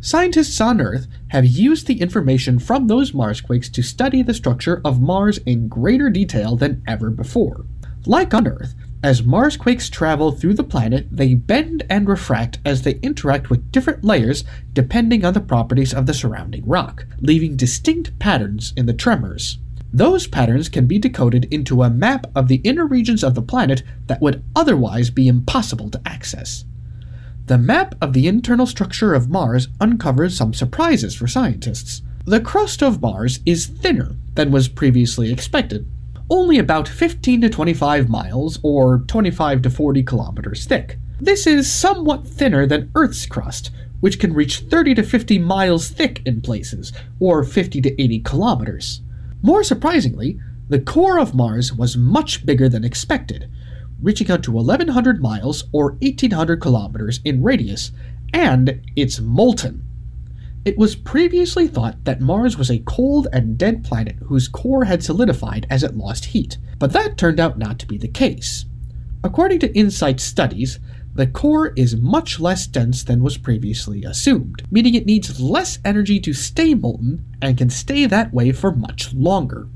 Scientists 0.00 0.58
on 0.58 0.80
Earth 0.80 1.06
have 1.28 1.44
used 1.44 1.86
the 1.86 2.00
information 2.00 2.58
from 2.58 2.86
those 2.86 3.12
Mars 3.12 3.42
quakes 3.42 3.68
to 3.68 3.82
study 3.82 4.22
the 4.22 4.32
structure 4.32 4.80
of 4.86 5.02
Mars 5.02 5.36
in 5.44 5.68
greater 5.68 6.08
detail 6.08 6.56
than 6.56 6.82
ever 6.86 7.10
before. 7.10 7.66
Like 8.06 8.32
on 8.32 8.46
Earth, 8.46 8.74
as 9.02 9.22
Mars 9.22 9.58
quakes 9.58 9.90
travel 9.90 10.32
through 10.32 10.54
the 10.54 10.64
planet, 10.64 11.08
they 11.10 11.34
bend 11.34 11.84
and 11.90 12.08
refract 12.08 12.58
as 12.64 12.80
they 12.80 12.94
interact 13.02 13.50
with 13.50 13.70
different 13.70 14.02
layers 14.02 14.44
depending 14.72 15.26
on 15.26 15.34
the 15.34 15.40
properties 15.40 15.92
of 15.92 16.06
the 16.06 16.14
surrounding 16.14 16.66
rock, 16.66 17.04
leaving 17.20 17.54
distinct 17.54 18.18
patterns 18.18 18.72
in 18.78 18.86
the 18.86 18.94
tremors. 18.94 19.58
Those 19.92 20.28
patterns 20.28 20.68
can 20.68 20.86
be 20.86 20.98
decoded 20.98 21.52
into 21.52 21.82
a 21.82 21.90
map 21.90 22.26
of 22.34 22.46
the 22.46 22.60
inner 22.62 22.86
regions 22.86 23.24
of 23.24 23.34
the 23.34 23.42
planet 23.42 23.82
that 24.06 24.20
would 24.20 24.44
otherwise 24.54 25.10
be 25.10 25.26
impossible 25.26 25.90
to 25.90 26.00
access. 26.06 26.64
The 27.46 27.58
map 27.58 27.96
of 28.00 28.12
the 28.12 28.28
internal 28.28 28.66
structure 28.66 29.14
of 29.14 29.28
Mars 29.28 29.66
uncovers 29.80 30.36
some 30.36 30.54
surprises 30.54 31.16
for 31.16 31.26
scientists. 31.26 32.02
The 32.24 32.40
crust 32.40 32.82
of 32.82 33.02
Mars 33.02 33.40
is 33.44 33.66
thinner 33.66 34.14
than 34.34 34.52
was 34.52 34.68
previously 34.68 35.32
expected, 35.32 35.90
only 36.30 36.58
about 36.58 36.86
15 36.86 37.40
to 37.40 37.48
25 37.48 38.08
miles 38.08 38.60
or 38.62 38.98
25 39.08 39.62
to 39.62 39.70
40 39.70 40.02
kilometers 40.04 40.66
thick. 40.66 40.98
This 41.20 41.46
is 41.46 41.70
somewhat 41.70 42.24
thinner 42.24 42.66
than 42.66 42.92
Earth's 42.94 43.26
crust, 43.26 43.72
which 43.98 44.20
can 44.20 44.32
reach 44.32 44.60
30 44.60 44.94
to 44.94 45.02
50 45.02 45.38
miles 45.40 45.88
thick 45.88 46.22
in 46.24 46.40
places, 46.40 46.92
or 47.18 47.42
50 47.42 47.80
to 47.82 48.00
80 48.00 48.20
kilometers. 48.20 49.02
More 49.42 49.64
surprisingly, 49.64 50.38
the 50.68 50.78
core 50.78 51.18
of 51.18 51.34
Mars 51.34 51.72
was 51.72 51.96
much 51.96 52.44
bigger 52.44 52.68
than 52.68 52.84
expected, 52.84 53.50
reaching 54.02 54.30
out 54.30 54.42
to 54.44 54.52
1,100 54.52 55.22
miles 55.22 55.64
or 55.72 55.92
1,800 56.00 56.60
kilometers 56.60 57.20
in 57.24 57.42
radius, 57.42 57.90
and 58.32 58.80
it's 58.96 59.20
molten. 59.20 59.84
It 60.64 60.76
was 60.76 60.94
previously 60.94 61.66
thought 61.66 62.04
that 62.04 62.20
Mars 62.20 62.58
was 62.58 62.70
a 62.70 62.80
cold 62.80 63.28
and 63.32 63.56
dead 63.56 63.82
planet 63.82 64.16
whose 64.26 64.46
core 64.46 64.84
had 64.84 65.02
solidified 65.02 65.66
as 65.70 65.82
it 65.82 65.96
lost 65.96 66.26
heat, 66.26 66.58
but 66.78 66.92
that 66.92 67.16
turned 67.16 67.40
out 67.40 67.58
not 67.58 67.78
to 67.78 67.86
be 67.86 67.96
the 67.96 68.08
case. 68.08 68.66
According 69.24 69.60
to 69.60 69.78
InSight 69.78 70.20
studies, 70.20 70.78
the 71.20 71.26
core 71.26 71.74
is 71.76 71.98
much 71.98 72.40
less 72.40 72.66
dense 72.66 73.04
than 73.04 73.22
was 73.22 73.36
previously 73.36 74.04
assumed, 74.04 74.62
meaning 74.70 74.94
it 74.94 75.04
needs 75.04 75.38
less 75.38 75.78
energy 75.84 76.18
to 76.18 76.32
stay 76.32 76.72
molten 76.72 77.22
and 77.42 77.58
can 77.58 77.68
stay 77.68 78.06
that 78.06 78.32
way 78.32 78.52
for 78.52 78.74
much 78.74 79.12
longer. 79.12 79.68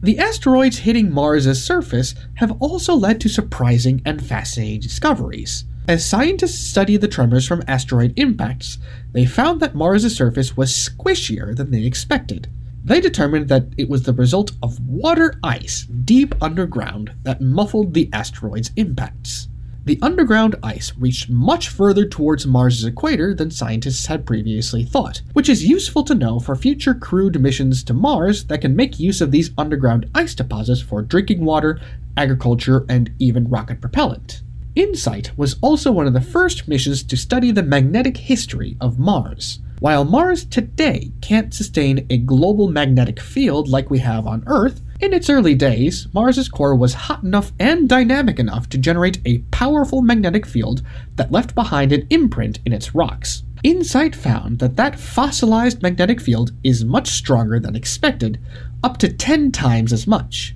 The 0.00 0.18
asteroids 0.18 0.78
hitting 0.78 1.12
Mars' 1.12 1.62
surface 1.62 2.14
have 2.36 2.56
also 2.62 2.94
led 2.94 3.20
to 3.20 3.28
surprising 3.28 4.00
and 4.06 4.24
fascinating 4.24 4.80
discoveries. 4.80 5.64
As 5.86 6.02
scientists 6.02 6.66
studied 6.66 7.02
the 7.02 7.08
tremors 7.08 7.46
from 7.46 7.62
asteroid 7.68 8.14
impacts, 8.16 8.78
they 9.12 9.26
found 9.26 9.60
that 9.60 9.74
Mars' 9.74 10.16
surface 10.16 10.56
was 10.56 10.72
squishier 10.72 11.54
than 11.54 11.72
they 11.72 11.84
expected. 11.84 12.48
They 12.82 13.02
determined 13.02 13.48
that 13.50 13.66
it 13.76 13.90
was 13.90 14.04
the 14.04 14.14
result 14.14 14.52
of 14.62 14.80
water 14.80 15.38
ice 15.44 15.84
deep 15.84 16.34
underground 16.42 17.12
that 17.24 17.42
muffled 17.42 17.92
the 17.92 18.08
asteroid's 18.14 18.70
impacts. 18.76 19.48
The 19.86 20.00
underground 20.02 20.56
ice 20.64 20.92
reached 20.98 21.30
much 21.30 21.68
further 21.68 22.04
towards 22.04 22.44
Mars' 22.44 22.84
equator 22.84 23.32
than 23.32 23.52
scientists 23.52 24.06
had 24.06 24.26
previously 24.26 24.82
thought, 24.82 25.22
which 25.32 25.48
is 25.48 25.64
useful 25.64 26.02
to 26.06 26.14
know 26.16 26.40
for 26.40 26.56
future 26.56 26.92
crewed 26.92 27.40
missions 27.40 27.84
to 27.84 27.94
Mars 27.94 28.46
that 28.46 28.62
can 28.62 28.74
make 28.74 28.98
use 28.98 29.20
of 29.20 29.30
these 29.30 29.52
underground 29.56 30.10
ice 30.12 30.34
deposits 30.34 30.80
for 30.80 31.02
drinking 31.02 31.44
water, 31.44 31.78
agriculture, 32.16 32.84
and 32.88 33.12
even 33.20 33.48
rocket 33.48 33.80
propellant. 33.80 34.42
InSight 34.74 35.30
was 35.38 35.54
also 35.60 35.92
one 35.92 36.08
of 36.08 36.14
the 36.14 36.20
first 36.20 36.66
missions 36.66 37.04
to 37.04 37.16
study 37.16 37.52
the 37.52 37.62
magnetic 37.62 38.16
history 38.16 38.76
of 38.80 38.98
Mars. 38.98 39.60
While 39.78 40.04
Mars 40.04 40.44
today 40.44 41.12
can't 41.20 41.54
sustain 41.54 42.04
a 42.10 42.18
global 42.18 42.68
magnetic 42.68 43.20
field 43.20 43.68
like 43.68 43.88
we 43.88 44.00
have 44.00 44.26
on 44.26 44.42
Earth, 44.48 44.80
in 45.00 45.12
its 45.12 45.28
early 45.28 45.54
days, 45.54 46.08
Mars's 46.12 46.48
core 46.48 46.74
was 46.74 46.94
hot 46.94 47.22
enough 47.22 47.52
and 47.58 47.88
dynamic 47.88 48.38
enough 48.38 48.68
to 48.70 48.78
generate 48.78 49.20
a 49.24 49.38
powerful 49.50 50.02
magnetic 50.02 50.46
field 50.46 50.82
that 51.16 51.32
left 51.32 51.54
behind 51.54 51.92
an 51.92 52.06
imprint 52.10 52.58
in 52.64 52.72
its 52.72 52.94
rocks. 52.94 53.42
InSight 53.62 54.14
found 54.14 54.58
that 54.58 54.76
that 54.76 54.98
fossilized 54.98 55.82
magnetic 55.82 56.20
field 56.20 56.52
is 56.62 56.84
much 56.84 57.08
stronger 57.08 57.58
than 57.58 57.74
expected, 57.74 58.38
up 58.82 58.96
to 58.98 59.12
10 59.12 59.52
times 59.52 59.92
as 59.92 60.06
much. 60.06 60.54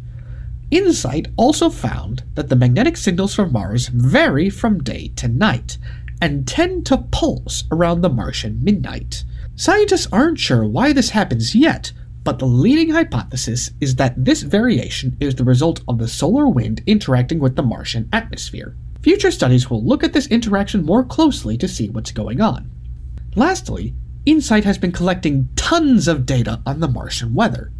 InSight 0.70 1.28
also 1.36 1.68
found 1.68 2.22
that 2.34 2.48
the 2.48 2.56
magnetic 2.56 2.96
signals 2.96 3.34
from 3.34 3.52
Mars 3.52 3.88
vary 3.88 4.48
from 4.48 4.82
day 4.82 5.08
to 5.16 5.26
night 5.26 5.78
and 6.22 6.46
tend 6.46 6.86
to 6.86 6.98
pulse 6.98 7.64
around 7.72 8.02
the 8.02 8.10
Martian 8.10 8.62
midnight. 8.62 9.24
Scientists 9.56 10.06
aren't 10.12 10.38
sure 10.38 10.64
why 10.64 10.92
this 10.92 11.10
happens 11.10 11.54
yet, 11.54 11.92
but 12.30 12.38
the 12.38 12.46
leading 12.46 12.90
hypothesis 12.90 13.72
is 13.80 13.96
that 13.96 14.14
this 14.24 14.42
variation 14.42 15.16
is 15.18 15.34
the 15.34 15.42
result 15.42 15.80
of 15.88 15.98
the 15.98 16.06
solar 16.06 16.46
wind 16.46 16.80
interacting 16.86 17.40
with 17.40 17.56
the 17.56 17.62
Martian 17.64 18.08
atmosphere. 18.12 18.76
Future 19.02 19.32
studies 19.32 19.68
will 19.68 19.82
look 19.82 20.04
at 20.04 20.12
this 20.12 20.28
interaction 20.28 20.84
more 20.84 21.02
closely 21.02 21.58
to 21.58 21.66
see 21.66 21.88
what's 21.88 22.12
going 22.12 22.40
on. 22.40 22.70
Lastly, 23.34 23.94
InSight 24.26 24.62
has 24.62 24.78
been 24.78 24.92
collecting 24.92 25.48
tons 25.56 26.06
of 26.06 26.24
data 26.24 26.62
on 26.64 26.78
the 26.78 26.86
Martian 26.86 27.34
weather. 27.34 27.72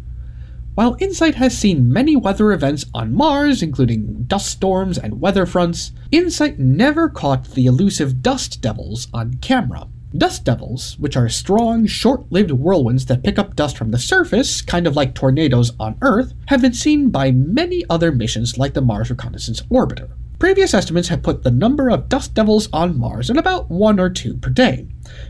While 0.75 0.95
InSight 0.95 1.35
has 1.35 1.57
seen 1.57 1.89
many 1.89 2.17
weather 2.17 2.51
events 2.51 2.83
on 2.93 3.15
Mars, 3.15 3.63
including 3.63 4.23
dust 4.23 4.47
storms 4.49 4.97
and 4.97 5.21
weather 5.21 5.45
fronts, 5.45 5.93
InSight 6.11 6.59
never 6.59 7.07
caught 7.07 7.51
the 7.51 7.67
elusive 7.67 8.21
dust 8.21 8.59
devils 8.59 9.07
on 9.13 9.35
camera. 9.35 9.87
Dust 10.17 10.43
devils, 10.43 10.97
which 10.99 11.15
are 11.15 11.29
strong, 11.29 11.85
short 11.85 12.29
lived 12.31 12.51
whirlwinds 12.51 13.05
that 13.05 13.23
pick 13.23 13.39
up 13.39 13.55
dust 13.55 13.77
from 13.77 13.91
the 13.91 13.97
surface, 13.97 14.61
kind 14.61 14.85
of 14.85 14.95
like 14.95 15.15
tornadoes 15.15 15.71
on 15.79 15.97
Earth, 16.01 16.33
have 16.47 16.61
been 16.61 16.73
seen 16.73 17.09
by 17.09 17.31
many 17.31 17.85
other 17.89 18.11
missions 18.11 18.57
like 18.57 18.73
the 18.73 18.81
Mars 18.81 19.09
Reconnaissance 19.09 19.61
Orbiter. 19.71 20.09
Previous 20.37 20.73
estimates 20.73 21.07
have 21.07 21.23
put 21.23 21.43
the 21.43 21.51
number 21.51 21.89
of 21.89 22.09
dust 22.09 22.33
devils 22.33 22.67
on 22.73 22.99
Mars 22.99 23.29
at 23.29 23.37
about 23.37 23.69
one 23.71 24.01
or 24.01 24.09
two 24.09 24.35
per 24.35 24.49
day, 24.49 24.85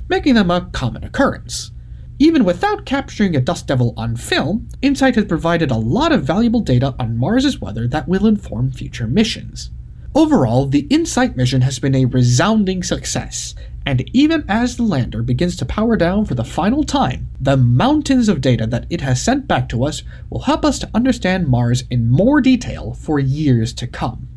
making 0.10 0.34
them 0.34 0.50
a 0.50 0.68
common 0.72 1.04
occurrence. 1.04 1.72
Even 2.18 2.44
without 2.44 2.86
capturing 2.86 3.36
a 3.36 3.42
dust 3.42 3.68
devil 3.68 3.94
on 3.98 4.16
film, 4.16 4.68
InSight 4.82 5.16
has 5.16 5.26
provided 5.26 5.70
a 5.70 5.76
lot 5.76 6.12
of 6.12 6.24
valuable 6.24 6.62
data 6.62 6.96
on 6.98 7.18
Mars's 7.18 7.62
weather 7.62 7.88
that 7.88 8.08
will 8.08 8.26
inform 8.26 8.72
future 8.72 9.06
missions. 9.06 9.70
Overall, 10.14 10.66
the 10.66 10.88
InSight 10.90 11.38
mission 11.38 11.62
has 11.62 11.80
been 11.80 11.96
a 11.96 12.04
resounding 12.04 12.84
success, 12.84 13.56
and 13.86 14.04
even 14.14 14.44
as 14.50 14.76
the 14.76 14.84
lander 14.84 15.24
begins 15.24 15.56
to 15.56 15.66
power 15.66 15.96
down 15.96 16.26
for 16.26 16.36
the 16.36 16.44
final 16.44 16.84
time, 16.84 17.30
the 17.40 17.56
mountains 17.56 18.28
of 18.28 18.42
data 18.42 18.68
that 18.68 18.86
it 18.90 19.00
has 19.00 19.22
sent 19.22 19.48
back 19.48 19.70
to 19.70 19.86
us 19.86 20.04
will 20.30 20.42
help 20.42 20.66
us 20.66 20.80
to 20.80 20.90
understand 20.94 21.48
Mars 21.48 21.86
in 21.90 22.10
more 22.10 22.42
detail 22.42 22.94
for 22.94 23.20
years 23.20 23.72
to 23.74 23.88
come. 23.88 24.28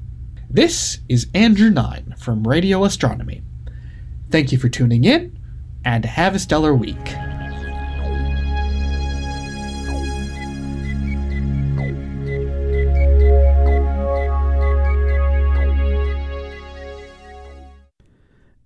This 0.49 1.01
is 1.09 1.27
Andrew 1.35 1.71
Nine 1.71 2.15
from 2.17 2.47
Radio 2.47 2.85
Astronomy. 2.85 3.43
Thank 4.31 4.53
you 4.53 4.59
for 4.59 4.69
tuning 4.69 5.03
in, 5.03 5.37
and 5.85 6.05
have 6.05 6.37
a 6.37 6.39
stellar 6.39 6.73
week. 6.73 7.34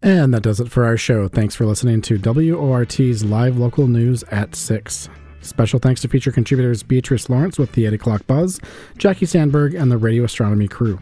And 0.09 0.33
that 0.33 0.43
does 0.43 0.59
it 0.59 0.71
for 0.71 0.87
our 0.87 0.97
show. 0.97 1.29
Thanks 1.29 1.55
for 1.55 1.67
listening 1.67 2.01
to 2.01 2.17
WORT's 2.17 3.27
live 3.27 3.59
local 3.59 3.89
news 3.89 4.23
at 4.31 4.57
6. 4.57 5.11
Special 5.43 5.79
thanks 5.79 6.01
to 6.01 6.09
feature 6.09 6.33
contributors 6.33 6.83
Beatrice 6.83 7.29
Lawrence 7.29 7.59
with 7.59 7.73
the 7.73 7.85
8 7.85 7.93
o'clock 7.93 8.27
buzz, 8.27 8.59
Jackie 8.97 9.27
Sandberg, 9.27 9.75
and 9.75 9.93
the 9.93 9.99
Radio 9.99 10.25
Astronomy 10.25 10.67
crew. 10.67 10.99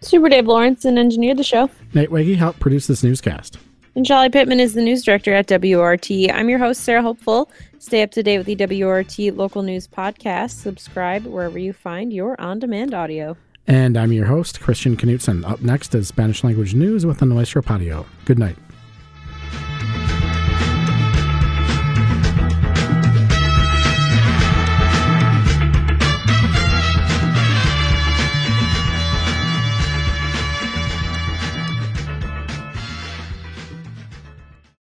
Super 0.00 0.28
Dave 0.28 0.46
Lawrence 0.46 0.84
and 0.84 0.96
engineered 0.96 1.38
the 1.38 1.42
show. 1.42 1.68
Nate 1.92 2.10
Wiggyhout 2.10 2.36
helped 2.36 2.60
produce 2.60 2.86
this 2.86 3.02
newscast. 3.02 3.58
And 3.96 4.06
Charlie 4.06 4.30
Pittman 4.30 4.60
is 4.60 4.74
the 4.74 4.82
news 4.82 5.02
director 5.02 5.34
at 5.34 5.50
WORT. 5.50 6.08
I'm 6.32 6.48
your 6.48 6.60
host, 6.60 6.84
Sarah 6.84 7.02
Hopeful. 7.02 7.50
Stay 7.80 8.02
up 8.02 8.12
to 8.12 8.22
date 8.22 8.38
with 8.38 8.46
the 8.46 8.84
WORT 8.84 9.18
local 9.36 9.62
news 9.62 9.88
podcast. 9.88 10.52
Subscribe 10.52 11.26
wherever 11.26 11.58
you 11.58 11.72
find 11.72 12.12
your 12.12 12.40
on 12.40 12.60
demand 12.60 12.94
audio. 12.94 13.36
And 13.66 13.96
I'm 13.96 14.12
your 14.12 14.26
host, 14.26 14.60
Christian 14.60 14.96
Knutson. 14.96 15.48
Up 15.48 15.60
next 15.60 15.94
is 15.94 16.08
Spanish 16.08 16.44
language 16.44 16.74
news 16.74 17.04
with 17.04 17.20
Nuestro 17.22 17.62
Patio. 17.62 18.06
Good 18.24 18.38
night. 18.38 18.56